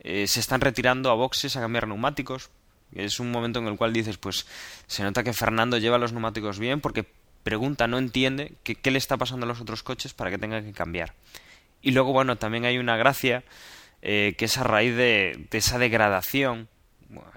eh, 0.00 0.26
se 0.26 0.40
están 0.40 0.60
retirando 0.60 1.10
a 1.10 1.14
boxes 1.14 1.56
a 1.56 1.60
cambiar 1.60 1.88
neumáticos. 1.88 2.50
Es 2.92 3.20
un 3.20 3.30
momento 3.30 3.58
en 3.58 3.66
el 3.66 3.76
cual 3.76 3.92
dices, 3.92 4.16
pues 4.16 4.46
se 4.86 5.02
nota 5.02 5.24
que 5.24 5.32
Fernando 5.32 5.76
lleva 5.76 5.98
los 5.98 6.12
neumáticos 6.12 6.58
bien 6.58 6.80
porque 6.80 7.04
pregunta, 7.42 7.86
no 7.86 7.98
entiende 7.98 8.54
qué 8.62 8.90
le 8.90 8.98
está 8.98 9.16
pasando 9.16 9.44
a 9.44 9.48
los 9.48 9.60
otros 9.60 9.82
coches 9.82 10.14
para 10.14 10.30
que 10.30 10.38
tenga 10.38 10.62
que 10.62 10.72
cambiar. 10.72 11.14
Y 11.82 11.92
luego, 11.92 12.12
bueno, 12.12 12.36
también 12.36 12.64
hay 12.64 12.78
una 12.78 12.96
gracia 12.96 13.44
que 14.00 14.36
es 14.38 14.58
a 14.58 14.64
raíz 14.64 14.96
de, 14.96 15.46
de 15.50 15.58
esa 15.58 15.78
degradación 15.78 16.68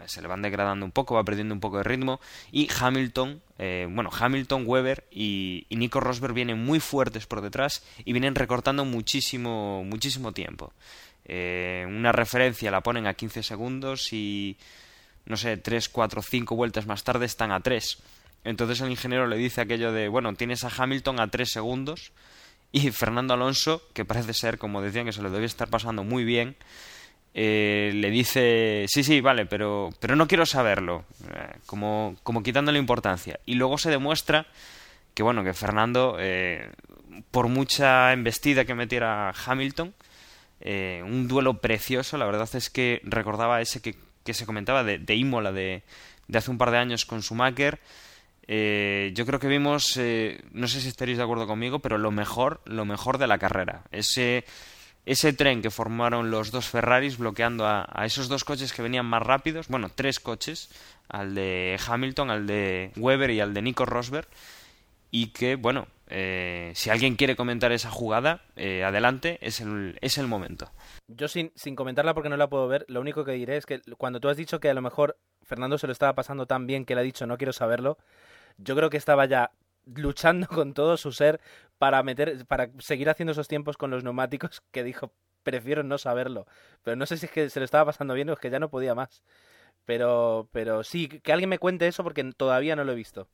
se 0.05 0.21
le 0.21 0.27
van 0.27 0.41
degradando 0.41 0.85
un 0.85 0.91
poco, 0.91 1.15
va 1.15 1.23
perdiendo 1.23 1.53
un 1.53 1.59
poco 1.59 1.77
de 1.77 1.83
ritmo 1.83 2.19
y 2.51 2.69
Hamilton, 2.79 3.41
eh, 3.57 3.87
bueno, 3.89 4.09
Hamilton, 4.11 4.63
Weber 4.65 5.05
y, 5.11 5.65
Nico 5.69 5.99
Rosberg 5.99 6.33
vienen 6.33 6.63
muy 6.63 6.79
fuertes 6.79 7.25
por 7.25 7.41
detrás 7.41 7.83
y 8.03 8.11
vienen 8.11 8.35
recortando 8.35 8.85
muchísimo, 8.85 9.83
muchísimo 9.83 10.31
tiempo. 10.31 10.73
Eh, 11.25 11.85
una 11.87 12.11
referencia 12.11 12.71
la 12.71 12.81
ponen 12.81 13.07
a 13.07 13.13
15 13.13 13.43
segundos 13.43 14.11
y 14.13 14.57
no 15.25 15.37
sé, 15.37 15.57
3, 15.57 15.89
4, 15.89 16.21
5 16.21 16.55
vueltas 16.55 16.87
más 16.87 17.03
tarde 17.03 17.25
están 17.25 17.51
a 17.51 17.59
3. 17.59 17.99
Entonces 18.43 18.81
el 18.81 18.89
ingeniero 18.89 19.27
le 19.27 19.37
dice 19.37 19.61
aquello 19.61 19.91
de, 19.91 20.07
bueno, 20.07 20.33
tienes 20.33 20.63
a 20.63 20.71
Hamilton 20.75 21.19
a 21.19 21.27
3 21.27 21.51
segundos 21.51 22.11
y 22.71 22.91
Fernando 22.91 23.33
Alonso, 23.33 23.81
que 23.93 24.05
parece 24.05 24.33
ser, 24.33 24.57
como 24.57 24.81
decían, 24.81 25.05
que 25.05 25.11
se 25.11 25.21
lo 25.21 25.31
debe 25.31 25.45
estar 25.45 25.69
pasando 25.69 26.03
muy 26.03 26.23
bien, 26.23 26.55
eh, 27.41 27.93
le 27.93 28.11
dice, 28.11 28.83
sí, 28.89 29.01
sí, 29.01 29.21
vale, 29.21 29.45
pero, 29.45 29.91
pero 30.01 30.17
no 30.17 30.27
quiero 30.27 30.45
saberlo, 30.45 31.05
eh, 31.33 31.53
como, 31.65 32.17
como 32.21 32.43
quitándole 32.43 32.79
importancia. 32.79 33.39
Y 33.45 33.53
luego 33.53 33.77
se 33.77 33.89
demuestra 33.89 34.45
que, 35.13 35.23
bueno, 35.23 35.41
que 35.41 35.53
Fernando, 35.53 36.17
eh, 36.19 36.69
por 37.31 37.47
mucha 37.47 38.11
embestida 38.11 38.65
que 38.65 38.75
metiera 38.75 39.33
Hamilton, 39.45 39.93
un 41.05 41.27
duelo 41.29 41.61
precioso, 41.61 42.17
la 42.17 42.25
verdad 42.25 42.49
es 42.55 42.69
que 42.69 42.99
recordaba 43.05 43.61
ese 43.61 43.81
que, 43.81 43.95
que 44.25 44.33
se 44.33 44.45
comentaba 44.45 44.83
de, 44.83 44.97
de 44.97 45.15
Imola 45.15 45.53
de, 45.53 45.83
de, 46.27 46.37
hace 46.37 46.51
un 46.51 46.57
par 46.57 46.71
de 46.71 46.79
años 46.79 47.05
con 47.05 47.21
Schumacher. 47.21 47.79
yo 48.49 49.25
creo 49.25 49.39
que 49.39 49.47
vimos, 49.47 49.97
no 50.51 50.67
sé 50.67 50.81
si 50.81 50.89
estaréis 50.89 51.17
de 51.17 51.23
acuerdo 51.23 51.47
conmigo, 51.47 51.79
pero 51.79 51.97
lo 51.97 52.11
mejor, 52.11 52.59
lo 52.65 52.83
mejor 52.83 53.17
de 53.17 53.27
la 53.27 53.37
carrera. 53.37 53.83
Ese 53.91 54.43
ese 55.09 55.33
tren 55.33 55.63
que 55.63 55.71
formaron 55.71 56.29
los 56.29 56.51
dos 56.51 56.69
Ferraris 56.69 57.17
bloqueando 57.17 57.65
a, 57.65 58.05
esos 58.05 58.27
dos 58.29 58.43
coches 58.43 58.73
que 58.73 58.83
venían 58.83 59.07
más 59.07 59.23
rápidos, 59.23 59.67
bueno, 59.67 59.89
tres 59.89 60.19
coches, 60.19 60.69
al 61.07 61.33
de 61.33 61.79
Hamilton, 61.83 62.29
al 62.29 62.45
de 62.45 62.91
Weber 62.95 63.31
y 63.31 63.39
al 63.39 63.55
de 63.55 63.63
Nico 63.63 63.87
Rosberg, 63.87 64.27
y 65.09 65.33
que, 65.33 65.55
bueno, 65.55 65.87
eh, 66.09 66.73
si 66.75 66.91
alguien 66.91 67.15
quiere 67.15 67.35
comentar 67.35 67.71
esa 67.71 67.89
jugada, 67.89 68.43
eh, 68.55 68.83
adelante, 68.83 69.39
es 69.41 69.61
el, 69.61 69.97
es 70.01 70.19
el 70.19 70.27
momento. 70.27 70.69
Yo 71.07 71.27
sin, 71.27 71.51
sin 71.55 71.75
comentarla 71.75 72.13
porque 72.13 72.29
no 72.29 72.37
la 72.37 72.47
puedo 72.47 72.67
ver, 72.67 72.85
lo 72.87 73.01
único 73.01 73.25
que 73.25 73.31
diré 73.31 73.57
es 73.57 73.65
que 73.65 73.81
cuando 73.97 74.19
tú 74.19 74.29
has 74.29 74.37
dicho 74.37 74.59
que 74.59 74.69
a 74.69 74.75
lo 74.75 74.83
mejor 74.83 75.17
Fernando 75.41 75.79
se 75.79 75.87
lo 75.87 75.93
estaba 75.93 76.13
pasando 76.13 76.45
tan 76.45 76.67
bien 76.67 76.85
que 76.85 76.93
le 76.93 77.01
ha 77.01 77.03
dicho 77.03 77.25
no 77.25 77.39
quiero 77.39 77.51
saberlo, 77.51 77.97
yo 78.59 78.75
creo 78.75 78.91
que 78.91 78.97
estaba 78.97 79.25
ya 79.25 79.49
luchando 79.95 80.47
con 80.47 80.73
todo 80.73 80.97
su 80.97 81.11
ser 81.11 81.39
para 81.77 82.03
meter, 82.03 82.45
para 82.45 82.69
seguir 82.79 83.09
haciendo 83.09 83.31
esos 83.31 83.47
tiempos 83.47 83.77
con 83.77 83.91
los 83.91 84.03
neumáticos 84.03 84.61
que 84.71 84.83
dijo 84.83 85.13
prefiero 85.43 85.83
no 85.83 85.97
saberlo. 85.97 86.45
Pero 86.83 86.95
no 86.95 87.05
sé 87.05 87.17
si 87.17 87.25
es 87.25 87.31
que 87.31 87.49
se 87.49 87.59
le 87.59 87.65
estaba 87.65 87.85
pasando 87.85 88.13
bien 88.13 88.29
o 88.29 88.33
es 88.33 88.39
que 88.39 88.49
ya 88.49 88.59
no 88.59 88.69
podía 88.69 88.93
más. 88.93 89.23
Pero, 89.85 90.47
pero 90.51 90.83
sí, 90.83 91.07
que 91.07 91.31
alguien 91.31 91.49
me 91.49 91.57
cuente 91.57 91.87
eso 91.87 92.03
porque 92.03 92.23
todavía 92.35 92.75
no 92.75 92.83
lo 92.83 92.91
he 92.91 92.95
visto. 92.95 93.27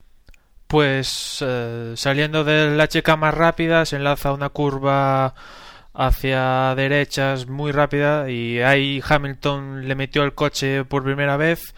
Pues 0.66 1.44
eh, 1.46 1.92
saliendo 1.96 2.42
de 2.42 2.70
la 2.74 2.88
checa 2.88 3.16
más 3.16 3.34
rápida 3.34 3.84
se 3.84 3.96
enlaza 3.96 4.32
una 4.32 4.48
curva 4.48 5.34
hacia 5.92 6.74
derechas 6.74 7.46
muy 7.46 7.72
rápida 7.72 8.28
y 8.30 8.60
ahí 8.60 9.00
Hamilton 9.06 9.86
le 9.86 9.94
metió 9.94 10.24
el 10.24 10.34
coche 10.34 10.84
por 10.84 11.04
primera 11.04 11.36
vez 11.36 11.74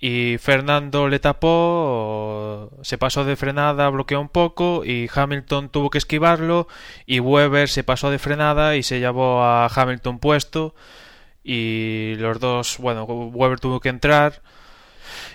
y 0.00 0.38
Fernando 0.38 1.08
le 1.08 1.18
tapó, 1.18 2.70
se 2.82 2.96
pasó 2.96 3.24
de 3.24 3.36
frenada, 3.36 3.90
bloqueó 3.90 4.18
un 4.18 4.30
poco 4.30 4.82
y 4.82 5.10
Hamilton 5.14 5.68
tuvo 5.68 5.90
que 5.90 5.98
esquivarlo 5.98 6.68
y 7.04 7.20
Weber 7.20 7.68
se 7.68 7.84
pasó 7.84 8.10
de 8.10 8.18
frenada 8.18 8.76
y 8.76 8.82
se 8.82 8.98
llevó 8.98 9.42
a 9.42 9.66
Hamilton 9.66 10.18
puesto 10.18 10.74
y 11.44 12.14
los 12.16 12.40
dos, 12.40 12.78
bueno, 12.78 13.04
Weber 13.04 13.60
tuvo 13.60 13.80
que 13.80 13.90
entrar 13.90 14.40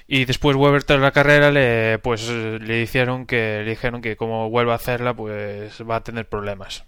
y 0.08 0.26
después 0.26 0.56
Weber 0.56 0.84
tras 0.84 1.00
la 1.00 1.12
carrera 1.12 1.52
le 1.52 2.00
pues 2.00 2.28
le 2.28 2.82
hicieron 2.82 3.28
que 3.28 3.62
le 3.64 3.70
dijeron 3.70 4.02
que 4.02 4.18
como 4.18 4.50
vuelva 4.50 4.74
a 4.74 4.78
hacerla 4.78 5.14
pues 5.14 5.80
va 5.88 5.98
a 5.98 6.04
tener 6.04 6.28
problemas. 6.28 6.84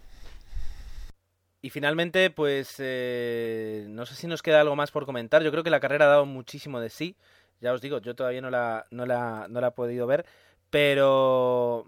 Y 1.59 1.69
finalmente, 1.69 2.29
pues 2.29 2.75
eh, 2.77 3.85
no 3.89 4.05
sé 4.05 4.15
si 4.15 4.27
nos 4.27 4.41
queda 4.43 4.61
algo 4.61 4.75
más 4.75 4.91
por 4.91 5.05
comentar. 5.05 5.43
Yo 5.43 5.51
creo 5.51 5.63
que 5.63 5.71
la 5.71 5.79
carrera 5.79 6.05
ha 6.05 6.09
dado 6.09 6.25
muchísimo 6.25 6.79
de 6.79 6.89
sí. 6.89 7.17
Ya 7.59 7.73
os 7.73 7.81
digo, 7.81 7.99
yo 7.99 8.15
todavía 8.15 8.41
no 8.41 8.49
la, 8.49 8.85
no 8.91 9.05
la, 9.05 9.47
no 9.49 9.61
la 9.61 9.67
he 9.67 9.71
podido 9.71 10.07
ver, 10.07 10.25
pero 10.69 11.85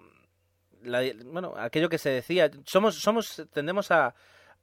bueno, 1.26 1.53
aquello 1.57 1.89
que 1.89 1.97
se 1.97 2.09
decía, 2.09 2.49
somos, 2.65 2.95
somos, 2.95 3.47
tendemos 3.51 3.91
a, 3.91 4.15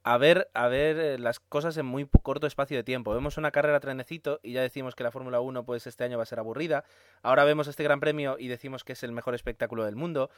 a 0.02 0.18
ver, 0.18 0.48
a 0.54 0.68
ver 0.68 0.98
eh, 0.98 1.18
las 1.18 1.40
cosas 1.40 1.76
en 1.76 1.84
muy 1.84 2.08
corto 2.22 2.46
espacio 2.46 2.76
de 2.76 2.84
tiempo. 2.84 3.12
Vemos 3.12 3.38
una 3.38 3.50
carrera 3.50 3.80
trenecito 3.80 4.38
y 4.40 4.52
ya 4.52 4.62
decimos 4.62 4.94
que 4.94 5.02
la 5.02 5.10
Fórmula 5.10 5.40
1 5.40 5.64
pues 5.64 5.88
este 5.88 6.04
año 6.04 6.16
va 6.16 6.22
a 6.22 6.26
ser 6.26 6.38
aburrida. 6.38 6.84
Ahora 7.22 7.42
vemos 7.42 7.66
este 7.66 7.82
Gran 7.82 7.98
Premio 7.98 8.36
y 8.38 8.46
decimos 8.46 8.84
que 8.84 8.92
es 8.92 9.02
el 9.02 9.10
mejor 9.10 9.34
espectáculo 9.34 9.84
del 9.84 9.96
mundo. 9.96 10.30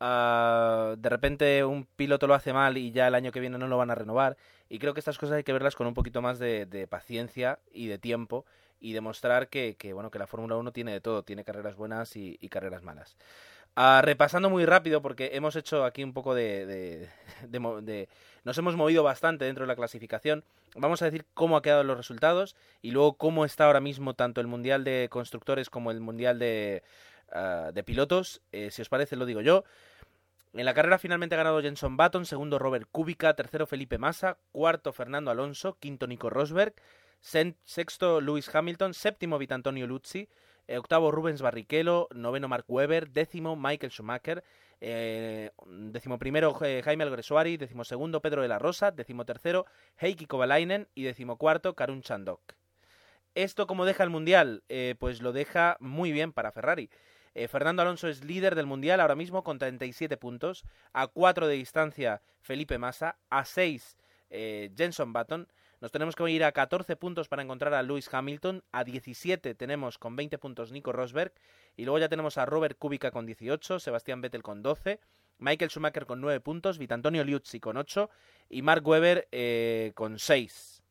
Ah, 0.00 0.94
de 0.98 1.08
repente 1.08 1.64
un 1.64 1.86
piloto 1.86 2.26
lo 2.26 2.34
hace 2.34 2.52
mal 2.52 2.76
y 2.76 2.90
ya 2.90 3.08
el 3.08 3.14
año 3.14 3.32
que 3.32 3.40
viene 3.40 3.56
no 3.56 3.68
lo 3.68 3.78
van 3.78 3.90
a 3.90 3.94
renovar. 3.94 4.36
Y 4.68 4.78
creo 4.78 4.92
que 4.92 5.00
estas 5.00 5.16
cosas 5.16 5.36
hay 5.36 5.44
que 5.44 5.54
verlas 5.54 5.76
con 5.76 5.86
un 5.86 5.94
poquito 5.94 6.20
más 6.20 6.38
de, 6.38 6.86
paciencia 6.90 7.58
y 7.72 7.86
de 7.86 7.98
tiempo 7.98 8.44
y 8.80 8.92
demostrar 8.92 9.48
que, 9.48 9.76
bueno, 9.92 10.10
que 10.10 10.18
la 10.18 10.26
Fórmula 10.26 10.56
1 10.56 10.72
tiene 10.72 10.92
de 10.92 11.00
todo, 11.00 11.22
tiene 11.22 11.44
carreras 11.44 11.76
buenas 11.76 12.16
y, 12.16 12.36
carreras 12.48 12.82
malas. 12.82 13.16
Ah, 13.74 14.00
repasando 14.02 14.48
muy 14.48 14.64
rápido, 14.64 15.02
porque 15.02 15.30
hemos 15.34 15.54
hecho 15.56 15.84
aquí 15.84 16.02
un 16.02 16.14
poco 16.14 16.34
de, 16.34 16.66
de, 17.46 18.08
Nos 18.44 18.56
hemos 18.56 18.74
movido 18.74 19.02
bastante 19.02 19.44
dentro 19.44 19.64
de 19.64 19.68
la 19.68 19.76
clasificación. 19.76 20.44
Vamos 20.74 21.02
a 21.02 21.06
decir 21.06 21.26
cómo 21.34 21.56
ha 21.56 21.62
quedado 21.62 21.84
los 21.84 21.96
resultados 21.96 22.56
y 22.80 22.90
luego 22.90 23.14
cómo 23.14 23.44
está 23.44 23.66
ahora 23.66 23.80
mismo 23.80 24.14
tanto 24.14 24.40
el 24.40 24.46
Mundial 24.46 24.84
de 24.84 25.08
Constructores 25.10 25.68
como 25.68 25.90
el 25.90 26.00
Mundial 26.00 26.38
de, 26.38 26.82
ah, 27.32 27.70
de 27.74 27.82
Pilotos. 27.82 28.40
Eh, 28.52 28.70
si 28.70 28.82
os 28.82 28.88
parece, 28.88 29.16
lo 29.16 29.26
digo 29.26 29.42
yo. 29.42 29.64
En 30.56 30.64
la 30.64 30.72
carrera 30.72 30.98
finalmente 30.98 31.34
ha 31.34 31.38
ganado 31.38 31.60
Jenson 31.60 31.98
Button, 31.98 32.24
segundo 32.24 32.58
Robert 32.58 32.88
Kubica, 32.90 33.34
tercero 33.34 33.66
Felipe 33.66 33.98
Massa, 33.98 34.38
cuarto 34.52 34.94
Fernando 34.94 35.30
Alonso, 35.30 35.76
quinto 35.78 36.06
Nico 36.06 36.30
Rosberg, 36.30 36.74
sexto 37.20 38.20
Lewis 38.20 38.54
Hamilton, 38.54 38.94
séptimo 38.94 39.38
Vitantonio 39.38 39.86
Luzzi, 39.86 40.28
eh, 40.66 40.78
octavo 40.78 41.10
Rubens 41.10 41.42
Barrichello, 41.42 42.08
noveno 42.14 42.48
Mark 42.48 42.64
Webber, 42.68 43.10
décimo 43.10 43.56
Michael 43.56 43.92
Schumacher, 43.92 44.44
eh, 44.80 45.50
décimo 45.66 46.18
primero 46.18 46.56
eh, 46.64 46.82
Jaime 46.84 47.04
Alguersuari, 47.04 47.56
décimo 47.56 47.84
segundo 47.84 48.20
Pedro 48.20 48.42
de 48.42 48.48
la 48.48 48.58
Rosa, 48.58 48.90
décimo 48.90 49.24
tercero 49.24 49.66
Heikki 49.98 50.26
Kovalainen 50.26 50.88
y 50.94 51.04
décimo 51.04 51.36
cuarto 51.36 51.74
Karun 51.74 52.02
Chandok. 52.02 52.54
¿Esto 53.34 53.66
cómo 53.66 53.84
deja 53.84 54.02
el 54.02 54.10
Mundial? 54.10 54.62
pues 54.98 55.20
lo 55.20 55.32
deja 55.32 55.76
muy 55.78 56.10
bien 56.10 56.32
para 56.32 56.52
Ferrari. 56.52 56.88
Eh, 57.36 57.48
Fernando 57.48 57.82
Alonso 57.82 58.08
es 58.08 58.24
líder 58.24 58.54
del 58.54 58.64
Mundial 58.64 58.98
ahora 58.98 59.14
mismo 59.14 59.44
con 59.44 59.58
37 59.58 60.16
puntos. 60.16 60.64
A 60.94 61.06
4 61.06 61.46
de 61.46 61.54
distancia 61.54 62.22
Felipe 62.40 62.78
Massa. 62.78 63.18
A 63.28 63.44
6 63.44 63.98
eh, 64.30 64.70
Jenson 64.74 65.12
Button. 65.12 65.46
Nos 65.80 65.92
tenemos 65.92 66.16
que 66.16 66.30
ir 66.30 66.42
a 66.42 66.52
14 66.52 66.96
puntos 66.96 67.28
para 67.28 67.42
encontrar 67.42 67.74
a 67.74 67.82
Lewis 67.82 68.08
Hamilton. 68.12 68.64
A 68.72 68.82
17 68.82 69.54
tenemos 69.54 69.98
con 69.98 70.16
20 70.16 70.38
puntos 70.38 70.72
Nico 70.72 70.92
Rosberg. 70.92 71.32
Y 71.76 71.84
luego 71.84 71.98
ya 71.98 72.08
tenemos 72.08 72.38
a 72.38 72.46
Robert 72.46 72.78
Kubica 72.78 73.10
con 73.10 73.26
18, 73.26 73.78
Sebastián 73.78 74.22
Vettel 74.22 74.42
con 74.42 74.62
12, 74.62 75.00
Michael 75.38 75.70
Schumacher 75.70 76.06
con 76.06 76.22
9 76.22 76.40
puntos, 76.40 76.78
Vitantonio 76.78 77.24
Liuzzi 77.24 77.60
con 77.60 77.76
8 77.76 78.08
y 78.48 78.62
Mark 78.62 78.86
Webber 78.86 79.28
eh, 79.32 79.92
con 79.94 80.18
6. 80.18 80.82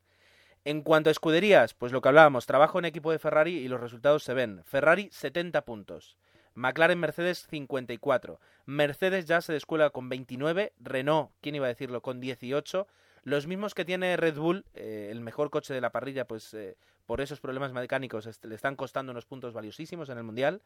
En 0.66 0.82
cuanto 0.82 1.10
a 1.10 1.12
escuderías, 1.12 1.74
pues 1.74 1.92
lo 1.92 2.02
que 2.02 2.10
hablábamos, 2.10 2.46
trabajo 2.46 2.78
en 2.78 2.86
equipo 2.86 3.12
de 3.12 3.20
Ferrari 3.20 3.58
y 3.58 3.68
los 3.68 3.82
resultados 3.82 4.24
se 4.24 4.34
ven. 4.34 4.64
Ferrari 4.66 5.10
70 5.12 5.64
puntos. 5.66 6.18
McLaren 6.54 7.00
Mercedes 7.00 7.48
54. 7.50 8.40
Mercedes 8.66 9.26
ya 9.26 9.42
se 9.42 9.54
descuela 9.54 9.90
con 9.90 10.10
29. 10.10 10.74
Renault, 10.80 11.32
¿quién 11.42 11.56
iba 11.56 11.66
a 11.66 11.70
decirlo? 11.70 12.02
Con 12.02 12.20
18. 12.20 12.88
Los 13.26 13.48
mismos 13.48 13.74
que 13.74 13.84
tiene 13.84 14.16
Red 14.16 14.38
Bull, 14.38 14.66
eh, 14.76 15.10
el 15.12 15.20
mejor 15.20 15.50
coche 15.50 15.74
de 15.74 15.82
la 15.82 15.92
parrilla, 15.92 16.26
pues 16.26 16.54
eh, 16.54 16.78
por 17.06 17.20
esos 17.20 17.42
problemas 17.42 17.74
mecánicos 17.74 18.30
le 18.44 18.56
están 18.56 18.78
costando 18.78 19.12
unos 19.12 19.26
puntos 19.26 19.54
valiosísimos 19.54 20.08
en 20.10 20.20
el 20.20 20.24
Mundial. 20.24 20.62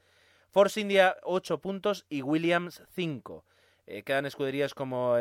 Force 0.51 0.79
India 0.79 1.15
8 1.23 1.59
puntos 1.59 2.05
y 2.09 2.21
Williams 2.21 2.83
5. 2.93 3.43
Eh, 3.87 4.03
quedan 4.03 4.25
escuderías 4.25 4.75
como 4.75 5.15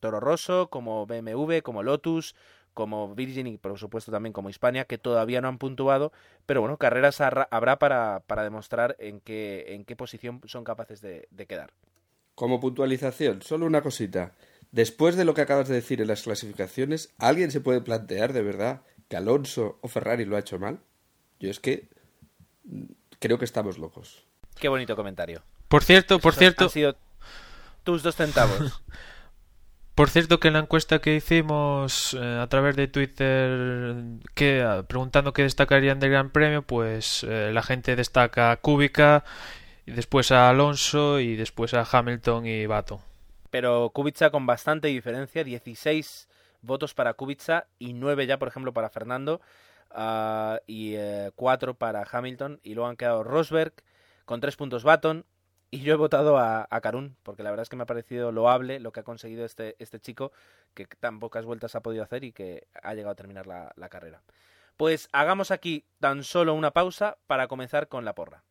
Toro 0.00 0.20
Rosso, 0.20 0.68
como 0.70 1.04
BMW, 1.04 1.58
como 1.62 1.82
Lotus, 1.82 2.34
como 2.76 3.14
Virgin 3.14 3.46
y 3.46 3.56
por 3.56 3.78
supuesto 3.78 4.12
también 4.12 4.34
como 4.34 4.50
Hispania, 4.50 4.84
que 4.84 4.98
todavía 4.98 5.40
no 5.40 5.48
han 5.48 5.56
puntuado, 5.56 6.12
pero 6.44 6.60
bueno, 6.60 6.76
carreras 6.76 7.22
habrá 7.22 7.78
para, 7.78 8.22
para 8.26 8.44
demostrar 8.44 8.94
en 8.98 9.20
qué, 9.20 9.64
en 9.68 9.86
qué 9.86 9.96
posición 9.96 10.42
son 10.44 10.62
capaces 10.62 11.00
de, 11.00 11.26
quedar. 11.48 11.72
Como 12.34 12.60
puntualización, 12.60 13.40
solo 13.40 13.64
una 13.64 13.80
cosita. 13.80 14.32
Después 14.76 15.16
de 15.16 15.24
lo 15.24 15.32
que 15.32 15.40
acabas 15.40 15.68
de 15.68 15.74
decir 15.74 16.02
en 16.02 16.08
las 16.08 16.24
clasificaciones, 16.24 17.14
¿alguien 17.16 17.50
se 17.50 17.62
puede 17.62 17.80
plantear 17.80 18.34
de 18.34 18.42
verdad 18.42 18.82
que 19.08 19.16
Alonso 19.16 19.78
o 19.80 19.88
Ferrari 19.88 20.26
lo 20.26 20.36
ha 20.36 20.40
hecho 20.40 20.58
mal? 20.58 20.80
Yo 21.40 21.50
es 21.50 21.60
que 21.60 21.88
mm, 22.64 22.84
creo 23.18 23.38
que 23.38 23.46
estamos 23.46 23.78
locos. 23.78 24.26
Qué 24.60 24.68
bonito 24.68 24.94
comentario. 24.94 25.42
Por 25.68 25.82
cierto, 25.82 26.18
por 26.18 26.34
cierto. 26.34 26.64
Han 26.64 26.70
sido 26.70 26.94
tus 27.84 28.02
dos 28.02 28.16
centavos. 28.16 28.82
Por 29.94 30.10
cierto 30.10 30.38
que 30.40 30.48
en 30.48 30.54
la 30.54 30.60
encuesta 30.60 30.98
que 30.98 31.16
hicimos 31.16 32.12
eh, 32.12 32.38
a 32.38 32.46
través 32.48 32.76
de 32.76 32.86
Twitter 32.86 33.94
que 34.34 34.60
ah, 34.60 34.84
preguntando 34.86 35.32
qué 35.32 35.40
destacarían 35.44 36.00
del 36.00 36.10
Gran 36.10 36.28
Premio, 36.28 36.60
pues 36.60 37.24
eh, 37.26 37.50
la 37.50 37.62
gente 37.62 37.96
destaca 37.96 38.50
a 38.50 38.56
Kubica, 38.58 39.24
y 39.86 39.92
después 39.92 40.32
a 40.32 40.50
Alonso 40.50 41.18
y 41.18 41.34
después 41.36 41.72
a 41.72 41.88
Hamilton 41.90 42.44
y 42.44 42.66
Bato. 42.66 43.00
Pero 43.56 43.88
Kubica 43.88 44.28
con 44.28 44.44
bastante 44.44 44.88
diferencia, 44.88 45.42
16 45.42 46.28
votos 46.60 46.92
para 46.92 47.14
Kubica 47.14 47.68
y 47.78 47.94
9 47.94 48.26
ya, 48.26 48.38
por 48.38 48.48
ejemplo, 48.48 48.74
para 48.74 48.90
Fernando 48.90 49.40
uh, 49.92 50.58
y 50.66 50.94
4 51.34 51.70
eh, 51.70 51.74
para 51.74 52.04
Hamilton 52.04 52.60
y 52.62 52.74
luego 52.74 52.90
han 52.90 52.98
quedado 52.98 53.24
Rosberg 53.24 53.72
con 54.26 54.42
3 54.42 54.56
puntos 54.56 54.84
Baton, 54.84 55.24
y 55.70 55.80
yo 55.80 55.94
he 55.94 55.96
votado 55.96 56.36
a, 56.36 56.66
a 56.68 56.80
Karun, 56.82 57.16
porque 57.22 57.42
la 57.42 57.48
verdad 57.48 57.62
es 57.62 57.70
que 57.70 57.76
me 57.76 57.84
ha 57.84 57.86
parecido 57.86 58.30
loable 58.30 58.78
lo 58.78 58.92
que 58.92 59.00
ha 59.00 59.04
conseguido 59.04 59.46
este, 59.46 59.74
este 59.78 60.00
chico, 60.00 60.32
que 60.74 60.84
tan 60.84 61.18
pocas 61.18 61.46
vueltas 61.46 61.74
ha 61.76 61.80
podido 61.80 62.02
hacer 62.02 62.24
y 62.24 62.32
que 62.32 62.66
ha 62.82 62.92
llegado 62.92 63.12
a 63.12 63.16
terminar 63.16 63.46
la, 63.46 63.72
la 63.76 63.88
carrera. 63.88 64.20
Pues 64.76 65.08
hagamos 65.12 65.50
aquí 65.50 65.86
tan 65.98 66.24
solo 66.24 66.52
una 66.52 66.72
pausa 66.72 67.16
para 67.26 67.48
comenzar 67.48 67.88
con 67.88 68.04
la 68.04 68.14
porra. 68.14 68.44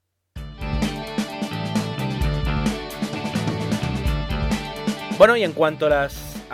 Bueno, 5.18 5.38
y 5.38 5.44
en 5.44 5.54
cuanto 5.54 5.86
a 5.86 5.90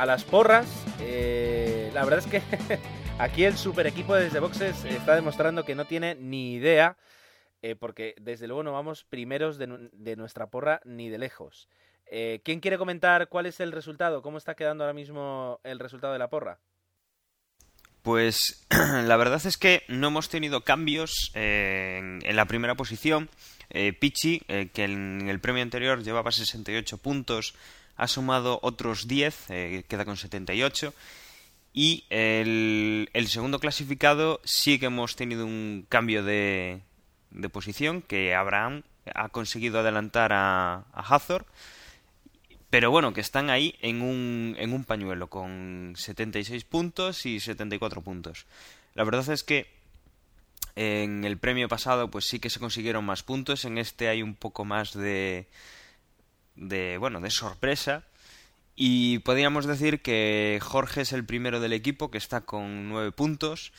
las, 0.06 0.24
porras, 0.24 0.68
eh, 1.00 1.90
la 1.96 2.06
verdad 2.06 2.20
es 2.20 2.28
que 2.28 2.44
aquí 3.18 3.44
el 3.44 3.58
super 3.58 3.88
equipo 3.88 4.14
de 4.14 4.26
Desde 4.26 4.40
Boxes 4.40 4.86
está 4.86 5.16
demostrando 5.16 5.66
que 5.66 5.74
no 5.74 5.86
tiene 5.86 6.14
ni 6.14 6.54
idea 6.54 6.96
eh, 7.64 7.76
porque 7.76 8.14
desde 8.22 8.46
luego 8.48 8.62
no 8.62 8.72
vamos 8.72 9.04
primeros 9.04 9.58
de, 9.58 10.16
nuestra 10.16 10.48
porra 10.52 10.80
ni 10.86 11.10
de 11.10 11.18
lejos. 11.18 11.70
Eh, 12.06 12.42
¿Quién 12.44 12.60
quiere 12.60 12.78
comentar 12.78 13.30
cuál 13.30 13.48
es 13.48 13.60
el 13.60 13.72
resultado? 13.72 14.22
¿Cómo 14.22 14.38
está 14.38 14.54
quedando 14.54 14.84
ahora 14.84 14.94
mismo 14.94 15.60
el 15.64 15.80
resultado 15.80 16.14
de 16.14 16.20
la 16.20 16.30
porra? 16.30 16.60
Pues 18.04 18.68
la 18.70 19.18
verdad 19.18 19.44
es 19.44 19.58
que 19.58 19.84
no 19.88 20.08
hemos 20.08 20.30
tenido 20.30 20.62
cambios 20.62 21.32
eh, 21.34 21.98
en, 21.98 22.36
la 22.36 22.46
primera 22.46 22.76
posición. 22.76 23.28
Pichi, 24.02 24.40
que 24.74 24.84
en 24.84 25.30
el 25.30 25.40
premio 25.40 25.64
anterior 25.64 26.04
llevaba 26.04 26.34
68 26.34 26.98
puntos, 26.98 27.56
ha 27.98 28.08
sumado 28.08 28.60
otros 28.62 29.08
10, 29.08 29.48
queda 29.88 30.06
con 30.06 30.18
78. 30.18 30.94
Y 31.74 32.06
el, 32.10 33.10
el, 33.14 33.28
segundo 33.28 33.60
clasificado 33.60 34.42
sí 34.44 34.78
que 34.78 34.88
hemos 34.88 35.16
tenido 35.16 35.46
un 35.46 35.86
cambio 35.88 36.24
de, 36.24 36.82
de 37.32 37.50
posición 37.50 38.02
que 38.02 38.36
Abraham 38.36 38.84
ha 39.16 39.30
conseguido 39.30 39.80
adelantar 39.80 40.34
a, 40.34 40.86
a 40.94 41.20
pero 42.72 42.90
bueno, 42.90 43.14
que 43.14 43.20
están 43.20 43.50
ahí 43.50 43.76
en 43.82 44.02
un, 44.02 44.56
en 44.58 44.72
un 44.72 44.86
pañuelo 44.86 45.28
con 45.28 45.94
76 45.98 46.64
puntos 46.64 47.26
y 47.26 47.42
74 47.42 48.02
puntos. 48.02 48.46
La 48.94 49.04
verdad 49.04 49.28
es 49.30 49.44
que 49.44 49.68
en 50.78 51.26
el 51.26 51.38
premio 51.38 51.68
pasado 51.68 52.10
pues 52.10 52.26
sí 52.26 52.40
que 52.40 52.50
se 52.50 52.62
consiguieron 52.62 53.04
más 53.04 53.24
puntos, 53.24 53.66
en 53.66 53.78
este 53.78 54.08
hay 54.08 54.24
un 54.24 54.36
poco 54.36 54.64
más 54.64 54.94
de 54.94 55.48
de 56.56 56.98
bueno, 56.98 57.22
de 57.22 57.30
sorpresa 57.30 58.04
y 58.76 59.20
podríamos 59.20 59.66
decir 59.66 60.02
que 60.02 60.60
Jorge 60.62 61.02
es 61.02 61.12
el 61.14 61.26
primero 61.26 61.60
del 61.60 61.74
equipo 61.74 62.12
que 62.12 62.18
está 62.18 62.42
con 62.42 62.90
9 62.90 63.12
puntos 63.12 63.72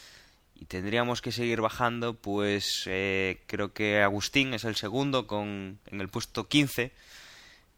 tendríamos 0.67 1.23
que 1.23 1.33
seguir 1.33 1.61
bajando, 1.61 2.15
pues 2.15 2.85
eh, 2.87 3.43
creo 3.47 3.73
que 3.73 4.03
Agustín 4.03 4.55
es 4.55 4.65
el 4.65 4.77
segundo 4.77 5.27
con, 5.27 5.79
en 5.87 6.01
el 6.01 6.09
puesto 6.09 6.49
15. 6.49 6.93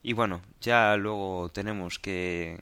Y 0.03 0.13
bueno, 0.13 0.41
ya 0.61 0.95
luego 0.97 1.49
tenemos 1.49 1.99
que 1.99 2.59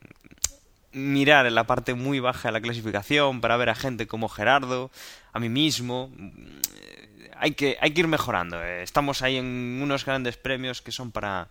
mirar 0.92 1.46
en 1.46 1.56
la 1.56 1.66
parte 1.66 1.94
muy 1.94 2.20
baja 2.20 2.50
de 2.50 2.54
la 2.54 2.62
clasificación 2.62 3.42
para 3.42 3.58
ver 3.58 3.70
a 3.70 3.76
gente 3.76 4.08
como 4.08 4.30
Gerardo, 4.30 4.92
a 5.34 5.40
mí 5.40 5.50
mismo. 5.50 6.12
Hay 7.36 7.54
que, 7.54 7.78
hay 7.82 7.92
que 7.94 8.02
ir 8.02 8.08
mejorando. 8.08 8.64
Eh. 8.64 8.84
Estamos 8.84 9.22
ahí 9.22 9.38
en 9.38 9.80
unos 9.82 10.06
grandes 10.06 10.38
premios 10.38 10.82
que 10.82 10.92
son 10.92 11.12
para, 11.12 11.50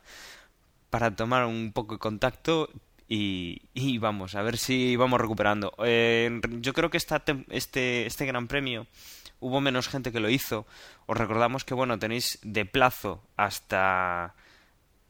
para 0.92 1.16
tomar 1.16 1.46
un 1.46 1.72
poco 1.72 1.94
de 1.94 1.98
contacto 1.98 2.68
y, 3.08 3.96
vamos, 3.96 4.34
a 4.34 4.42
ver 4.42 4.58
si 4.58 4.94
vamos 4.94 5.18
recuperando. 5.18 5.72
Eh, 5.82 6.38
yo 6.60 6.74
creo 6.74 6.90
que 6.90 6.98
esta, 6.98 7.22
este, 7.48 8.04
este 8.04 8.26
gran 8.26 8.46
premio 8.46 8.86
hubo 9.40 9.62
menos 9.62 9.88
gente 9.88 10.12
que 10.12 10.20
lo 10.20 10.28
hizo. 10.28 10.66
Os 11.06 11.16
recordamos 11.16 11.64
que, 11.64 11.72
bueno, 11.72 11.98
tenéis 11.98 12.38
de 12.42 12.66
plazo 12.66 13.22
hasta 13.38 14.34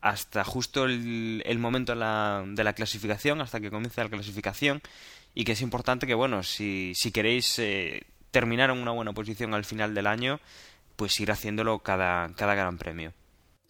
hasta 0.01 0.45
justo 0.45 0.85
el, 0.85 1.43
el 1.47 1.59
momento 1.59 1.93
de 1.93 1.99
la, 1.99 2.45
de 2.47 2.62
la, 2.62 2.74
clasificación, 2.74 3.41
hasta 3.41 3.61
que 3.61 3.70
comience 3.70 4.03
la 4.03 4.11
clasificación, 4.11 4.83
y 5.35 5.43
que 5.43 5.53
es 5.53 5.62
importante 5.62 6.07
que, 6.07 6.14
bueno, 6.14 6.45
si, 6.45 6.93
si 6.95 7.11
queréis 7.11 7.59
eh, 7.59 8.05
terminar 8.30 8.70
en 8.70 8.78
una 8.78 8.93
buena 8.93 9.12
posición 9.12 9.53
al 9.53 9.64
final 9.64 9.95
del 9.95 10.07
año, 10.07 10.39
pues 10.95 11.18
ir 11.18 11.33
haciéndolo 11.33 11.80
cada, 11.80 12.33
cada 12.37 12.55
gran 12.55 12.78
premio. 12.78 13.12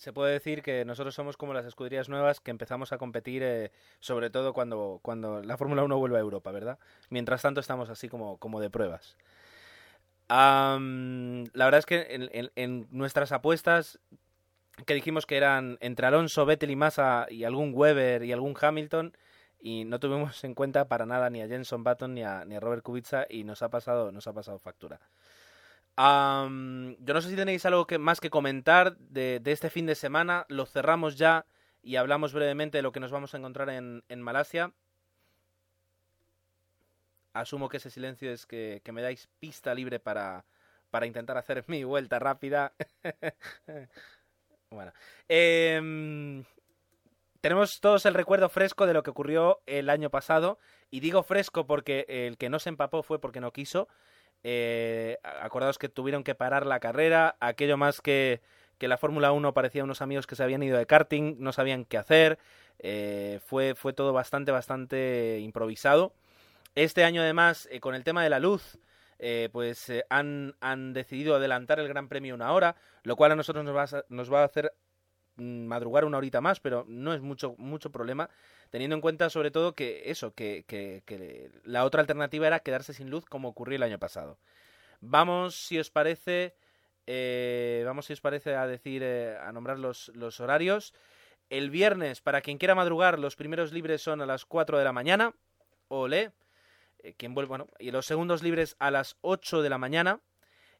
Se 0.02 0.12
puede 0.12 0.32
decir 0.32 0.62
que 0.62 0.84
nosotros 0.84 1.14
somos 1.14 1.36
como 1.36 1.54
las 1.54 1.64
escuderías 1.64 2.08
nuevas 2.08 2.40
que 2.40 2.50
empezamos 2.50 2.92
a 2.92 2.98
competir, 2.98 3.44
eh, 3.44 3.70
sobre 4.00 4.30
todo 4.30 4.52
cuando, 4.52 4.98
cuando 5.00 5.44
la 5.44 5.56
Fórmula 5.56 5.84
1 5.84 5.96
vuelve 5.96 6.16
a 6.16 6.20
Europa, 6.20 6.50
¿verdad? 6.50 6.80
Mientras 7.08 7.40
tanto 7.40 7.60
estamos 7.60 7.88
así 7.88 8.08
como, 8.08 8.36
como 8.38 8.58
de 8.58 8.68
pruebas. 8.68 9.16
la 10.28 10.76
verdad 11.54 11.78
es 11.78 11.86
que 11.86 12.04
en, 12.10 12.50
en, 12.56 12.88
nuestras 12.90 13.30
apuestas 13.30 14.00
que 14.86 14.94
dijimos 14.94 15.24
que 15.24 15.36
eran 15.36 15.78
entre 15.80 16.08
Alonso, 16.08 16.46
Vettel 16.46 16.72
y 16.72 16.76
Massa 16.76 17.28
y 17.30 17.44
algún 17.44 17.70
Weber 17.72 18.24
y 18.24 18.32
algún 18.32 18.56
Hamilton 18.60 19.16
y 19.60 19.84
no 19.84 20.00
tuvimos 20.00 20.42
en 20.42 20.56
cuenta 20.56 20.88
para 20.88 21.06
nada 21.06 21.30
ni 21.30 21.42
a 21.42 21.46
Jenson 21.46 21.84
Button 21.84 22.14
ni 22.14 22.24
a, 22.24 22.44
ni 22.44 22.56
a 22.56 22.60
Robert 22.60 22.82
Kubica 22.82 23.24
y 23.30 23.44
nos 23.44 23.62
ha 23.62 23.68
pasado 23.68 24.10
nos 24.10 24.26
ha 24.26 24.32
pasado 24.32 24.58
factura. 24.58 24.98
Yo 25.96 27.14
no 27.14 27.20
sé 27.20 27.28
si 27.28 27.36
tenéis 27.36 27.66
algo 27.66 27.86
que, 27.86 27.98
más 27.98 28.20
que 28.20 28.30
comentar 28.30 28.96
de, 28.96 29.40
este 29.44 29.70
fin 29.70 29.86
de 29.86 29.94
semana. 29.94 30.46
Lo 30.48 30.66
cerramos 30.66 31.16
ya 31.16 31.46
y 31.82 31.96
hablamos 31.96 32.32
brevemente 32.32 32.78
de 32.78 32.82
lo 32.82 32.92
que 32.92 33.00
nos 33.00 33.10
vamos 33.10 33.34
a 33.34 33.38
encontrar 33.38 33.68
en, 33.70 34.22
Malasia. 34.22 34.72
Asumo 37.34 37.68
que 37.68 37.78
ese 37.78 37.90
silencio 37.90 38.30
es 38.30 38.46
que, 38.46 38.82
me 38.92 39.02
dais 39.02 39.28
pista 39.38 39.74
libre 39.74 40.00
para, 40.00 40.44
para 40.90 41.06
intentar 41.06 41.38
hacer 41.38 41.64
mi 41.66 41.84
vuelta 41.84 42.18
rápida. 42.18 42.72
Bueno, 44.72 44.92
em, 45.28 46.44
tenemos 47.42 47.78
todos 47.80 48.06
el 48.06 48.14
recuerdo 48.14 48.48
fresco 48.48 48.86
de 48.86 48.94
lo 48.94 49.02
que 49.02 49.10
ocurrió 49.10 49.60
el 49.66 49.90
año 49.90 50.08
pasado. 50.08 50.58
Y 50.90 51.00
digo 51.00 51.22
fresco 51.22 51.66
porque 51.66 52.06
el 52.08 52.38
que 52.38 52.48
no 52.48 52.58
se 52.58 52.70
empapó 52.70 53.02
fue 53.02 53.20
porque 53.20 53.40
no 53.40 53.52
quiso. 53.52 53.88
Eh, 54.44 55.18
acordaos 55.22 55.78
que 55.78 55.88
tuvieron 55.88 56.24
que 56.24 56.34
parar 56.34 56.66
la 56.66 56.80
carrera. 56.80 57.36
Aquello 57.40 57.76
más 57.76 58.00
que, 58.00 58.40
que 58.78 58.88
la 58.88 58.98
Fórmula 58.98 59.32
1 59.32 59.54
parecía 59.54 59.84
unos 59.84 60.02
amigos 60.02 60.26
que 60.26 60.36
se 60.36 60.42
habían 60.42 60.62
ido 60.62 60.78
de 60.78 60.86
karting, 60.86 61.36
no 61.38 61.52
sabían 61.52 61.84
qué 61.84 61.98
hacer. 61.98 62.38
Eh, 62.78 63.40
fue, 63.46 63.74
fue 63.74 63.92
todo 63.92 64.12
bastante, 64.12 64.50
bastante 64.50 65.38
improvisado. 65.40 66.14
Este 66.74 67.04
año, 67.04 67.22
además, 67.22 67.68
eh, 67.70 67.80
con 67.80 67.94
el 67.94 68.02
tema 68.02 68.24
de 68.24 68.30
la 68.30 68.40
luz, 68.40 68.78
eh, 69.18 69.50
pues 69.52 69.88
eh, 69.90 70.04
han, 70.08 70.56
han, 70.60 70.94
decidido 70.94 71.36
adelantar 71.36 71.78
el 71.78 71.86
Gran 71.86 72.08
Premio 72.08 72.34
una 72.34 72.52
hora, 72.52 72.74
lo 73.04 73.14
cual 73.14 73.32
a 73.32 73.36
nosotros 73.36 73.64
nos 73.64 73.76
va 73.76 73.84
a, 73.84 74.04
nos 74.08 74.32
va 74.32 74.40
a 74.40 74.46
hacer 74.46 74.72
madrugar 75.36 76.04
una 76.04 76.18
horita 76.18 76.40
más, 76.40 76.60
pero 76.60 76.84
no 76.88 77.14
es 77.14 77.20
mucho, 77.20 77.54
mucho 77.58 77.90
problema, 77.90 78.30
teniendo 78.70 78.94
en 78.94 79.00
cuenta 79.00 79.30
sobre 79.30 79.50
todo 79.50 79.74
que 79.74 80.10
eso, 80.10 80.34
que, 80.34 80.64
que, 80.66 81.50
la 81.64 81.84
otra 81.84 82.00
alternativa 82.00 82.46
era 82.46 82.60
quedarse 82.60 82.92
sin 82.92 83.10
luz 83.10 83.24
como 83.26 83.48
ocurrió 83.48 83.76
el 83.76 83.82
año 83.82 83.98
pasado. 83.98 84.38
Vamos, 85.00 85.54
si 85.56 85.78
os 85.78 85.90
parece, 85.90 86.54
eh, 87.06 87.82
vamos, 87.84 88.06
si 88.06 88.12
os 88.12 88.20
parece, 88.20 88.54
a 88.54 88.66
decir, 88.66 89.04
a 89.04 89.50
nombrar 89.52 89.78
los, 89.78 90.08
los 90.14 90.40
horarios. 90.40 90.94
El 91.50 91.70
viernes, 91.70 92.20
para 92.20 92.40
quien 92.40 92.58
quiera 92.58 92.74
madrugar, 92.74 93.18
los 93.18 93.36
primeros 93.36 93.72
libres 93.72 94.00
son 94.00 94.20
a 94.22 94.26
las 94.26 94.44
4 94.44 94.78
de 94.78 94.84
la 94.84 94.92
mañana. 94.92 95.34
Ole. 95.88 96.32
Eh, 97.02 97.14
quien 97.14 97.34
vuelve, 97.34 97.48
bueno, 97.48 97.68
y 97.78 97.90
los 97.90 98.06
segundos 98.06 98.42
libres 98.42 98.76
a 98.78 98.90
las 98.90 99.16
8 99.20 99.60
de 99.62 99.70
la 99.70 99.78
mañana. 99.78 100.20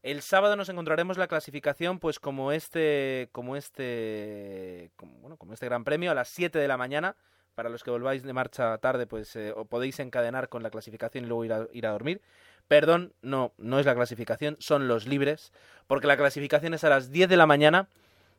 El 0.03 0.21
sábado 0.21 0.57
nos 0.57 0.69
encontraremos 0.69 1.17
la 1.17 1.29
clasificación, 1.29 2.01
pues 2.01 2.19
como 2.19 2.51
este, 2.51 3.29
como 3.31 3.55
este, 3.55 4.91
como, 4.97 5.15
bueno, 5.19 5.37
como 5.37 5.53
este 5.55 5.67
Gran 5.67 5.85
Premio 5.85 6.11
a 6.11 6.15
las 6.15 6.29
7 6.29 6.59
de 6.59 6.67
la 6.67 6.77
mañana. 6.77 7.15
Para 7.55 7.69
los 7.69 7.85
que 7.85 7.91
volváis 7.91 8.25
de 8.25 8.33
marcha 8.33 8.77
tarde, 8.79 9.07
pues 9.07 9.37
eh, 9.37 9.55
podéis 9.69 10.01
encadenar 10.01 10.49
con 10.49 10.63
la 10.65 10.71
clasificación 10.71 11.25
y 11.25 11.27
luego 11.29 11.45
ir 11.45 11.53
a, 11.53 11.69
ir 11.73 11.87
a 11.87 11.91
dormir. 11.91 12.21
Perdón, 12.67 13.13
no, 13.23 13.53
no 13.59 13.79
es 13.79 13.87
la 13.87 13.95
clasificación, 13.95 14.57
son 14.59 14.89
los 14.89 15.07
libres, 15.07 15.53
porque 15.87 16.07
la 16.07 16.17
clasificación 16.17 16.75
es 16.75 16.83
a 16.83 16.89
las 16.89 17.13
10 17.13 17.29
de 17.29 17.37
la 17.37 17.47
mañana, 17.47 17.89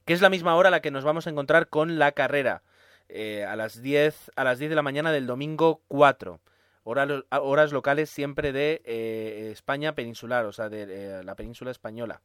que 0.06 0.14
es 0.14 0.22
la 0.22 0.30
misma 0.30 0.56
hora 0.56 0.68
a 0.70 0.72
la 0.72 0.82
que 0.82 0.92
nos 0.92 1.04
vamos 1.04 1.28
a 1.28 1.30
encontrar 1.30 1.70
con 1.70 2.00
la 2.00 2.12
carrera, 2.12 2.64
eh, 3.08 3.46
a, 3.46 3.56
las 3.56 3.82
10, 3.82 4.32
a 4.36 4.44
las 4.44 4.60
10 4.60 4.70
de 4.70 4.76
la 4.76 4.82
mañana 4.82 5.12
del 5.12 5.28
domingo 5.28 5.82
4 5.88 6.40
horas, 6.84 7.72
locales 7.72 8.10
siempre 8.10 8.52
de 8.52 8.82
eh, 8.86 9.50
España 9.52 9.96
peninsular, 9.96 10.46
o 10.46 10.52
sea, 10.52 10.70
de 10.70 10.84
eh, 11.20 11.24
la 11.24 11.36
península 11.36 11.72
española. 11.72 12.22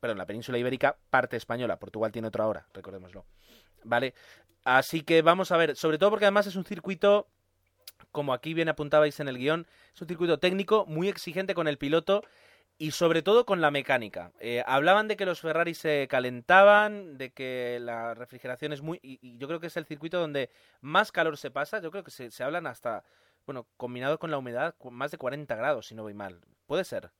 Perdón, 0.00 0.18
la 0.18 0.26
península 0.26 0.58
ibérica, 0.58 0.96
parte 1.10 1.36
española. 1.36 1.78
Portugal 1.78 2.12
tiene 2.12 2.28
otra 2.28 2.46
hora, 2.46 2.66
recordémoslo. 2.74 3.24
¿Vale? 3.84 4.14
Así 4.64 5.02
que 5.02 5.22
vamos 5.22 5.52
a 5.52 5.56
ver, 5.56 5.76
sobre 5.76 5.98
todo 5.98 6.10
porque 6.10 6.24
además 6.24 6.46
es 6.46 6.56
un 6.56 6.64
circuito, 6.64 7.28
como 8.12 8.32
aquí 8.32 8.54
bien 8.54 8.68
apuntabais 8.68 9.20
en 9.20 9.28
el 9.28 9.38
guion, 9.38 9.66
es 9.94 10.00
un 10.00 10.08
circuito 10.08 10.38
técnico 10.38 10.86
muy 10.86 11.08
exigente 11.08 11.54
con 11.54 11.68
el 11.68 11.78
piloto 11.78 12.22
y 12.76 12.90
sobre 12.90 13.22
todo 13.22 13.46
con 13.46 13.60
la 13.60 13.70
mecánica. 13.70 14.32
Eh, 14.40 14.64
hablaban 14.66 15.06
de 15.06 15.16
que 15.16 15.26
los 15.26 15.40
Ferrari 15.40 15.74
se 15.74 16.08
calentaban, 16.08 17.18
de 17.18 17.32
que 17.32 17.78
la 17.80 18.14
refrigeración 18.14 18.72
es 18.72 18.82
muy... 18.82 18.98
Y, 19.02 19.38
yo 19.38 19.46
creo 19.46 19.60
que 19.60 19.68
es 19.68 19.76
el 19.76 19.86
circuito 19.86 20.18
donde 20.18 20.50
más 20.80 21.12
calor 21.12 21.36
se 21.36 21.50
pasa, 21.50 21.80
yo 21.80 21.90
creo 21.90 22.02
que 22.02 22.10
se, 22.10 22.30
se 22.30 22.42
hablan 22.42 22.66
hasta 22.66 23.04
bueno, 23.46 23.66
combinado 23.76 24.18
con 24.18 24.30
la 24.30 24.38
humedad, 24.38 24.74
más 24.90 25.10
de 25.10 25.18
40 25.18 25.54
grados, 25.54 25.86
si 25.86 25.94
no 25.94 26.02
voy 26.02 26.14
mal. 26.14 26.40
Puede 26.66 26.84
ser. 26.84 27.10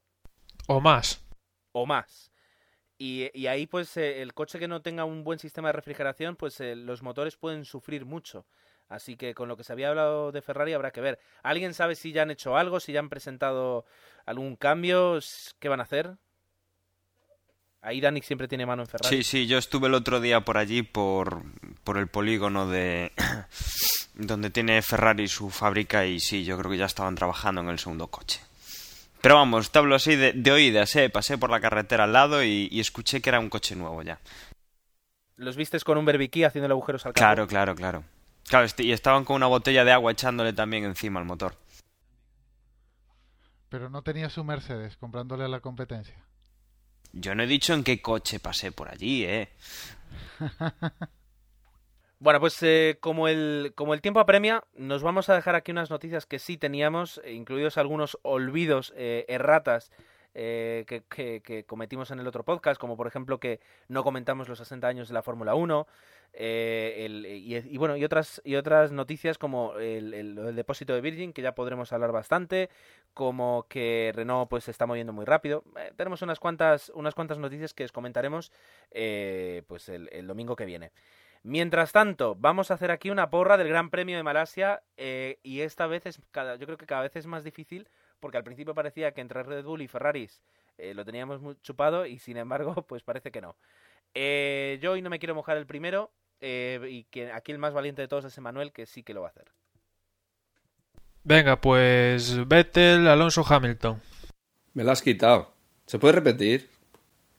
O 0.66 0.81
más. 0.81 1.25
O 1.72 1.87
más. 1.87 2.33
Y, 2.97 3.31
y 3.39 3.49
ahí, 3.49 3.66
pues, 3.66 3.97
eh, 3.97 4.22
el 4.22 4.35
coche 4.35 4.59
que 4.59 4.68
no 4.68 4.83
tenga 4.83 5.05
un 5.05 5.25
buen 5.25 5.39
sistema 5.39 5.68
de 5.68 5.72
refrigeración, 5.72 6.37
pues 6.37 6.61
eh, 6.61 6.77
los 6.77 7.03
motores 7.03 7.37
pueden 7.37 7.64
sufrir 7.64 8.05
mucho. 8.05 8.47
Así 8.89 9.16
que 9.16 9.35
con 9.35 9.49
lo 9.49 9.57
que 9.57 9.64
se 9.64 9.72
había 9.72 9.89
hablado 9.89 10.31
de 10.31 10.43
Ferrari 10.43 10.72
habrá 10.72 10.91
que 10.91 11.01
ver. 11.01 11.18
¿Alguien 11.43 11.75
sabe 11.75 11.97
si 11.97 12.12
ya 12.12 12.22
han 12.22 12.31
hecho 12.31 12.57
algo, 12.57 12.81
si 12.81 12.93
ya 12.93 13.01
han 13.01 13.09
presentado 13.09 13.87
algún 14.27 14.57
cambio? 14.57 15.18
¿Qué 15.59 15.68
van 15.68 15.81
a 15.81 15.85
hacer? 15.85 16.16
Ahí 17.81 18.01
Dani 18.01 18.22
siempre 18.22 18.49
tiene 18.49 18.66
mano 18.66 18.83
en 18.83 18.89
Ferrari. 18.89 19.16
Sí, 19.16 19.22
sí, 19.22 19.47
yo 19.47 19.59
estuve 19.59 19.89
el 19.89 19.95
otro 19.95 20.20
día 20.20 20.43
por 20.43 20.57
allí, 20.57 20.83
por, 20.83 21.43
por 21.83 21.99
el 21.99 22.09
polígono 22.09 22.68
de, 22.68 23.12
donde 24.15 24.51
tiene 24.51 24.81
Ferrari 24.83 25.29
su 25.29 25.51
fábrica 25.51 26.07
y 26.07 26.21
sí, 26.21 26.45
yo 26.45 26.57
creo 26.59 26.71
que 26.71 26.79
ya 26.79 26.87
estaban 26.87 27.15
trabajando 27.15 27.61
en 27.61 27.69
el 27.69 27.79
segundo 27.79 28.07
coche. 28.09 28.41
Pero 29.21 29.37
vamos, 29.37 29.71
te 29.71 29.79
hablo 29.79 29.95
así 29.95 30.17
de, 30.17 30.33
de 30.33 30.53
oídas, 30.53 30.95
¿eh? 30.97 31.09
Pasé 31.09 31.39
por 31.39 31.51
la 31.51 31.61
carretera 31.61 32.05
al 32.05 32.12
lado 32.12 32.45
y, 32.45 32.69
escuché 32.79 33.23
que 33.23 33.31
era 33.31 33.41
un 33.41 33.49
coche 33.49 33.75
nuevo 33.75 34.03
ya. 34.03 34.19
¿Los 35.37 35.57
vistes 35.57 35.83
con 35.83 35.99
un 35.99 36.05
berbiquí 36.05 36.45
haciendo 36.45 36.71
agujeros 36.71 37.07
al 37.07 37.15
carro? 37.15 37.47
Claro, 37.47 37.47
claro, 37.49 37.75
claro. 37.75 38.05
Claro, 38.47 38.67
y 38.79 38.93
estaban 38.93 39.25
con 39.25 39.37
una 39.37 39.47
botella 39.47 39.85
de 39.85 39.93
agua 39.93 40.12
echándole 40.12 40.53
también 40.53 40.85
encima 40.85 41.21
al 41.21 41.27
motor. 41.27 41.57
Pero 43.71 43.89
no 43.89 44.03
tenía 44.03 44.29
su 44.29 44.45
Mercedes 44.45 44.97
comprándole 44.99 45.45
a 45.45 45.49
la 45.49 45.61
competencia. 45.61 46.23
Yo 47.12 47.35
no 47.35 47.45
he 47.45 47.47
dicho 47.47 47.73
en 47.73 47.83
qué 47.83 48.03
coche 48.03 48.41
pasé 48.41 48.73
por 48.73 48.89
allí, 48.91 49.25
¿eh? 49.25 49.49
Bueno, 52.21 52.41
pues 52.41 52.62
eh, 52.62 52.97
como, 53.01 53.29
el, 53.29 53.73
como 53.75 53.93
el 53.93 54.01
tiempo 54.01 54.21
apremia, 54.21 54.62
nos 54.75 55.03
vamos 55.03 55.29
a 55.29 55.35
dejar 55.35 55.57
aquí 55.57 55.73
unas 55.73 55.91
noticias 55.91 56.27
que 56.27 56.39
sí 56.39 56.57
teníamos, 56.57 57.21
eh, 57.25 57.33
incluidos 57.33 57.77
algunos 57.77 58.19
olvidos, 58.23 58.93
eh, 58.97 59.25
erratas 59.29 59.91
que, 60.33 61.05
que, 61.09 61.65
cometimos 61.65 62.11
en 62.11 62.19
el 62.19 62.27
otro 62.27 62.45
podcast, 62.45 62.81
como 62.81 62.97
por 62.97 63.07
ejemplo 63.07 63.39
que 63.39 63.61
no 63.87 64.03
comentamos 64.03 64.49
los 64.49 64.59
60 64.59 64.89
años 64.89 65.07
de 65.07 65.15
la 65.15 65.23
Fórmula 65.23 65.55
1, 65.55 65.87
y, 66.37 67.79
bueno, 67.79 67.97
y 67.97 68.05
otras, 68.05 68.43
y 68.45 68.57
otras 68.57 68.91
noticias 68.91 69.39
como 69.39 69.77
el, 69.79 70.12
el, 70.12 70.57
depósito 70.57 70.93
de 70.93 71.03
Virgin, 71.03 71.33
que 71.33 71.41
ya 71.41 71.55
podremos 71.55 71.93
hablar 71.93 72.11
bastante, 72.11 72.69
como 73.12 73.67
que 73.69 74.11
Renault 74.12 74.51
pues 74.51 74.65
se 74.65 74.73
está 74.73 74.87
moviendo 74.87 75.12
muy 75.12 75.25
rápido. 75.25 75.62
tenemos 75.95 76.21
unas 76.23 76.41
cuantas, 76.41 76.91
unas 76.97 77.15
cuantas 77.15 77.39
noticias 77.39 77.73
que 77.73 77.85
os 77.85 77.93
comentaremos 77.93 78.51
pues 79.69 79.89
el 79.89 80.27
domingo 80.27 80.57
que 80.57 80.65
viene. 80.65 80.91
Mientras 81.45 81.92
tanto, 81.92 82.34
vamos 82.36 82.70
a 82.70 82.74
hacer 82.74 82.90
aquí 82.90 83.11
una 83.11 83.30
porra 83.30 83.57
del 83.57 83.68
Gran 83.68 83.90
Premio 83.90 84.16
de 84.16 84.22
Malasia 84.22 84.82
eh, 84.97 85.38
y 85.42 85.61
esta 85.61 85.86
vez 85.86 86.07
es 86.07 86.20
cada, 86.30 86.57
yo 86.57 86.64
creo 86.64 86.78
que 86.78 86.86
cada 86.86 87.03
vez 87.03 87.14
es 87.16 87.26
más 87.26 87.45
difícil 87.45 87.86
porque 88.18 88.38
al 88.38 88.45
principio 88.45 88.74
parecía 88.74 89.12
que 89.12 89.20
entre 89.20 89.42
Red 89.42 89.64
Bull 89.64 89.82
y 89.82 89.88
Ferraris 89.88 90.42
eh, 90.78 90.95
lo 90.95 91.05
teníamos 91.05 91.40
muy 91.40 91.57
chupado 91.62 92.07
y 92.07 92.18
sin 92.18 92.38
embargo, 92.38 92.74
pues 92.88 93.03
parece 93.03 93.30
que 93.30 93.42
no. 93.42 93.57
Eh, 94.14 94.78
yo 94.80 94.92
hoy 94.92 95.03
no 95.03 95.11
me 95.11 95.18
quiero 95.18 95.34
mojar 95.34 95.57
el 95.59 95.66
primero 95.66 96.11
eh, 96.40 96.80
y 96.90 97.05
que 97.05 97.30
aquí 97.30 97.53
el 97.53 97.59
más 97.59 97.74
valiente 97.74 98.03
de 98.03 98.09
todos 98.09 98.24
es 98.24 98.38
Emanuel, 98.38 98.72
que 98.72 98.86
sí 98.86 99.03
que 99.03 99.14
lo 99.14 99.20
va 99.20 99.28
a 99.28 99.30
hacer. 99.30 99.53
Venga, 101.22 101.61
pues 101.61 102.47
Vettel, 102.47 103.07
Alonso, 103.07 103.45
Hamilton. 103.47 104.01
Me 104.74 104.84
lo 104.84 104.90
has 104.90 105.03
quitado. 105.03 105.55
¿Se 105.86 105.99
puede 105.99 106.14
repetir? 106.14 106.70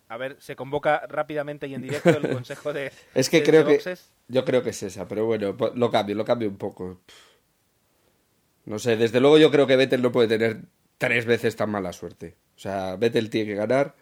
A 0.07 0.17
ver, 0.17 0.37
se 0.39 0.55
convoca 0.55 1.05
rápidamente 1.07 1.67
y 1.67 1.73
en 1.73 1.81
directo 1.81 2.09
el 2.09 2.29
consejo 2.33 2.73
de. 2.73 2.91
es 3.13 3.29
que 3.29 3.43
creo 3.43 3.65
que. 3.65 3.79
Yo 4.27 4.45
creo 4.45 4.63
que 4.63 4.71
es 4.71 4.83
esa, 4.83 5.07
pero 5.07 5.25
bueno, 5.25 5.55
pues 5.55 5.73
lo 5.75 5.91
cambio, 5.91 6.15
lo 6.15 6.25
cambio 6.25 6.49
un 6.49 6.57
poco. 6.57 7.01
No 8.65 8.79
sé, 8.79 8.97
desde 8.97 9.19
luego 9.19 9.37
yo 9.37 9.51
creo 9.51 9.67
que 9.67 9.75
Vettel 9.75 10.01
no 10.01 10.11
puede 10.11 10.27
tener 10.27 10.61
tres 10.97 11.25
veces 11.25 11.55
tan 11.55 11.69
mala 11.69 11.93
suerte. 11.93 12.35
O 12.55 12.59
sea, 12.59 12.95
Vettel 12.95 13.29
tiene 13.29 13.51
que 13.51 13.55
ganar. 13.55 13.95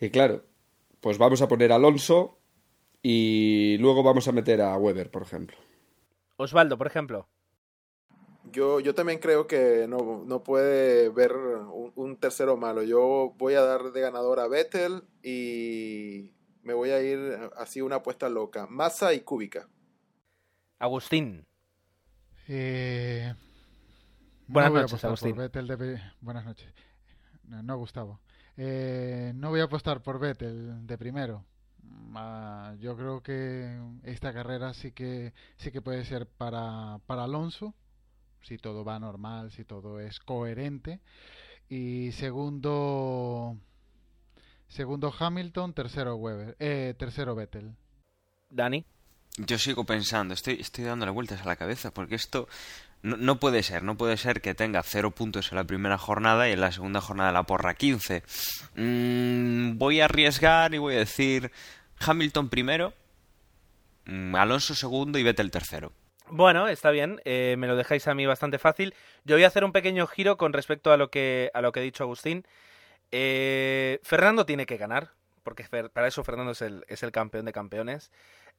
Y 0.00 0.10
claro, 0.10 0.44
pues 1.00 1.18
vamos 1.18 1.42
a 1.42 1.48
poner 1.48 1.72
a 1.72 1.76
Alonso 1.76 2.38
y 3.02 3.76
luego 3.78 4.02
vamos 4.02 4.28
a 4.28 4.32
meter 4.32 4.62
a 4.62 4.76
Weber, 4.76 5.10
por 5.10 5.22
ejemplo. 5.22 5.56
Osvaldo, 6.36 6.78
por 6.78 6.86
ejemplo. 6.86 7.28
Yo, 8.52 8.80
yo 8.80 8.94
también 8.94 9.18
creo 9.18 9.46
que 9.46 9.86
no, 9.88 10.24
no 10.26 10.42
puede 10.42 11.08
ver 11.08 11.32
un, 11.34 12.16
tercero 12.16 12.56
malo. 12.56 12.82
Yo 12.82 13.34
voy 13.38 13.54
a 13.54 13.62
dar 13.62 13.92
de 13.92 14.00
ganador 14.00 14.40
a 14.40 14.48
Vettel 14.48 15.04
y 15.22 16.32
me 16.62 16.74
voy 16.74 16.90
a 16.90 17.02
ir 17.02 17.38
así 17.56 17.80
una 17.80 17.96
apuesta 17.96 18.28
loca. 18.28 18.66
Massa 18.66 19.12
y 19.14 19.20
Cúbica. 19.20 19.68
Agustín. 20.78 21.46
Eh, 22.48 23.34
Buenas 24.46 24.72
noches, 24.72 25.04
Agustín. 25.04 25.36
Buenas 26.20 26.44
noches. 26.44 26.72
No, 27.44 27.76
Gustavo. 27.78 28.20
Eh, 28.56 29.32
no 29.34 29.50
voy 29.50 29.60
a 29.60 29.64
apostar 29.64 30.02
por 30.02 30.18
Vettel 30.18 30.86
de 30.86 30.98
primero. 30.98 31.44
Ah, 32.14 32.74
yo 32.78 32.96
creo 32.96 33.22
que 33.22 33.78
esta 34.02 34.32
carrera 34.32 34.74
sí 34.74 34.92
que 34.92 35.32
sí 35.56 35.70
que 35.70 35.80
puede 35.80 36.04
ser 36.04 36.26
para, 36.26 36.98
para 37.06 37.24
Alonso 37.24 37.74
si 38.42 38.58
todo 38.58 38.84
va 38.84 38.98
normal, 38.98 39.50
si 39.50 39.64
todo 39.64 40.00
es 40.00 40.20
coherente. 40.20 41.00
Y 41.68 42.12
segundo, 42.12 43.56
segundo 44.68 45.14
Hamilton, 45.16 45.72
tercero 45.72 46.16
Weber, 46.16 46.56
eh, 46.58 46.94
tercero 46.98 47.34
Vettel. 47.34 47.74
Dani. 48.48 48.84
Yo 49.36 49.58
sigo 49.58 49.84
pensando, 49.84 50.34
estoy, 50.34 50.54
estoy 50.60 50.84
dándole 50.84 51.12
vueltas 51.12 51.40
a 51.42 51.44
la 51.44 51.54
cabeza, 51.54 51.94
porque 51.94 52.16
esto 52.16 52.48
no, 53.02 53.16
no, 53.16 53.38
puede 53.38 53.62
ser, 53.62 53.84
no 53.84 53.96
puede 53.96 54.16
ser 54.16 54.40
que 54.40 54.54
tenga 54.54 54.82
cero 54.82 55.12
puntos 55.12 55.52
en 55.52 55.56
la 55.56 55.64
primera 55.64 55.96
jornada 55.96 56.48
y 56.48 56.52
en 56.52 56.60
la 56.60 56.72
segunda 56.72 57.00
jornada 57.00 57.30
la 57.32 57.44
porra 57.44 57.74
15. 57.74 58.24
Mm, 58.74 59.78
voy 59.78 60.00
a 60.00 60.06
arriesgar 60.06 60.74
y 60.74 60.78
voy 60.78 60.96
a 60.96 60.98
decir 60.98 61.52
Hamilton 62.00 62.48
primero, 62.48 62.92
mm, 64.06 64.34
Alonso 64.34 64.74
segundo 64.74 65.18
y 65.18 65.22
Vettel 65.22 65.50
tercero. 65.50 65.92
Bueno, 66.32 66.68
está 66.68 66.92
bien, 66.92 67.20
eh, 67.24 67.56
me 67.58 67.66
lo 67.66 67.74
dejáis 67.74 68.06
a 68.06 68.14
mí 68.14 68.24
bastante 68.24 68.58
fácil. 68.58 68.94
Yo 69.24 69.34
voy 69.34 69.42
a 69.42 69.48
hacer 69.48 69.64
un 69.64 69.72
pequeño 69.72 70.06
giro 70.06 70.36
con 70.36 70.52
respecto 70.52 70.92
a 70.92 70.96
lo 70.96 71.10
que, 71.10 71.50
a 71.54 71.60
lo 71.60 71.72
que 71.72 71.80
ha 71.80 71.82
dicho 71.82 72.04
Agustín. 72.04 72.46
Eh, 73.10 73.98
Fernando 74.04 74.46
tiene 74.46 74.64
que 74.64 74.76
ganar, 74.76 75.10
porque 75.42 75.64
para 75.92 76.06
eso 76.06 76.22
Fernando 76.22 76.52
es 76.52 76.62
el, 76.62 76.84
es 76.86 77.02
el 77.02 77.10
campeón 77.10 77.46
de 77.46 77.52
campeones. 77.52 78.12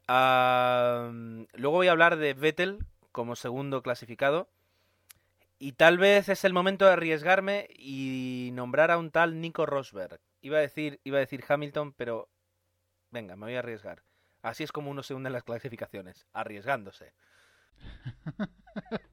luego 0.08 1.78
voy 1.78 1.88
a 1.88 1.92
hablar 1.92 2.18
de 2.18 2.34
Vettel 2.34 2.80
como 3.14 3.38
segundo 3.38 3.82
clasificado. 3.82 4.50
Y 5.58 5.74
tal 5.74 5.98
vez 5.98 6.28
es 6.28 6.44
el 6.44 6.54
momento 6.54 6.86
de 6.86 6.94
arriesgarme 6.94 7.68
y 7.70 8.50
nombrar 8.54 8.92
a 8.92 8.98
un 8.98 9.12
tal 9.12 9.40
Nico 9.40 9.66
Rosberg. 9.66 10.20
Iba 10.42 10.58
a 10.58 10.62
decir, 10.62 11.00
iba 11.04 11.18
a 11.18 11.22
decir 11.22 11.44
Hamilton, 11.48 11.94
pero 11.94 12.28
venga, 13.12 13.36
me 13.38 13.46
voy 13.46 13.56
a 13.56 13.60
arriesgar. 13.60 14.04
Así 14.42 14.64
es 14.64 14.72
como 14.72 14.90
uno 14.92 15.04
se 15.04 15.14
hunde 15.14 15.28
en 15.28 15.34
las 15.34 15.44
clasificaciones, 15.44 16.26
arriesgándose. 16.34 17.14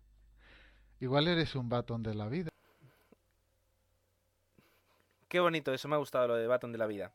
Igual 1.00 1.28
eres 1.28 1.54
un 1.54 1.68
batón 1.68 2.02
de 2.02 2.14
la 2.14 2.28
vida. 2.28 2.50
Qué 5.28 5.40
bonito, 5.40 5.72
eso 5.74 5.88
me 5.88 5.94
ha 5.94 5.98
gustado 5.98 6.28
lo 6.28 6.36
de 6.36 6.46
batón 6.46 6.72
de 6.72 6.78
la 6.78 6.86
vida. 6.86 7.12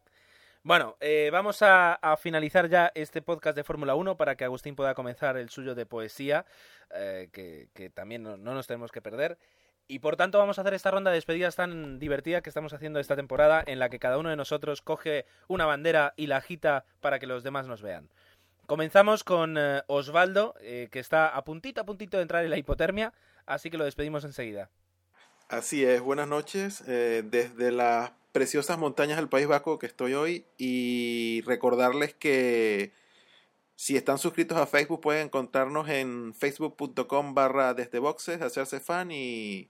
Bueno, 0.65 0.95
eh, 1.01 1.29
vamos 1.29 1.57
a, 1.61 1.99
finalizar 2.17 2.69
ya 2.69 2.89
este 2.95 3.21
podcast 3.21 3.53
de 3.57 3.65
Fórmula 3.65 3.95
1 3.95 4.15
para 4.15 4.35
que 4.35 4.45
Agustín 4.45 4.77
pueda 4.77 4.93
comenzar 4.93 5.35
el 5.35 5.49
suyo 5.49 5.75
de 5.75 5.85
poesía, 5.85 6.45
eh, 6.93 7.27
que, 7.33 7.89
también 7.89 8.23
no, 8.23 8.37
nos 8.37 8.67
tenemos 8.67 8.89
que 8.91 9.01
perder. 9.01 9.37
Y 9.89 9.99
por 9.99 10.15
tanto 10.15 10.37
vamos 10.37 10.57
a 10.57 10.61
hacer 10.61 10.73
esta 10.73 10.89
ronda 10.89 11.11
de 11.11 11.15
despedidas 11.15 11.57
tan 11.57 11.99
divertida 11.99 12.41
que 12.41 12.49
estamos 12.49 12.71
haciendo 12.71 13.01
esta 13.01 13.17
temporada 13.17 13.61
en 13.67 13.77
la 13.79 13.89
que 13.89 13.99
cada 13.99 14.17
uno 14.17 14.29
de 14.29 14.37
nosotros 14.37 14.81
coge 14.81 15.25
una 15.49 15.65
bandera 15.65 16.13
y 16.15 16.27
la 16.27 16.37
agita 16.37 16.85
para 17.01 17.19
que 17.19 17.27
los 17.27 17.43
demás 17.43 17.67
nos 17.67 17.81
vean. 17.81 18.09
Comenzamos 18.65 19.25
con 19.25 19.57
eh, 19.57 19.81
Osvaldo, 19.87 20.55
eh, 20.61 20.87
que 20.89 20.99
está 20.99 21.27
a 21.27 21.43
puntito 21.43 21.81
a 21.81 21.85
puntito 21.85 22.17
de 22.17 22.23
entrar 22.23 22.45
en 22.45 22.49
la 22.49 22.57
hipotermia, 22.57 23.13
así 23.45 23.69
que 23.69 23.77
lo 23.77 23.83
despedimos 23.83 24.23
enseguida. 24.23 24.69
Así 25.49 25.83
es, 25.83 25.99
buenas 26.01 26.29
noches. 26.29 26.81
Eh, 26.87 27.23
desde 27.25 27.71
las 27.71 28.13
preciosas 28.31 28.77
montañas 28.77 29.17
del 29.17 29.27
País 29.27 29.47
Vasco 29.47 29.79
que 29.79 29.85
estoy 29.85 30.13
hoy 30.13 30.45
y 30.57 31.41
recordarles 31.45 32.13
que 32.13 32.93
si 33.75 33.97
están 33.97 34.17
suscritos 34.17 34.57
a 34.57 34.65
Facebook 34.65 35.01
pueden 35.01 35.25
encontrarnos 35.25 35.89
en 35.89 36.33
facebook.com 36.33 37.33
barra 37.33 37.73
desde 37.73 37.99
boxes, 37.99 38.41
hacerse 38.41 38.79
fan 38.79 39.11
y, 39.11 39.69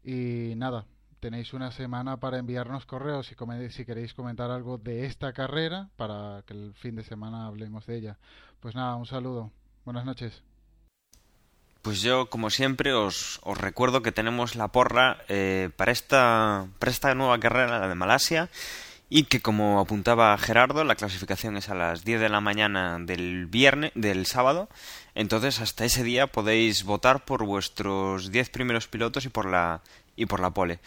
y 0.05 0.53
nada, 0.57 0.85
tenéis 1.21 1.55
una 1.55 1.73
semana 1.73 2.19
para 2.19 2.37
enviarnos 2.37 2.85
correos 2.85 3.27
si, 3.27 3.35
si 3.71 3.87
queréis 3.87 4.13
comentar 4.13 4.51
algo 4.51 4.77
de 4.77 5.07
esta 5.07 5.33
carrera 5.33 5.89
para 5.97 6.43
que 6.47 6.53
el 6.53 6.75
fin 6.75 6.97
de 6.97 7.03
semana 7.03 7.47
hablemos 7.47 7.87
de 7.87 7.97
ella. 7.97 8.19
Pues 8.61 8.75
nada, 8.75 8.95
un 8.97 9.07
saludo. 9.07 9.51
Buenas 9.87 10.05
noches. 10.05 10.43
Pues 11.81 12.03
yo, 12.03 12.29
como 12.29 12.51
siempre, 12.51 12.93
os, 12.93 13.41
os 13.43 13.57
recuerdo 13.57 14.03
que 14.03 14.13
tenemos 14.13 14.55
la 14.55 14.69
porra 14.69 15.23
eh, 15.29 15.71
para, 15.79 15.93
esta, 15.93 16.67
para 16.79 16.93
esta 16.93 17.15
nueva 17.15 17.41
carrera, 17.41 17.79
la 17.79 17.89
de 17.89 17.95
Malasia 17.95 18.51
y 19.09 19.25
que 19.25 19.41
como 19.41 19.81
apuntaba 19.81 20.37
Gerardo, 20.39 20.83
la 20.85 20.97
clasificación 20.97 21.57
es 21.57 21.69
a 21.69 21.75
las 21.75 22.05
10 22.05 22.21
de 22.21 22.29
la 22.29 22.41
mañana 22.41 22.99
del 22.99 23.47
viernes, 23.47 23.93
del 23.95 24.27
sábado, 24.27 24.69
entonces 25.15 25.61
hasta 25.61 25.85
ese 25.85 26.03
día 26.03 26.27
podéis 26.27 26.85
votar 26.85 27.25
por 27.25 27.45
vuestros 27.45 28.33
10 28.33 28.51
primeros 28.51 28.89
pilotos 28.89 29.25
y 29.25 29.29
por 29.29 29.47
la 29.47 29.83
y 30.17 30.27
por 30.27 30.41
la 30.41 30.51
pole. 30.51 30.81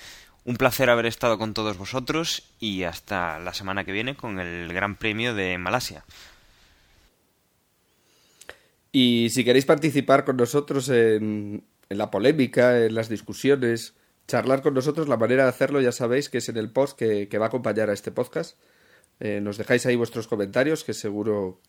Un 0.44 0.58
placer 0.58 0.90
haber 0.90 1.06
estado 1.06 1.38
con 1.38 1.54
todos 1.54 1.78
vosotros 1.78 2.44
y 2.60 2.84
hasta 2.84 3.40
la 3.40 3.54
semana 3.54 3.84
que 3.84 3.92
viene 3.92 4.16
con 4.16 4.40
el 4.40 4.74
Gran 4.74 4.96
Premio 4.96 5.34
de 5.34 5.58
Malasia. 5.58 6.04
Y 8.92 9.30
si 9.30 9.44
queréis 9.44 9.66
participar 9.66 10.26
con 10.26 10.38
nosotros 10.38 10.90
en, 10.90 11.64
en 11.90 11.98
la 11.98 12.10
polémica, 12.10 12.84
en 12.84 12.96
las 12.96 13.08
discusiones, 13.08 13.94
charlar 14.30 14.62
con 14.62 14.76
nosotros, 14.76 15.10
la 15.10 15.18
manera 15.18 15.44
de 15.44 15.50
hacerlo 15.50 15.82
ya 15.82 15.92
sabéis 15.92 16.30
que 16.30 16.38
es 16.38 16.48
en 16.50 16.58
el 16.58 16.72
post 16.72 16.98
que, 16.98 17.38
va 17.38 17.46
a 17.46 17.48
acompañar 17.48 17.90
a 17.90 17.94
este 17.94 18.12
podcast. 18.12 18.58
Eh, 19.20 19.42
nos 19.42 19.58
dejáis 19.58 19.86
ahí 19.86 19.96
vuestros 19.96 20.28
comentarios, 20.28 20.84
que 20.84 20.94
seguro 20.94 21.60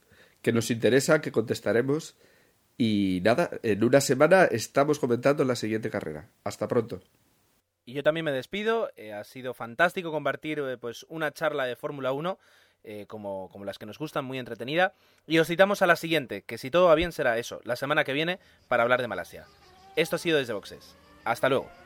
que 0.42 0.52
nos 0.52 0.70
interesa, 0.70 1.20
que 1.22 1.32
contestaremos. 1.32 2.16
Y 2.76 3.20
nada, 3.24 3.50
en 3.62 3.82
una 3.82 4.00
semana 4.00 4.44
estamos 4.44 4.98
comentando 4.98 5.42
la 5.44 5.56
siguiente 5.56 5.90
carrera. 5.90 6.28
Hasta 6.44 6.68
pronto. 6.68 7.00
Y 7.86 7.94
yo 7.94 8.02
también 8.02 8.24
me 8.24 8.32
despido. 8.32 8.90
Eh, 8.94 9.14
ha 9.14 9.24
sido 9.24 9.54
fantástico 9.54 10.12
compartir 10.12 10.58
eh, 10.60 10.76
pues 10.76 11.06
una 11.08 11.32
charla 11.32 11.64
de 11.64 11.76
Fórmula 11.76 12.12
1. 12.12 12.38
como, 13.08 13.48
como 13.50 13.64
las 13.64 13.78
que 13.78 13.86
nos 13.86 13.98
gustan, 13.98 14.26
muy 14.26 14.38
entretenida. 14.38 14.92
Y 15.26 15.38
os 15.38 15.48
citamos 15.48 15.80
a 15.80 15.86
la 15.86 15.96
siguiente, 15.96 16.42
que 16.42 16.58
si 16.58 16.70
todo 16.70 16.86
va 16.86 16.94
bien 16.94 17.12
será 17.12 17.38
eso, 17.38 17.60
la 17.64 17.76
semana 17.76 18.04
que 18.04 18.12
viene, 18.12 18.38
para 18.68 18.82
hablar 18.82 19.00
de 19.00 19.08
Malasia. 19.08 19.46
Esto 19.96 20.16
ha 20.16 20.18
sido 20.18 20.38
desde 20.38 20.52
Boxes. 20.52 20.94
Hasta 21.24 21.48
luego. 21.48 21.79